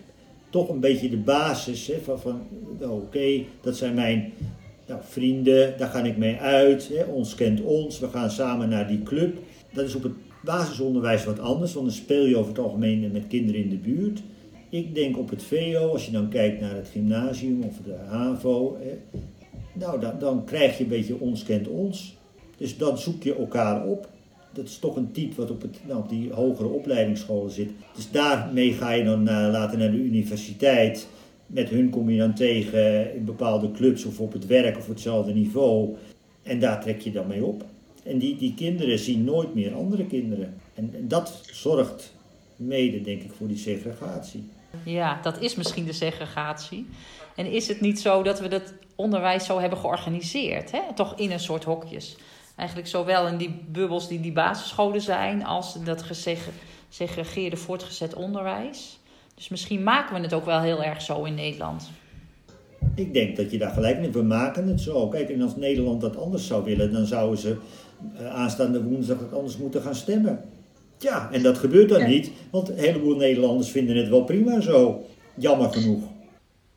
toch 0.50 0.70
een 0.70 0.80
beetje 0.80 1.10
de 1.10 1.18
basis 1.18 1.88
hè, 1.88 2.00
van, 2.04 2.20
van 2.20 2.42
nou, 2.80 2.92
oké, 2.92 3.44
dat 3.62 3.78
zijn 3.78 3.94
mijn 3.94 4.34
nou, 4.88 5.02
vrienden, 5.04 5.78
daar 5.78 5.90
ga 5.90 6.04
ik 6.04 6.18
mee 6.18 6.36
uit, 6.36 6.90
hè, 6.94 7.04
ons 7.04 7.36
kent 7.36 7.62
ons, 7.62 8.00
we 8.00 8.08
gaan 8.08 8.32
samen 8.32 8.70
naar 8.70 8.88
die 8.88 9.04
club. 9.04 9.38
Dat 9.74 9.86
is 9.86 9.96
op 9.96 10.04
het 10.04 10.14
basisonderwijs 10.44 11.26
wat 11.26 11.40
anders, 11.40 11.74
want 11.74 11.86
dan 11.86 11.96
speel 11.96 12.26
je 12.26 12.38
over 12.38 12.50
het 12.50 12.60
algemeen 12.60 13.12
met 13.12 13.28
kinderen 13.28 13.64
in 13.64 13.70
de 13.70 13.76
buurt. 13.76 14.22
Ik 14.70 14.96
denk 14.96 15.18
op 15.18 15.30
het 15.30 15.44
VO, 15.44 15.88
als 15.92 16.06
je 16.06 16.12
dan 16.12 16.30
kijkt 16.30 16.62
naar 16.62 16.76
het 16.76 16.88
gymnasium 16.88 17.64
of 17.64 17.76
de 17.86 17.96
HAVO, 18.08 18.78
nou 19.74 20.00
dan, 20.00 20.20
dan 20.20 20.46
krijg 20.46 20.78
je 20.78 20.84
een 20.84 20.90
beetje 20.90 21.20
ons 21.20 21.44
kent 21.44 21.68
ons. 21.68 22.16
Dus 22.58 22.78
dan 22.78 22.98
zoek 22.98 23.24
je 23.24 23.36
elkaar 23.36 23.86
op. 23.86 24.10
Dat 24.54 24.66
is 24.66 24.78
toch 24.78 24.96
een 24.96 25.12
type 25.12 25.36
wat 25.36 25.52
op, 25.52 25.62
het, 25.62 25.80
nou, 25.88 26.08
die 26.08 26.32
hogere 26.32 26.68
opleidingsscholen 26.68 27.52
zit. 27.52 27.70
Dus 27.96 28.12
daarmee 28.12 28.74
ga 28.74 28.92
je 28.92 29.04
dan 29.04 29.22
uh, 29.22 29.50
later 29.52 29.78
naar 29.78 29.92
de 29.92 29.98
universiteit. 29.98 31.08
Met 31.48 31.70
hun 31.70 31.90
kom 31.90 32.10
je 32.10 32.18
dan 32.18 32.34
tegen 32.34 33.16
in 33.16 33.26
bepaalde 33.26 33.72
clubs 33.72 34.06
of 34.06 34.20
op 34.20 34.34
het 34.34 34.46
werk 34.46 34.78
of 34.78 34.84
op 34.84 34.90
hetzelfde 34.90 35.34
niveau. 35.34 35.96
En 36.44 36.60
daar 36.60 36.82
trek 36.82 37.02
je 37.02 37.12
dan 37.12 37.28
mee 37.28 37.46
op. 37.46 37.66
En 38.04 38.18
die, 38.18 38.36
die 38.36 38.54
kinderen 38.54 39.00
zien 39.00 39.24
nooit 39.24 39.54
meer 39.54 39.74
andere 39.74 40.06
kinderen. 40.06 40.54
En, 40.74 40.92
en 40.96 41.08
dat 41.08 41.42
zorgt 41.52 42.14
mede, 42.56 43.02
denk 43.02 43.22
ik, 43.22 43.32
voor 43.38 43.48
die 43.48 43.58
segregatie. 43.58 44.50
Ja, 44.86 45.20
dat 45.22 45.42
is 45.42 45.56
misschien 45.56 45.86
de 45.86 45.94
segregatie. 45.94 46.86
En 47.36 47.52
is 47.52 47.68
het 47.68 47.82
niet 47.82 48.00
zo 48.00 48.24
dat 48.24 48.40
we 48.40 48.48
dat 48.48 48.74
onderwijs 48.96 49.46
zo 49.46 49.60
hebben 49.60 49.80
georganiseerd? 49.80 50.72
Hè? 50.72 50.80
Toch 50.96 51.20
in 51.20 51.32
een 51.32 51.40
soort 51.40 51.64
hokjes. 51.64 52.16
Eigenlijk 52.56 52.88
zowel 52.88 53.28
in 53.28 53.38
die 53.38 53.62
bubbels 53.68 54.08
die 54.08 54.20
die 54.20 54.32
basisscholen 54.32 55.02
zijn, 55.02 55.46
als 55.46 55.84
dat 55.84 56.04
gesegregeerde 56.04 57.58
voortgezet 57.58 58.14
onderwijs. 58.14 59.00
Dus 59.36 59.50
misschien 59.50 59.84
maken 59.84 60.16
we 60.16 60.22
het 60.22 60.34
ook 60.34 60.46
wel 60.46 60.62
heel 60.62 60.84
erg 60.84 61.02
zo 61.02 61.24
in 61.24 61.36
Nederland. 61.36 61.90
Ik 62.96 63.14
denk 63.14 63.36
dat 63.36 63.52
je 63.52 63.58
daar 63.58 63.72
gelijk 63.72 64.04
in 64.04 64.12
We 64.12 64.22
maken 64.22 64.68
het 64.68 64.82
zo. 64.82 65.08
Kijk, 65.08 65.30
en 65.30 65.42
als 65.42 65.56
Nederland 65.56 66.02
dat 66.02 66.18
anders 66.18 66.48
zou 66.48 66.64
willen, 66.64 66.92
dan 66.94 67.06
zouden 67.06 67.40
ze 67.40 67.58
aanstaande 68.32 68.84
woensdag 68.84 69.20
het 69.20 69.34
anders 69.34 69.58
moeten 69.58 69.82
gaan 69.82 69.96
stemmen. 69.96 70.42
Ja, 70.98 71.30
en 71.32 71.44
dat 71.44 71.58
gebeurt 71.58 71.90
dan 71.90 72.06
niet, 72.06 72.32
want 72.50 72.70
een 72.70 72.78
heleboel 72.78 73.16
Nederlanders 73.16 73.70
vinden 73.70 73.96
het 73.96 74.10
wel 74.10 74.24
prima 74.24 74.62
zo. 74.62 75.06
Jammer 75.36 75.74
genoeg. 75.74 76.04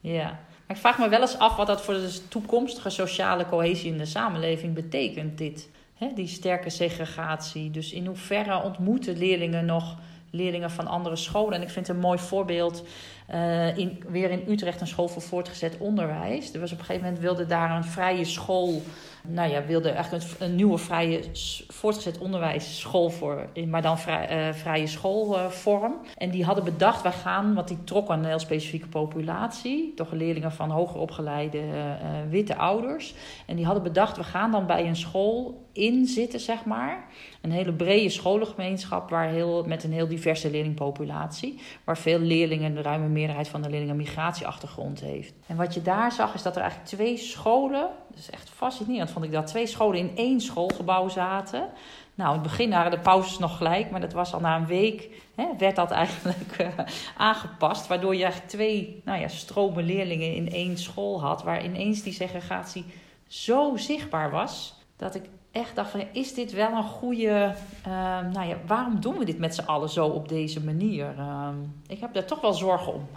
Ja, 0.00 0.24
maar 0.66 0.76
ik 0.76 0.82
vraag 0.82 0.98
me 0.98 1.08
wel 1.08 1.20
eens 1.20 1.38
af 1.38 1.56
wat 1.56 1.66
dat 1.66 1.82
voor 1.82 1.94
de 1.94 2.18
toekomstige 2.28 2.90
sociale 2.90 3.46
cohesie 3.46 3.92
in 3.92 3.98
de 3.98 4.04
samenleving 4.04 4.74
betekent, 4.74 5.38
dit. 5.38 5.68
Hè, 5.94 6.08
die 6.14 6.26
sterke 6.26 6.70
segregatie. 6.70 7.70
Dus 7.70 7.92
in 7.92 8.06
hoeverre 8.06 8.62
ontmoeten 8.62 9.18
leerlingen 9.18 9.64
nog 9.64 9.96
leerlingen 10.30 10.70
van 10.70 10.86
andere 10.86 11.16
scholen? 11.16 11.52
En 11.52 11.62
ik 11.62 11.70
vind 11.70 11.88
een 11.88 11.98
mooi 11.98 12.18
voorbeeld 12.18 12.84
uh, 13.30 13.76
in, 13.76 14.02
weer 14.08 14.30
in 14.30 14.44
Utrecht 14.48 14.80
een 14.80 14.86
school 14.86 15.08
voor 15.08 15.22
voortgezet 15.22 15.76
onderwijs. 15.78 16.52
Er 16.52 16.60
was 16.60 16.72
op 16.72 16.78
een 16.78 16.84
gegeven 16.84 17.04
moment 17.04 17.22
wilde 17.22 17.46
daar 17.46 17.76
een 17.76 17.84
vrije 17.84 18.24
school 18.24 18.82
nou 19.28 19.50
ja, 19.50 19.64
wilde 19.64 19.90
eigenlijk 19.90 20.24
een, 20.38 20.54
nieuwe 20.54 20.78
vrije 20.78 21.22
voortgezet 21.68 22.18
onderwijsschool 22.18 23.10
voor, 23.10 23.48
maar 23.68 23.82
dan 23.82 23.96
uh, 24.08 24.52
vrije 24.52 24.86
schoolvorm. 24.86 25.94
En 26.16 26.30
die 26.30 26.44
hadden 26.44 26.64
bedacht, 26.64 27.02
wij 27.02 27.12
gaan, 27.12 27.54
want 27.54 27.68
die 27.68 27.84
trokken 27.84 28.18
een 28.18 28.24
heel 28.24 28.38
specifieke 28.38 28.88
populatie, 28.88 29.92
toch 29.94 30.12
leerlingen 30.12 30.52
van 30.52 30.70
hoger 30.70 31.00
opgeleide 31.00 31.58
uh, 31.58 31.92
witte 32.28 32.56
ouders. 32.56 33.14
En 33.46 33.56
die 33.56 33.64
hadden 33.64 33.82
bedacht, 33.82 34.16
we 34.16 34.24
gaan 34.24 34.50
dan 34.50 34.66
bij 34.66 34.86
een 34.86 34.96
school 34.96 35.64
in 35.72 36.06
zitten, 36.06 36.40
zeg 36.40 36.64
maar. 36.64 37.04
Een 37.40 37.50
hele 37.50 37.72
brede 37.72 38.08
scholengemeenschap 38.08 39.10
waar 39.10 39.28
heel, 39.28 39.64
met 39.66 39.84
een 39.84 39.92
heel 39.92 40.08
diverse 40.08 40.50
leerlingpopulatie. 40.50 41.60
Waar 41.84 41.98
veel 41.98 42.18
leerlingen, 42.18 42.74
de 42.74 42.82
ruime 42.82 43.08
meerderheid 43.08 43.48
van 43.48 43.62
de 43.62 43.70
leerlingen, 43.70 43.96
migratieachtergrond 43.96 45.00
heeft. 45.00 45.34
En 45.46 45.56
wat 45.56 45.74
je 45.74 45.82
daar 45.82 46.12
zag, 46.12 46.34
is 46.34 46.42
dat 46.42 46.56
er 46.56 46.62
eigenlijk 46.62 46.90
twee 46.90 47.16
scholen 47.16 47.88
is 48.16 48.30
echt 48.30 48.48
fascinerend 48.48 49.10
vond 49.16 49.28
ik 49.28 49.34
dat. 49.34 49.46
Twee 49.46 49.66
scholen 49.66 49.98
in 49.98 50.16
één 50.16 50.40
schoolgebouw 50.40 51.08
zaten. 51.08 51.68
Nou, 52.14 52.34
in 52.34 52.40
het 52.40 52.48
begin 52.50 52.70
waren 52.70 52.90
de 52.90 52.98
pauzes 52.98 53.38
nog 53.38 53.56
gelijk, 53.56 53.90
maar 53.90 54.00
dat 54.00 54.12
was 54.12 54.34
al 54.34 54.40
na 54.40 54.56
een 54.56 54.66
week, 54.66 55.08
hè, 55.34 55.46
werd 55.58 55.76
dat 55.76 55.90
eigenlijk 55.90 56.58
uh, 56.60 56.68
aangepast. 57.16 57.86
Waardoor 57.86 58.14
je 58.14 58.22
eigenlijk 58.22 58.52
twee 58.52 59.02
nou 59.04 59.20
ja, 59.20 59.28
stromen 59.28 59.84
leerlingen 59.84 60.34
in 60.34 60.52
één 60.52 60.78
school 60.78 61.20
had, 61.20 61.42
waar 61.42 61.64
ineens 61.64 62.02
die 62.02 62.12
segregatie 62.12 62.84
zo 63.26 63.76
zichtbaar 63.76 64.30
was, 64.30 64.74
dat 64.96 65.14
ik 65.14 65.24
echt 65.52 65.76
dacht 65.76 65.90
van, 65.90 66.04
is 66.12 66.34
dit 66.34 66.52
wel 66.52 66.72
een 66.72 66.82
goede, 66.82 67.54
uh, 67.86 67.92
nou 68.32 68.48
ja, 68.48 68.56
waarom 68.66 69.00
doen 69.00 69.18
we 69.18 69.24
dit 69.24 69.38
met 69.38 69.54
z'n 69.54 69.66
allen 69.66 69.88
zo 69.88 70.06
op 70.06 70.28
deze 70.28 70.64
manier? 70.64 71.14
Uh, 71.18 71.48
ik 71.86 72.00
heb 72.00 72.14
daar 72.14 72.24
toch 72.24 72.40
wel 72.40 72.54
zorgen 72.54 72.92
om. 72.92 73.08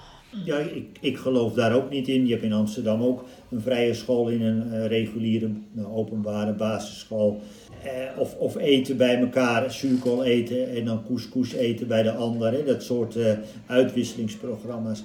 Ja, 0.45 0.57
ik, 0.57 0.97
ik 0.99 1.17
geloof 1.17 1.53
daar 1.53 1.75
ook 1.75 1.89
niet 1.89 2.07
in. 2.07 2.25
Je 2.25 2.31
hebt 2.31 2.43
in 2.43 2.53
Amsterdam 2.53 3.01
ook 3.01 3.25
een 3.51 3.61
vrije 3.61 3.93
school 3.93 4.29
in 4.29 4.41
een 4.41 4.67
uh, 4.67 4.85
reguliere 4.85 5.49
openbare 5.91 6.53
basisschool. 6.53 7.39
Uh, 7.85 8.19
of, 8.19 8.35
of 8.35 8.57
eten 8.57 8.97
bij 8.97 9.19
elkaar, 9.19 9.71
zuurkool 9.71 10.23
eten 10.23 10.69
en 10.69 10.85
dan 10.85 11.05
couscous 11.05 11.53
eten 11.53 11.87
bij 11.87 12.03
de 12.03 12.11
ander. 12.11 12.51
Hè? 12.51 12.63
Dat 12.63 12.83
soort 12.83 13.17
uitwisselingsprogramma's. 13.65 15.03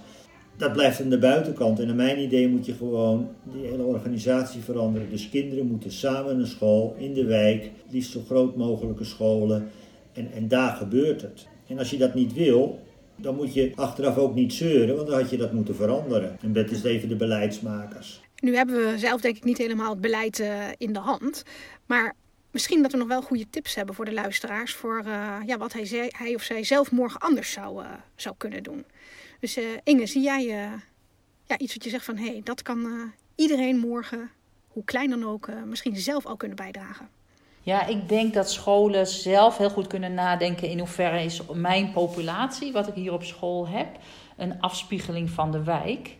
Dat 0.57 0.73
blijft 0.73 1.01
aan 1.01 1.09
de 1.09 1.19
buitenkant. 1.19 1.81
En 1.81 1.87
naar 1.87 1.97
mijn 1.97 2.21
idee 2.21 2.49
moet 2.49 2.67
je 2.67 2.75
gewoon 2.75 3.29
die 3.53 3.67
hele 3.67 3.83
organisatie 3.83 4.61
veranderen. 4.61 5.11
Dus 5.11 5.29
kinderen 5.29 5.67
moeten 5.67 5.93
samen 5.93 6.37
naar 6.37 6.47
school, 6.47 6.95
in 6.99 7.15
de 7.15 7.25
wijk, 7.25 7.71
liefst 7.91 8.13
zo 8.13 8.21
groot 8.27 8.57
mogelijke 8.57 9.05
scholen. 9.05 9.71
En, 10.13 10.33
en 10.33 10.49
daar 10.49 10.77
gebeurt 10.77 11.23
het. 11.23 11.47
En 11.67 11.79
als 11.79 11.91
je 11.91 11.99
dat 11.99 12.15
niet 12.15 12.33
wil, 12.33 12.79
dan 13.16 13.35
moet 13.35 13.55
je 13.55 13.72
achteraf 13.74 14.16
ook 14.16 14.35
niet 14.35 14.53
zeuren, 14.53 14.96
want 14.96 15.09
dan 15.09 15.20
had 15.20 15.31
je 15.31 15.37
dat 15.37 15.53
moeten 15.53 15.74
veranderen. 15.74 16.38
En 16.40 16.53
dat 16.53 16.70
is 16.70 16.83
even 16.83 17.09
de 17.09 17.16
beleidsmakers. 17.16 18.20
Nu 18.37 18.57
hebben 18.57 18.77
we 18.77 18.98
zelf 18.98 19.20
denk 19.20 19.37
ik 19.37 19.44
niet 19.44 19.59
helemaal 19.59 19.90
het 19.90 20.00
beleid 20.00 20.38
uh, 20.38 20.64
in 20.77 20.92
de 20.92 20.98
hand. 20.98 21.42
Maar 21.87 22.14
misschien 22.50 22.83
dat 22.83 22.92
we 22.92 22.98
nog 22.98 23.09
wel 23.09 23.22
goede 23.22 23.50
tips 23.50 23.74
hebben 23.74 23.94
voor 23.94 24.05
de 24.05 24.12
luisteraars. 24.12 24.74
Voor 24.74 25.03
uh, 25.07 25.37
ja, 25.46 25.59
wat 25.59 25.72
hij, 25.72 26.11
hij, 26.16 26.35
of 26.35 26.42
zij 26.42 26.64
zelf 26.64 26.90
morgen 26.90 27.20
anders 27.20 27.53
zou, 27.53 27.83
uh, 27.83 27.90
zou 28.16 28.35
kunnen 28.38 28.62
doen. 28.62 28.85
Dus 29.40 29.59
Inge, 29.85 30.07
zie 30.07 30.22
jij 30.22 30.44
ja, 31.46 31.59
iets 31.59 31.74
wat 31.74 31.85
je 31.85 31.90
zegt 31.90 32.05
van... 32.05 32.16
hé, 32.16 32.27
hey, 32.27 32.40
dat 32.44 32.62
kan 32.62 33.12
iedereen 33.35 33.79
morgen, 33.79 34.31
hoe 34.68 34.85
klein 34.85 35.11
dan 35.11 35.24
ook, 35.24 35.48
misschien 35.66 35.96
zelf 35.96 36.27
al 36.27 36.37
kunnen 36.37 36.57
bijdragen? 36.57 37.09
Ja, 37.64 37.87
ik 37.87 38.09
denk 38.09 38.35
dat 38.35 38.50
scholen 38.50 39.07
zelf 39.07 39.59
heel 39.59 39.70
goed 39.70 39.87
kunnen 39.87 40.14
nadenken 40.14 40.68
in 40.68 40.79
hoeverre 40.79 41.24
is 41.24 41.40
mijn 41.53 41.92
populatie, 41.92 42.72
wat 42.72 42.88
ik 42.88 42.94
hier 42.94 43.12
op 43.12 43.22
school 43.22 43.68
heb, 43.68 43.88
een 44.37 44.61
afspiegeling 44.61 45.31
van 45.31 45.50
de 45.50 45.62
wijk. 45.62 46.16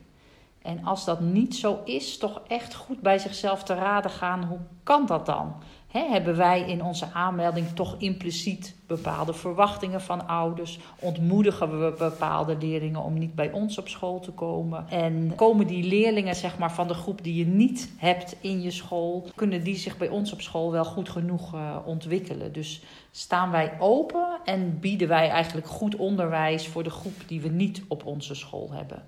En 0.63 0.85
als 0.85 1.05
dat 1.05 1.21
niet 1.21 1.57
zo 1.57 1.81
is, 1.85 2.19
toch 2.19 2.41
echt 2.49 2.75
goed 2.75 3.01
bij 3.01 3.19
zichzelf 3.19 3.63
te 3.63 3.75
raden 3.75 4.11
gaan, 4.11 4.45
hoe 4.45 4.61
kan 4.83 5.07
dat 5.07 5.27
dan? 5.27 5.55
Hebben 6.03 6.37
wij 6.37 6.61
in 6.61 6.83
onze 6.85 7.07
aanmelding 7.13 7.69
toch 7.75 7.97
impliciet 7.99 8.77
bepaalde 8.87 9.35
verwachtingen 9.35 10.01
van 10.01 10.29
ouders? 10.29 10.79
Ontmoedigen 10.99 11.81
we 11.81 11.95
bepaalde 11.99 12.57
leerlingen 12.61 13.01
om 13.01 13.19
niet 13.19 13.35
bij 13.35 13.53
ons 13.53 13.79
op 13.79 13.89
school 13.89 14.21
te 14.21 14.31
komen? 14.31 14.89
En 14.89 15.33
komen 15.35 15.67
die 15.67 15.85
leerlingen 15.85 16.35
zeg 16.35 16.59
maar, 16.59 16.73
van 16.73 16.89
de 16.89 16.95
groep 16.95 17.25
die 17.25 17.35
je 17.35 17.47
niet 17.47 17.93
hebt 17.97 18.37
in 18.41 18.63
je 18.63 18.71
school, 18.71 19.27
kunnen 19.35 19.65
die 19.65 19.77
zich 19.77 19.97
bij 19.97 20.09
ons 20.09 20.33
op 20.33 20.41
school 20.41 20.73
wel 20.73 20.85
goed 20.85 21.09
genoeg 21.09 21.55
uh, 21.55 21.77
ontwikkelen? 21.85 22.53
Dus 22.53 22.83
staan 23.11 23.51
wij 23.51 23.73
open 23.79 24.41
en 24.45 24.79
bieden 24.81 25.09
wij 25.09 25.29
eigenlijk 25.29 25.67
goed 25.67 25.97
onderwijs 25.97 26.69
voor 26.69 26.83
de 26.83 26.91
groep 26.91 27.23
die 27.27 27.41
we 27.41 27.49
niet 27.49 27.83
op 27.89 28.07
onze 28.07 28.35
school 28.35 28.69
hebben? 28.73 29.03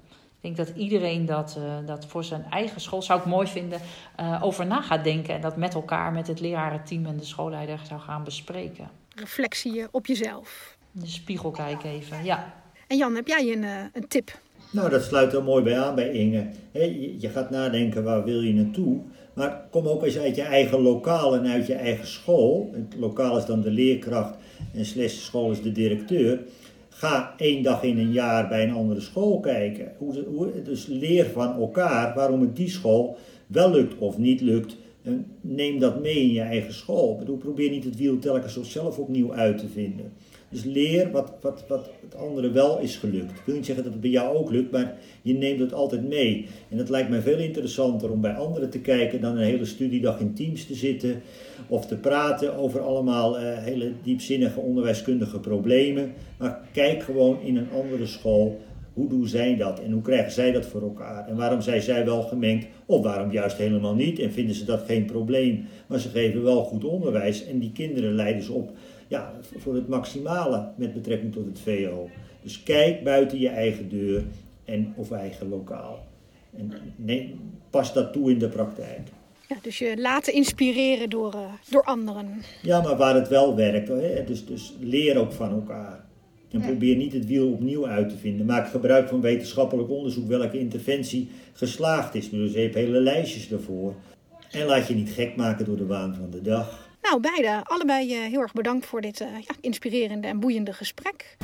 Ik 0.47 0.57
denk 0.57 0.69
dat 0.69 0.77
iedereen 0.77 1.27
dat, 1.27 1.57
uh, 1.59 1.87
dat 1.87 2.07
voor 2.07 2.25
zijn 2.25 2.45
eigen 2.51 2.81
school, 2.81 3.03
zou 3.03 3.21
ik 3.21 3.27
mooi 3.27 3.47
vinden, 3.47 3.81
uh, 4.21 4.43
over 4.43 4.67
na 4.67 4.81
gaat 4.81 5.05
denken. 5.05 5.35
En 5.35 5.41
dat 5.41 5.57
met 5.57 5.75
elkaar, 5.75 6.13
met 6.13 6.27
het 6.27 6.41
lerarenteam 6.41 7.07
en 7.07 7.17
de 7.17 7.25
schoolleider 7.25 7.81
zou 7.89 8.01
gaan 8.01 8.25
bespreken. 8.25 8.89
Reflectie 9.15 9.87
op 9.91 10.07
jezelf. 10.07 10.77
De 10.91 11.07
spiegel 11.07 11.51
kijken 11.51 11.91
even, 11.91 12.25
ja. 12.25 12.55
En 12.87 12.97
Jan, 12.97 13.15
heb 13.15 13.27
jij 13.27 13.53
een, 13.53 13.63
uh, 13.63 13.71
een 13.93 14.09
tip? 14.09 14.39
Nou, 14.71 14.91
dat 14.91 15.05
sluit 15.05 15.33
er 15.33 15.43
mooi 15.43 15.63
bij 15.63 15.81
aan 15.81 15.95
bij 15.95 16.11
Inge. 16.11 16.51
He, 16.73 16.83
je, 16.83 17.21
je 17.21 17.29
gaat 17.29 17.51
nadenken, 17.51 18.05
waar 18.05 18.25
wil 18.25 18.41
je 18.41 18.55
naartoe? 18.55 19.01
Maar 19.35 19.61
kom 19.71 19.87
ook 19.87 20.03
eens 20.03 20.19
uit 20.19 20.37
je 20.37 20.43
eigen 20.43 20.81
lokaal 20.81 21.35
en 21.35 21.47
uit 21.47 21.67
je 21.67 21.75
eigen 21.75 22.07
school. 22.07 22.71
Het 22.73 22.95
lokaal 22.99 23.37
is 23.37 23.45
dan 23.45 23.61
de 23.61 23.71
leerkracht 23.71 24.35
en 24.75 24.85
slash 24.85 25.15
school 25.15 25.51
is 25.51 25.63
de 25.63 25.73
directeur. 25.73 26.41
Ga 26.99 27.35
één 27.37 27.63
dag 27.63 27.83
in 27.83 27.99
een 27.99 28.13
jaar 28.13 28.49
bij 28.49 28.63
een 28.63 28.75
andere 28.75 29.01
school 29.01 29.41
kijken. 29.41 29.93
Hoe, 29.99 30.25
hoe, 30.25 30.63
dus 30.63 30.87
leer 30.87 31.27
van 31.27 31.55
elkaar 31.55 32.15
waarom 32.15 32.41
het 32.41 32.57
die 32.57 32.69
school 32.69 33.17
wel 33.47 33.71
lukt 33.71 33.99
of 33.99 34.19
niet 34.19 34.41
lukt. 34.41 34.77
neem 35.41 35.79
dat 35.79 36.01
mee 36.01 36.21
in 36.21 36.33
je 36.33 36.41
eigen 36.41 36.75
school. 36.75 37.17
Bedoel, 37.17 37.37
probeer 37.37 37.71
niet 37.71 37.85
het 37.85 37.97
wiel 37.97 38.19
telkens 38.19 38.61
zelf 38.63 38.99
opnieuw 38.99 39.35
uit 39.35 39.59
te 39.59 39.69
vinden. 39.69 40.13
Dus 40.49 40.65
leer 40.65 41.11
wat, 41.11 41.33
wat, 41.41 41.65
wat 41.69 41.91
het 42.01 42.17
andere 42.17 42.51
wel 42.51 42.79
is 42.79 42.97
gelukt. 42.97 43.31
Ik 43.31 43.43
wil 43.45 43.55
niet 43.55 43.67
zeggen 43.67 43.85
dat 43.85 43.93
het 43.93 44.03
bij 44.03 44.11
jou 44.11 44.37
ook 44.37 44.51
lukt, 44.51 44.71
maar 44.71 44.97
je 45.23 45.35
neemt 45.35 45.61
het 45.61 45.73
altijd 45.73 46.09
mee. 46.09 46.47
En 46.69 46.77
dat 46.77 46.89
lijkt 46.89 47.09
mij 47.09 47.21
veel 47.21 47.39
interessanter 47.39 48.11
om 48.11 48.21
bij 48.21 48.35
anderen 48.35 48.71
te 48.71 48.81
kijken 48.81 49.21
dan 49.21 49.37
een 49.37 49.43
hele 49.43 49.65
studiedag 49.65 50.21
in 50.21 50.35
teams 50.35 50.67
te 50.67 50.75
zitten 50.75 51.23
of 51.69 51.87
te 51.87 51.97
praten 51.97 52.57
over 52.57 52.81
allemaal 52.81 53.41
uh, 53.41 53.59
hele 53.59 53.93
diepzinnige 54.03 54.61
onderwijskundige 54.61 55.41
problemen. 55.41 56.13
Maar 56.39 56.61
kijk 56.73 57.03
gewoon 57.03 57.41
in 57.43 57.57
een 57.57 57.71
andere 57.71 58.07
school. 58.07 58.61
Hoe 58.93 59.09
doen 59.09 59.27
zij 59.27 59.57
dat 59.57 59.81
en 59.81 59.93
hoe 59.93 60.03
krijgen 60.03 60.33
zij 60.33 60.53
dat 60.53 60.67
voor 60.67 60.83
elkaar? 60.83 61.29
En 61.29 61.37
waarom 61.37 61.61
zijn 61.61 61.83
zij 61.83 62.05
wel 62.05 62.23
gemengd 62.23 62.67
of 62.87 63.03
waarom 63.03 63.33
juist 63.33 63.57
helemaal 63.57 63.95
niet? 63.95 64.19
En 64.19 64.33
vinden 64.33 64.55
ze 64.55 64.65
dat 64.65 64.83
geen 64.87 65.05
probleem, 65.05 65.65
maar 65.87 66.01
ze 66.01 66.09
geven 66.09 66.43
wel 66.43 66.65
goed 66.65 66.85
onderwijs 66.85 67.47
en 67.47 67.59
die 67.59 67.73
kinderen 67.73 68.15
leiden 68.15 68.43
ze 68.43 68.53
op 68.53 68.71
ja, 69.09 69.33
voor 69.57 69.75
het 69.75 69.89
maximale 69.89 70.69
met 70.77 70.95
betrekking 70.95 71.33
tot 71.33 71.47
het 71.47 71.61
VO. 71.61 72.11
Dus 72.43 72.63
kijk 72.63 73.05
buiten 73.05 73.39
je 73.39 73.49
eigen 73.49 73.89
deur 73.89 74.23
en 74.65 74.93
of 74.97 75.11
eigen 75.11 75.49
lokaal. 75.49 76.07
En 76.57 76.73
neem, 76.97 77.41
pas 77.71 77.93
dat 77.93 78.13
toe 78.13 78.31
in 78.31 78.39
de 78.39 78.49
praktijk. 78.49 79.09
Ja, 79.49 79.57
dus 79.63 79.79
je 79.79 79.97
laten 79.99 80.33
inspireren 80.33 81.11
door, 81.11 81.35
uh, 81.35 81.41
door 81.71 81.83
anderen. 81.85 82.43
Ja, 82.63 82.81
maar 82.81 82.97
waar 82.97 83.15
het 83.15 83.29
wel 83.29 83.57
werkt. 83.57 83.89
Hè? 83.89 84.25
Dus, 84.25 84.47
dus 84.47 84.75
leer 84.81 85.19
ook 85.19 85.33
van 85.33 85.51
elkaar. 85.51 86.05
En 86.51 86.61
probeer 86.61 86.97
niet 86.97 87.13
het 87.13 87.27
wiel 87.27 87.53
opnieuw 87.53 87.87
uit 87.87 88.09
te 88.09 88.17
vinden. 88.17 88.47
Maak 88.47 88.69
gebruik 88.69 89.09
van 89.09 89.21
wetenschappelijk 89.21 89.91
onderzoek 89.91 90.29
welke 90.29 90.59
interventie 90.59 91.31
geslaagd 91.53 92.15
is. 92.15 92.31
Dus 92.31 92.53
je 92.53 92.59
hebt 92.59 92.75
hele 92.75 93.01
lijstjes 93.01 93.49
daarvoor. 93.49 93.95
En 94.51 94.67
laat 94.67 94.87
je 94.89 94.95
niet 94.95 95.11
gek 95.11 95.37
maken 95.37 95.65
door 95.65 95.77
de 95.77 95.87
waan 95.87 96.15
van 96.15 96.31
de 96.31 96.43
dag. 96.43 96.86
Nou, 97.11 97.21
beide, 97.21 97.65
allebei 97.65 98.15
uh, 98.15 98.31
heel 98.31 98.41
erg 98.41 98.53
bedankt 98.53 98.87
voor 98.87 99.01
dit 99.01 99.21
uh, 99.21 99.29
ja, 99.41 99.55
inspirerende 99.61 100.27
en 100.27 100.41
boeiende 100.41 100.73
gesprek. 100.73 101.37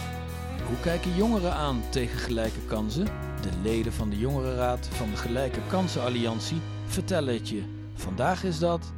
Hoe 0.67 0.81
kijken 0.83 1.17
jongeren 1.17 1.53
aan 1.53 1.83
tegen 1.91 2.19
gelijke 2.19 2.61
kansen? 2.69 3.05
De 3.41 3.51
leden 3.63 3.93
van 3.93 4.11
de 4.11 4.19
Jongerenraad 4.19 4.89
van 4.89 5.11
de 5.11 5.17
Gelijke 5.17 5.61
Kansen 5.69 6.03
Alliantie 6.03 6.61
vertellen 6.87 7.35
het 7.35 7.49
je. 7.49 7.63
Vandaag 7.95 8.45
is 8.45 8.59
dat. 8.59 8.93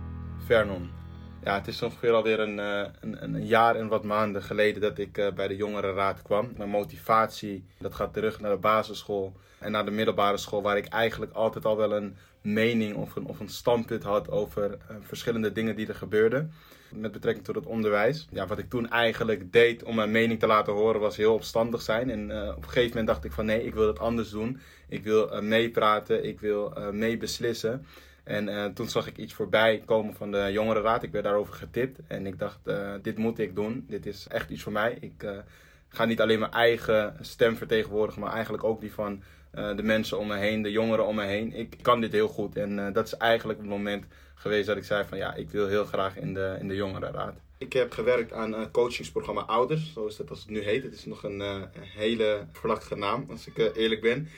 Vernon. 0.47 1.04
Ja, 1.45 1.55
het 1.55 1.67
is 1.67 1.83
ongeveer 1.83 2.13
alweer 2.13 2.41
een, 2.41 2.59
uh, 2.59 2.85
een, 3.01 3.23
een, 3.23 3.47
jaar 3.47 3.77
en 3.77 3.89
wat 3.89 4.05
maanden 4.05 4.43
geleden 4.43 4.81
dat 4.81 4.99
ik 4.99 5.33
bij 5.35 5.49
de 5.49 5.57
Jongerenraad 5.57 6.23
kwam. 6.23 6.53
Mijn 6.57 6.69
motivatie 6.69 7.65
dat 7.79 7.95
gaat 7.95 8.13
terug 8.13 8.41
naar 8.41 8.51
de 8.51 8.57
basisschool 8.57 9.33
en 9.59 9.73
naar 9.73 9.85
de 9.85 9.91
middelbare 9.91 10.37
school, 10.37 10.63
waar 10.63 10.77
ik 10.77 10.87
eigenlijk 10.87 11.33
altijd 11.33 11.65
al 11.65 11.77
wel 11.77 11.93
een 11.93 12.17
mening 12.41 12.97
of 12.97 13.17
een, 13.17 13.27
of 13.27 13.41
een 13.41 13.49
standpunt 13.49 14.03
had 14.03 14.31
over 14.31 14.71
uh, 14.71 14.97
verschillende 15.01 15.53
dingen 15.53 15.77
die 15.77 15.87
er 15.87 15.95
gebeurden. 15.95 16.53
Met 16.91 17.13
betrekking 17.13 17.45
tot 17.45 17.55
het 17.55 17.67
onderwijs. 17.67 18.27
Ja, 18.31 18.47
wat 18.47 18.59
ik 18.59 18.71
toen 18.71 18.91
eigenlijk 18.91 19.53
deed 19.53 19.83
om 19.83 19.95
mijn 19.95 20.11
mening 20.11 20.39
te 20.41 20.47
laten 20.47 20.73
horen 20.73 21.01
was 21.01 21.17
heel 21.17 21.35
opstandig 21.35 21.83
zijn. 21.83 22.11
En 22.11 22.31
uh, 22.31 22.49
op 22.49 22.57
een 22.57 22.65
gegeven 22.65 22.89
moment 22.89 23.07
dacht 23.07 23.25
ik 23.25 23.33
van 23.33 23.47
nee, 23.47 23.65
ik 23.65 23.75
wil 23.75 23.87
het 23.87 23.99
anders 23.99 24.31
doen. 24.31 24.61
Ik 24.89 25.05
wil 25.05 25.35
uh, 25.35 25.41
meepraten, 25.41 26.25
ik 26.25 26.41
wil 26.41 26.77
meebeslissen. 26.93 27.87
En 28.25 28.75
toen 28.75 28.89
zag 28.89 29.07
ik 29.07 29.17
iets 29.17 29.35
voorbij 29.35 29.83
komen 29.85 30.15
van 30.15 30.31
de 30.31 30.49
jongerenraad. 30.53 31.03
Ik 31.03 31.13
werd 31.13 31.25
daarover 31.25 31.55
getipt. 31.55 32.01
En 32.07 32.27
ik 32.27 32.39
dacht, 32.39 32.59
dit 33.03 33.19
moet 33.19 33.39
ik 33.39 33.55
doen. 33.55 33.85
Dit 33.89 34.07
is 34.07 34.27
echt 34.29 34.51
iets 34.51 34.63
voor 34.63 34.73
mij. 34.73 34.97
Ik 35.01 35.45
ga 35.89 36.05
niet 36.05 36.21
alleen 36.21 36.39
mijn 36.39 36.53
eigen 36.53 37.17
stem 37.21 37.57
vertegenwoordigen, 37.57 38.21
maar 38.21 38.33
eigenlijk 38.33 38.65
ook 38.65 38.81
die 38.81 38.93
van 38.93 39.23
de 39.51 39.83
mensen 39.83 40.19
om 40.19 40.27
me 40.27 40.37
heen, 40.37 40.63
de 40.63 40.71
jongeren 40.71 41.07
om 41.07 41.15
me 41.15 41.25
heen. 41.25 41.53
Ik 41.53 41.77
kan 41.83 42.01
dit 42.01 42.13
heel 42.13 42.29
goed. 42.29 42.57
En 42.57 42.93
dat 42.93 43.07
is 43.07 43.17
eigenlijk 43.17 43.59
het 43.59 43.69
moment 43.69 44.05
geweest 44.35 44.67
dat 44.67 44.77
ik 44.77 44.85
zei 44.85 45.05
van 45.09 45.19
ja, 45.19 45.35
ik 45.35 45.51
wil 45.51 45.67
heel 45.67 45.85
graag 45.85 46.17
in 46.17 46.35
de, 46.35 46.57
in 46.61 46.69
de 46.69 46.75
jongerenraad. 46.75 47.35
Ik 47.59 47.73
heb 47.73 47.93
gewerkt 47.93 48.33
aan 48.33 48.53
een 48.53 48.71
coachingsprogramma 48.71 49.41
Ouders, 49.41 49.93
zoals 49.93 50.17
dat 50.17 50.31
als 50.31 50.41
het 50.41 50.49
nu 50.49 50.61
heet. 50.61 50.83
Het 50.83 50.95
is 50.95 51.05
nog 51.05 51.23
een, 51.23 51.43
hele 51.81 52.47
verlachtige 52.53 52.97
naam, 52.97 53.27
als 53.31 53.47
ik 53.47 53.77
eerlijk 53.77 54.01
ben. 54.01 54.29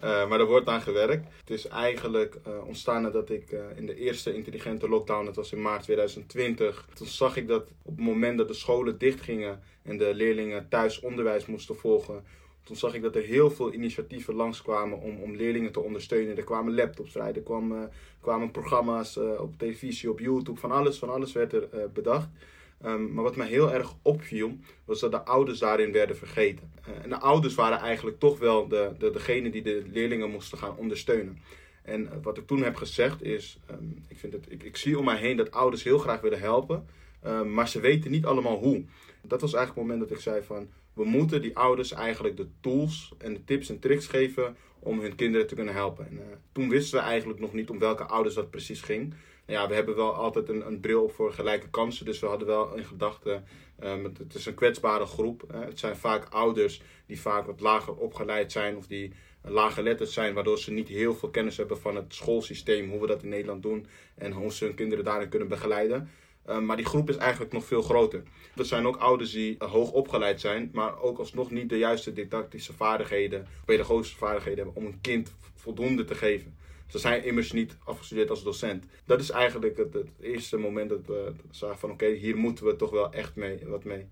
Maar 0.00 0.40
er 0.40 0.46
wordt 0.46 0.68
aan 0.68 0.82
gewerkt. 0.82 1.26
Het 1.40 1.50
is 1.50 1.66
eigenlijk 1.66 2.38
ontstaan 2.66 3.02
nadat 3.02 3.30
ik 3.30 3.56
in 3.76 3.86
de 3.86 3.94
eerste 3.94 4.34
intelligente 4.34 4.88
lockdown, 4.88 5.24
dat 5.24 5.36
was 5.36 5.52
in 5.52 5.62
maart 5.62 5.82
2020. 5.82 6.88
Toen 6.94 7.06
zag 7.06 7.36
ik 7.36 7.48
dat 7.48 7.70
op 7.82 7.96
het 7.96 8.04
moment 8.04 8.38
dat 8.38 8.48
de 8.48 8.54
scholen 8.54 8.98
dichtgingen 8.98 9.62
en 9.82 9.96
de 9.96 10.14
leerlingen 10.14 10.68
thuis 10.68 11.00
onderwijs 11.00 11.46
moesten 11.46 11.76
volgen, 11.76 12.24
toen 12.64 12.76
zag 12.76 12.94
ik 12.94 13.02
dat 13.02 13.16
er 13.16 13.22
heel 13.22 13.50
veel 13.50 13.72
initiatieven 13.72 14.34
langskwamen 14.34 15.00
om, 15.00 15.22
om 15.22 15.36
leerlingen 15.36 15.72
te 15.72 15.80
ondersteunen. 15.80 16.36
Er 16.36 16.44
kwamen 16.44 16.74
laptops 16.74 17.12
vrij, 17.12 17.34
er 17.34 17.42
kwamen, 18.20 18.50
programma's 18.50 19.16
op 19.16 19.58
televisie, 19.58 20.10
op 20.10 20.20
YouTube, 20.20 20.60
van 20.60 20.70
alles, 20.70 20.98
van 20.98 21.10
alles 21.10 21.32
werd 21.32 21.52
er 21.52 21.90
bedacht. 21.92 22.28
Um, 22.84 23.12
maar 23.12 23.24
wat 23.24 23.36
mij 23.36 23.48
heel 23.48 23.72
erg 23.72 23.94
opviel, 24.02 24.58
was 24.84 25.00
dat 25.00 25.10
de 25.10 25.24
ouders 25.24 25.58
daarin 25.58 25.92
werden 25.92 26.16
vergeten. 26.16 26.72
Uh, 26.88 27.02
en 27.02 27.08
de 27.08 27.18
ouders 27.18 27.54
waren 27.54 27.78
eigenlijk 27.78 28.18
toch 28.18 28.38
wel 28.38 28.68
de, 28.68 28.92
de, 28.98 29.10
degene 29.10 29.50
die 29.50 29.62
de 29.62 29.82
leerlingen 29.92 30.30
moesten 30.30 30.58
gaan 30.58 30.76
ondersteunen. 30.76 31.38
En 31.82 32.22
wat 32.22 32.38
ik 32.38 32.46
toen 32.46 32.62
heb 32.62 32.76
gezegd 32.76 33.22
is, 33.22 33.58
um, 33.70 34.04
ik, 34.08 34.18
vind 34.18 34.32
het, 34.32 34.46
ik, 34.48 34.62
ik 34.62 34.76
zie 34.76 34.98
om 34.98 35.04
mij 35.04 35.16
heen 35.16 35.36
dat 35.36 35.50
ouders 35.50 35.82
heel 35.82 35.98
graag 35.98 36.20
willen 36.20 36.40
helpen, 36.40 36.86
um, 37.26 37.52
maar 37.52 37.68
ze 37.68 37.80
weten 37.80 38.10
niet 38.10 38.24
allemaal 38.24 38.58
hoe. 38.58 38.84
Dat 39.22 39.40
was 39.40 39.54
eigenlijk 39.54 39.66
het 39.66 39.86
moment 39.86 40.08
dat 40.08 40.18
ik 40.18 40.24
zei 40.24 40.42
van, 40.42 40.68
we 40.92 41.04
moeten 41.04 41.42
die 41.42 41.56
ouders 41.56 41.92
eigenlijk 41.92 42.36
de 42.36 42.48
tools 42.60 43.12
en 43.18 43.34
de 43.34 43.44
tips 43.44 43.68
en 43.68 43.78
tricks 43.78 44.06
geven 44.06 44.56
om 44.78 45.00
hun 45.00 45.14
kinderen 45.14 45.46
te 45.46 45.54
kunnen 45.54 45.74
helpen. 45.74 46.06
En, 46.06 46.14
uh, 46.14 46.22
toen 46.52 46.68
wisten 46.68 46.98
we 46.98 47.04
eigenlijk 47.04 47.40
nog 47.40 47.52
niet 47.52 47.70
om 47.70 47.78
welke 47.78 48.04
ouders 48.04 48.34
dat 48.34 48.50
precies 48.50 48.80
ging. 48.80 49.14
Ja, 49.46 49.68
we 49.68 49.74
hebben 49.74 49.96
wel 49.96 50.14
altijd 50.14 50.48
een, 50.48 50.66
een 50.66 50.80
bril 50.80 51.08
voor 51.08 51.32
gelijke 51.32 51.68
kansen. 51.68 52.04
Dus 52.04 52.20
we 52.20 52.26
hadden 52.26 52.46
wel 52.46 52.74
in 52.74 52.84
gedachten, 52.84 53.44
um, 53.84 54.04
het, 54.04 54.34
is 54.34 54.46
een 54.46 54.54
kwetsbare 54.54 55.06
groep. 55.06 55.44
Uh, 55.50 55.60
het 55.60 55.78
zijn 55.78 55.96
vaak 55.96 56.28
ouders 56.28 56.82
die 57.06 57.20
vaak 57.20 57.46
wat 57.46 57.60
lager 57.60 57.94
opgeleid 57.94 58.52
zijn 58.52 58.76
of 58.76 58.86
die 58.86 59.12
lager 59.42 59.82
letterd 59.82 60.10
zijn, 60.10 60.34
waardoor 60.34 60.58
ze 60.58 60.72
niet 60.72 60.88
heel 60.88 61.14
veel 61.14 61.28
kennis 61.28 61.56
hebben 61.56 61.80
van 61.80 61.96
het 61.96 62.14
schoolsysteem, 62.14 62.90
hoe 62.90 63.00
we 63.00 63.06
dat 63.06 63.22
in 63.22 63.28
Nederland 63.28 63.62
doen 63.62 63.86
en 64.14 64.32
hoe 64.32 64.52
ze 64.52 64.64
hun 64.64 64.74
kinderen 64.74 65.04
daarin 65.04 65.28
kunnen 65.28 65.48
begeleiden. 65.48 66.10
Ehm, 66.44 66.64
maar 66.64 66.76
die 66.76 66.86
groep 66.86 67.08
is 67.08 67.16
eigenlijk 67.16 67.52
nog 67.52 67.64
veel 67.64 67.82
groter. 67.82 68.22
Er 68.56 68.64
zijn 68.64 68.86
ook 68.86 68.96
ouders 68.96 69.32
die 69.32 69.56
uh, 69.58 69.70
hoog 69.70 69.92
opgeleid 69.92 70.40
zijn, 70.40 70.70
maar 70.72 71.00
ook 71.00 71.18
alsnog 71.18 71.50
niet 71.50 71.68
de 71.68 71.78
juiste 71.78 72.12
didactische 72.12 72.72
vaardigheden, 72.72 73.46
pedagogische 73.64 74.16
vaardigheden 74.16 74.64
hebben 74.64 74.82
om 74.82 74.88
een 74.88 75.00
kind 75.00 75.34
voldoende 75.54 76.04
te 76.04 76.14
geven. 76.14 76.56
Ze 76.86 76.98
zijn 76.98 77.24
immers 77.24 77.52
niet 77.52 77.76
afgestudeerd 77.84 78.30
als 78.30 78.42
docent. 78.42 78.84
Dat 79.04 79.20
is 79.20 79.30
eigenlijk 79.30 79.76
het, 79.76 79.94
het 79.94 80.08
eerste 80.20 80.56
moment 80.56 80.88
dat 80.88 81.06
we 81.06 81.32
zagen 81.50 81.78
van 81.78 81.90
oké, 81.90 82.06
hier 82.06 82.36
moeten 82.36 82.64
we 82.64 82.76
toch 82.76 82.90
wel 82.90 83.12
echt 83.12 83.36
mee, 83.36 83.58
wat 83.66 83.84
mee. 83.84 84.06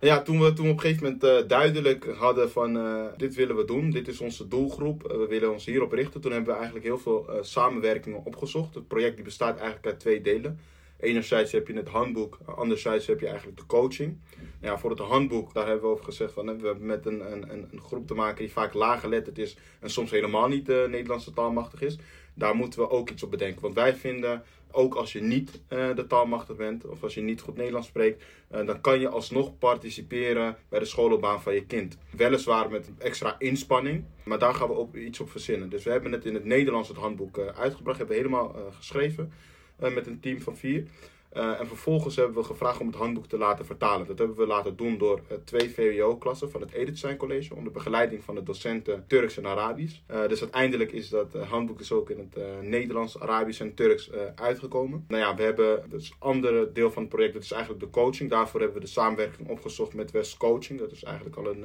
Ja, 0.00 0.22
toen 0.22 0.40
we, 0.40 0.52
toen 0.52 0.68
op 0.68 0.74
een 0.74 0.80
gegeven 0.80 1.02
moment 1.02 1.24
uh, 1.24 1.48
duidelijk 1.48 2.04
hadden 2.04 2.50
van 2.50 2.76
uh, 2.76 3.04
dit 3.16 3.34
willen 3.34 3.56
we 3.56 3.64
doen, 3.64 3.90
dit 3.90 4.08
is 4.08 4.20
onze 4.20 4.48
doelgroep, 4.48 5.02
we 5.02 5.26
willen 5.28 5.52
ons 5.52 5.64
hierop 5.64 5.92
richten. 5.92 6.20
Toen 6.20 6.32
hebben 6.32 6.50
we 6.50 6.56
eigenlijk 6.56 6.86
heel 6.86 6.98
veel 6.98 7.28
samenwerkingen 7.40 8.24
opgezocht. 8.24 8.74
Het 8.74 8.88
project 8.88 9.14
die 9.14 9.24
bestaat 9.24 9.56
eigenlijk 9.56 9.86
uit 9.86 10.00
twee 10.00 10.20
delen. 10.20 10.58
Enerzijds 11.02 11.52
heb 11.52 11.66
je 11.66 11.74
het 11.74 11.88
handboek, 11.88 12.38
anderzijds 12.44 13.06
heb 13.06 13.20
je 13.20 13.26
eigenlijk 13.26 13.56
de 13.56 13.66
coaching. 13.66 14.18
Ja, 14.60 14.78
voor 14.78 14.90
het 14.90 14.98
handboek, 14.98 15.54
daar 15.54 15.66
hebben 15.66 15.84
we 15.84 15.90
over 15.90 16.04
gezegd 16.04 16.32
van 16.32 16.44
we 16.44 16.66
hebben 16.66 16.86
met 16.86 17.06
een, 17.06 17.32
een, 17.32 17.50
een 17.50 17.80
groep 17.80 18.06
te 18.06 18.14
maken 18.14 18.38
die 18.38 18.52
vaak 18.52 18.74
laaggeletterd 18.74 19.38
is 19.38 19.56
en 19.80 19.90
soms 19.90 20.10
helemaal 20.10 20.48
niet 20.48 20.66
de 20.66 20.86
Nederlandse 20.90 21.32
taalmachtig 21.32 21.82
is. 21.82 21.98
Daar 22.34 22.54
moeten 22.54 22.80
we 22.80 22.90
ook 22.90 23.10
iets 23.10 23.22
op 23.22 23.30
bedenken. 23.30 23.62
Want 23.62 23.74
wij 23.74 23.94
vinden, 23.94 24.42
ook 24.70 24.94
als 24.94 25.12
je 25.12 25.22
niet 25.22 25.60
uh, 25.68 25.94
de 25.94 26.06
taalmachtig 26.06 26.56
bent 26.56 26.86
of 26.86 27.02
als 27.02 27.14
je 27.14 27.20
niet 27.20 27.40
goed 27.40 27.56
Nederlands 27.56 27.88
spreekt, 27.88 28.24
uh, 28.52 28.66
dan 28.66 28.80
kan 28.80 29.00
je 29.00 29.08
alsnog 29.08 29.58
participeren 29.58 30.56
bij 30.68 30.78
de 30.78 30.84
schoolloopbaan 30.84 31.42
van 31.42 31.54
je 31.54 31.64
kind. 31.64 31.98
Weliswaar 32.10 32.70
met 32.70 32.90
extra 32.98 33.36
inspanning, 33.38 34.04
maar 34.24 34.38
daar 34.38 34.54
gaan 34.54 34.68
we 34.68 34.74
ook 34.74 34.96
iets 34.96 35.20
op 35.20 35.30
verzinnen. 35.30 35.68
Dus 35.68 35.84
we 35.84 35.90
hebben 35.90 36.12
het 36.12 36.24
in 36.24 36.34
het 36.34 36.44
Nederlands 36.44 36.88
het 36.88 36.96
handboek 36.96 37.38
uitgebracht, 37.38 37.98
hebben 37.98 38.16
helemaal 38.16 38.56
geschreven. 38.78 39.32
Eh, 39.82 39.94
met 39.94 40.06
een 40.06 40.20
team 40.20 40.40
van 40.40 40.56
vier. 40.56 40.84
Uh, 41.36 41.60
en 41.60 41.66
vervolgens 41.66 42.16
hebben 42.16 42.36
we 42.36 42.44
gevraagd 42.44 42.80
om 42.80 42.86
het 42.86 42.96
handboek 42.96 43.26
te 43.26 43.38
laten 43.38 43.66
vertalen. 43.66 44.06
Dat 44.06 44.18
hebben 44.18 44.36
we 44.36 44.46
laten 44.46 44.76
doen 44.76 44.98
door 44.98 45.20
uh, 45.30 45.36
twee 45.44 45.70
VWO-klassen 45.70 46.50
van 46.50 46.60
het 46.60 46.72
Edith 46.72 47.16
College 47.16 47.54
onder 47.54 47.72
begeleiding 47.72 48.24
van 48.24 48.34
de 48.34 48.42
docenten 48.42 49.04
Turks 49.06 49.36
en 49.36 49.46
Arabisch. 49.46 50.00
Dus 50.28 50.40
uiteindelijk 50.40 50.92
is 50.92 51.08
dat 51.08 51.34
handboek 51.34 51.80
is 51.80 51.92
ook 51.92 52.10
in 52.10 52.18
het 52.18 52.62
Nederlands, 52.62 53.20
Arabisch 53.20 53.60
en 53.60 53.74
Turks 53.74 54.10
uitgekomen. 54.34 55.04
Nou 55.08 55.22
ja, 55.22 55.34
we 55.34 55.42
hebben 55.42 55.90
dus 55.90 56.14
andere 56.18 56.72
deel 56.72 56.90
van 56.90 57.02
het 57.02 57.10
project, 57.10 57.32
dat 57.32 57.42
is 57.42 57.52
eigenlijk 57.52 57.84
de 57.84 57.90
coaching. 57.90 58.30
Daarvoor 58.30 58.60
hebben 58.60 58.78
we 58.78 58.84
de 58.84 58.92
samenwerking 58.92 59.48
opgezocht 59.48 59.94
met 59.94 60.10
West 60.10 60.36
Coaching. 60.36 60.78
Dat 60.78 60.92
is 60.92 61.02
eigenlijk 61.02 61.36
al 61.36 61.46
een 61.46 61.64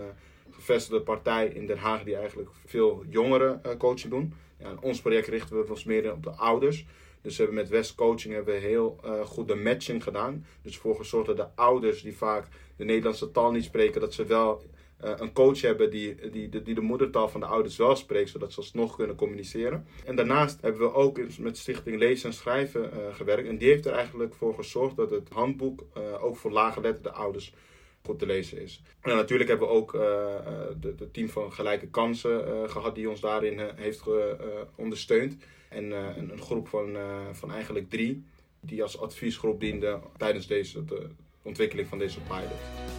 gevestigde 0.52 1.02
partij 1.02 1.48
in 1.48 1.66
Den 1.66 1.78
Haag 1.78 2.04
die 2.04 2.16
eigenlijk 2.16 2.50
veel 2.66 3.04
jongeren 3.10 3.62
coaching 3.78 4.14
doen. 4.14 4.34
Ja, 4.60 4.74
ons 4.82 5.02
project 5.02 5.28
richten 5.28 5.58
we 5.58 5.70
ons 5.70 5.84
meer 5.84 6.12
op 6.12 6.24
de 6.24 6.32
ouders. 6.32 6.86
Dus 7.28 7.38
we 7.38 7.44
hebben 7.44 7.62
met 7.62 7.72
West 7.72 7.96
Coaching 7.96 8.34
hebben 8.34 8.54
we 8.54 8.60
heel 8.60 9.00
uh, 9.06 9.26
goed 9.26 9.48
de 9.48 9.56
matching 9.56 10.04
gedaan. 10.04 10.46
Dus 10.62 10.76
ervoor 10.76 10.96
gezorgd 10.96 11.28
dat 11.28 11.38
de 11.38 11.48
ouders 11.56 12.02
die 12.02 12.18
vaak 12.18 12.48
de 12.76 12.84
Nederlandse 12.84 13.32
taal 13.32 13.52
niet 13.52 13.64
spreken, 13.64 14.02
dat 14.02 14.14
ze 14.14 14.26
wel 14.26 14.64
eh, 14.98 15.12
een 15.16 15.34
coach 15.34 15.62
hebben 15.62 15.90
die, 15.90 16.30
die, 16.30 16.50
die 16.50 16.76
de 16.76 16.82
moedertaal 16.82 17.30
van 17.30 17.40
de 17.40 17.46
ouders 17.46 17.78
wel 17.78 17.96
spreekt, 17.96 18.30
zodat 18.30 18.54
ze 18.54 18.60
alsnog 18.60 18.96
kunnen 18.96 19.16
communiceren. 19.16 19.86
En 20.06 20.16
daarnaast 20.16 20.62
hebben 20.62 20.82
we 20.82 20.94
ook 20.94 21.20
met 21.40 21.58
Stichting 21.58 21.98
Lezen 21.98 22.30
en 22.30 22.36
Schrijven 22.36 22.82
uh, 22.94 23.16
gewerkt. 23.16 23.48
En 23.48 23.58
die 23.58 23.70
heeft 23.70 23.86
er 23.86 23.94
eigenlijk 23.94 24.34
voor 24.34 24.54
gezorgd 24.56 24.96
dat 24.96 25.12
het 25.12 25.30
handboek 25.30 25.84
ook 26.20 26.38
voor 26.38 26.52
laaggeletterde 26.52 27.12
ouders 27.12 27.54
goed 28.06 28.20
te 28.20 28.26
lezen 28.26 28.62
is. 28.62 28.82
En 29.02 29.16
natuurlijk 29.16 29.50
hebben 29.50 29.68
we 29.68 29.74
ook 29.74 29.94
het 30.82 31.14
team 31.14 31.30
van 31.30 31.54
Gelijke 31.54 31.88
Kansen 31.88 32.70
gehad 32.70 32.96
die 32.96 33.10
ons 33.10 33.20
daarin 33.20 33.60
heeft 33.76 34.04
ondersteund. 34.76 35.38
En 35.70 35.92
een, 35.92 36.32
een, 36.32 36.42
groep 36.42 36.68
van, 36.68 36.98
van 37.32 37.52
eigenlijk 37.52 37.90
drie 37.90 38.24
die 38.60 38.82
als 38.82 39.00
adviesgroep 39.00 39.60
dienden 39.60 40.02
tijdens 40.18 40.48
deze, 40.48 40.86
de 40.86 41.10
ontwikkeling 41.42 41.88
van 41.88 41.98
deze 41.98 42.20
pilot. 42.20 42.98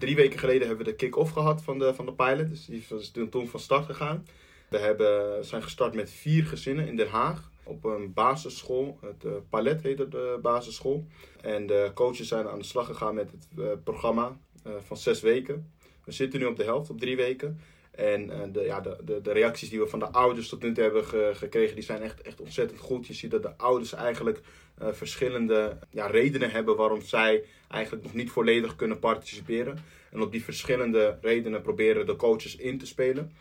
drie 0.00 0.16
weken 0.16 0.38
geleden 0.38 0.66
hebben 0.66 0.84
we 0.84 0.90
de 0.90 0.96
kick-off 0.96 1.32
gehad 1.32 1.62
van 1.62 1.78
de, 1.78 1.94
van 1.94 2.06
de 2.06 2.12
pilot. 2.12 2.48
Dus 2.48 2.64
die 2.64 2.84
is 2.98 3.12
toen 3.30 3.48
van 3.48 3.60
start 3.60 3.84
gegaan. 3.84 4.26
We 4.68 4.78
hebben, 4.78 5.44
zijn 5.44 5.62
gestart 5.62 5.94
met 5.94 6.10
vier 6.10 6.44
gezinnen 6.46 6.86
in 6.86 6.96
Den 6.96 7.08
Haag. 7.08 7.49
Op 7.62 7.84
een 7.84 8.12
basisschool. 8.12 8.98
Het 9.00 9.24
uh, 9.24 9.32
Palet 9.50 9.82
heette 9.82 10.08
de 10.08 10.38
basisschool. 10.42 11.06
En 11.40 11.66
de 11.66 11.90
coaches 11.94 12.28
zijn 12.28 12.48
aan 12.48 12.58
de 12.58 12.64
slag 12.64 12.86
gegaan 12.86 13.14
met 13.14 13.30
het 13.30 13.46
uh, 13.58 13.66
programma 13.84 14.38
uh, 14.66 14.72
van 14.86 14.96
zes 14.96 15.20
weken. 15.20 15.72
We 16.04 16.12
zitten 16.12 16.40
nu 16.40 16.46
op 16.46 16.56
de 16.56 16.64
helft, 16.64 16.90
op 16.90 17.00
drie 17.00 17.16
weken. 17.16 17.60
En 17.90 18.52
de, 18.52 18.60
ja, 18.60 18.80
de, 18.80 18.96
de, 19.04 19.20
de, 19.20 19.32
reacties 19.32 19.70
die 19.70 19.80
we 19.80 19.86
van 19.86 19.98
de 19.98 20.12
ouders 20.12 20.48
tot 20.48 20.62
nu 20.62 20.72
toe 20.72 20.82
hebben 20.82 21.04
gekregen, 21.36 21.74
die 21.74 21.84
zijn 21.84 22.02
echt, 22.02 22.20
echt 22.22 22.40
ontzettend 22.40 22.80
goed. 22.80 23.06
Je 23.06 23.14
ziet 23.14 23.30
dat 23.30 23.42
de 23.42 23.56
ouders 23.56 23.92
eigenlijk 23.92 24.40
verschillende 24.78 25.78
ja, 25.90 26.06
redenen 26.06 26.50
hebben 26.50 26.76
waarom 26.76 27.02
zij 27.02 27.44
eigenlijk 27.68 28.04
nog 28.04 28.14
niet 28.14 28.30
volledig 28.30 28.76
kunnen 28.76 28.98
participeren. 28.98 29.78
En 30.10 30.20
op 30.20 30.32
die 30.32 30.44
verschillende 30.44 31.18
redenen 31.20 31.62
proberen 31.62 32.06
de 32.06 32.16
coaches 32.16 32.56
in 32.56 32.78
te 32.78 32.86
spelen. 32.86 33.32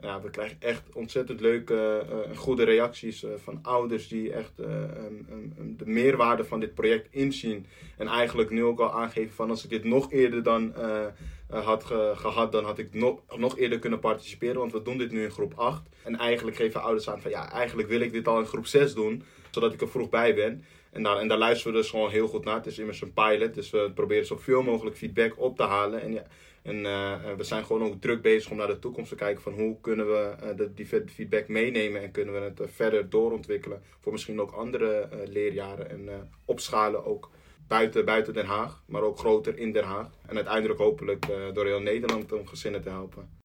Ja, 0.00 0.20
we 0.20 0.30
krijgen 0.30 0.56
echt 0.60 0.82
ontzettend 0.92 1.40
leuke 1.40 2.04
en 2.10 2.30
uh, 2.30 2.36
goede 2.36 2.64
reacties 2.64 3.24
uh, 3.24 3.30
van 3.36 3.58
ouders 3.62 4.08
die 4.08 4.32
echt 4.32 4.56
de 4.56 5.84
meerwaarde 5.84 6.44
van 6.44 6.60
dit 6.60 6.74
project 6.74 7.08
inzien. 7.10 7.66
En 7.96 8.06
eigenlijk 8.06 8.50
nu 8.50 8.64
ook 8.64 8.80
al 8.80 8.92
aangeven 8.92 9.34
van 9.34 9.50
als 9.50 9.64
ik 9.64 9.70
dit 9.70 9.84
nog 9.84 10.12
eerder 10.12 10.42
dan 10.42 10.74
had 11.48 11.84
ge 11.84 12.12
gehad, 12.16 12.52
dan 12.52 12.64
had 12.64 12.78
ik 12.78 12.94
nog, 12.94 13.20
nog 13.36 13.58
eerder 13.58 13.78
kunnen 13.78 13.98
participeren. 13.98 14.58
Want 14.58 14.72
we 14.72 14.82
doen 14.82 14.98
dit 14.98 15.10
nu 15.10 15.22
in 15.22 15.30
groep 15.30 15.52
8. 15.56 15.82
En 16.02 16.16
eigenlijk 16.16 16.56
geven 16.56 16.82
ouders 16.82 17.10
aan 17.10 17.20
van 17.20 17.30
ja, 17.30 17.52
eigenlijk 17.52 17.88
wil 17.88 18.00
ik 18.00 18.12
dit 18.12 18.28
al 18.28 18.38
in 18.38 18.46
groep 18.46 18.66
6 18.66 18.94
doen. 18.94 19.22
Zodat 19.50 19.72
ik 19.72 19.80
er 19.80 19.88
vroeg 19.88 20.08
bij 20.08 20.34
ben. 20.34 20.64
En 20.92 21.02
daar, 21.02 21.16
en 21.16 21.28
daar 21.28 21.38
luisteren 21.38 21.72
we 21.72 21.78
dus 21.78 21.90
gewoon 21.90 22.10
heel 22.10 22.28
goed 22.28 22.44
naar. 22.44 22.54
Het 22.54 22.66
is 22.66 22.78
immers 22.78 23.00
een 23.02 23.12
pilot, 23.12 23.54
dus 23.54 23.70
we 23.70 23.90
proberen 23.94 24.26
zoveel 24.26 24.62
mogelijk 24.62 24.96
feedback 24.96 25.32
op 25.36 25.56
te 25.56 25.62
halen. 25.62 26.02
En, 26.02 26.12
ja, 26.12 26.26
en 26.62 26.76
uh, 26.76 27.34
we 27.36 27.44
zijn 27.44 27.64
gewoon 27.64 27.82
ook 27.82 28.00
druk 28.00 28.22
bezig 28.22 28.50
om 28.50 28.56
naar 28.56 28.66
de 28.66 28.78
toekomst 28.78 29.10
te 29.10 29.16
kijken 29.16 29.42
van 29.42 29.52
hoe 29.52 29.80
kunnen 29.80 30.06
we 30.06 30.34
uh, 30.58 30.66
die 30.74 30.86
feedback 30.86 31.48
meenemen 31.48 32.02
en 32.02 32.10
kunnen 32.10 32.34
we 32.34 32.40
het 32.40 32.70
verder 32.72 33.10
doorontwikkelen 33.10 33.82
voor 34.00 34.12
misschien 34.12 34.40
ook 34.40 34.50
andere 34.50 35.08
leerjaren 35.24 35.90
en 35.90 36.30
opschalen 36.44 37.04
ook 37.04 37.30
buiten, 37.68 38.04
buiten 38.04 38.34
Den 38.34 38.46
Haag, 38.46 38.82
maar 38.86 39.02
ook 39.02 39.18
groter 39.18 39.58
in 39.58 39.72
Den 39.72 39.84
Haag. 39.84 40.08
En 40.26 40.36
uiteindelijk 40.36 40.80
hopelijk 40.80 41.26
door 41.52 41.66
heel 41.66 41.80
Nederland 41.80 42.32
om 42.32 42.46
gezinnen 42.46 42.82
te 42.82 42.88
helpen. 42.88 43.38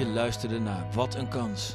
Je 0.00 0.06
luisterde 0.06 0.58
naar 0.58 0.86
Wat 0.94 1.14
een 1.14 1.28
Kans. 1.28 1.74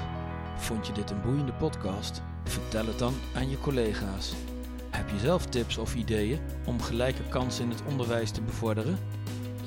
Vond 0.57 0.87
je 0.87 0.93
dit 0.93 1.09
een 1.09 1.21
boeiende 1.21 1.53
podcast? 1.53 2.21
Vertel 2.43 2.85
het 2.85 2.99
dan 2.99 3.13
aan 3.35 3.49
je 3.49 3.59
collega's. 3.59 4.54
Heb 4.95 5.09
je 5.09 5.19
zelf 5.19 5.45
tips 5.45 5.77
of 5.77 5.95
ideeën 5.95 6.39
om 6.65 6.81
gelijke 6.81 7.23
kansen 7.29 7.63
in 7.63 7.69
het 7.69 7.83
onderwijs 7.87 8.31
te 8.31 8.41
bevorderen? 8.41 8.97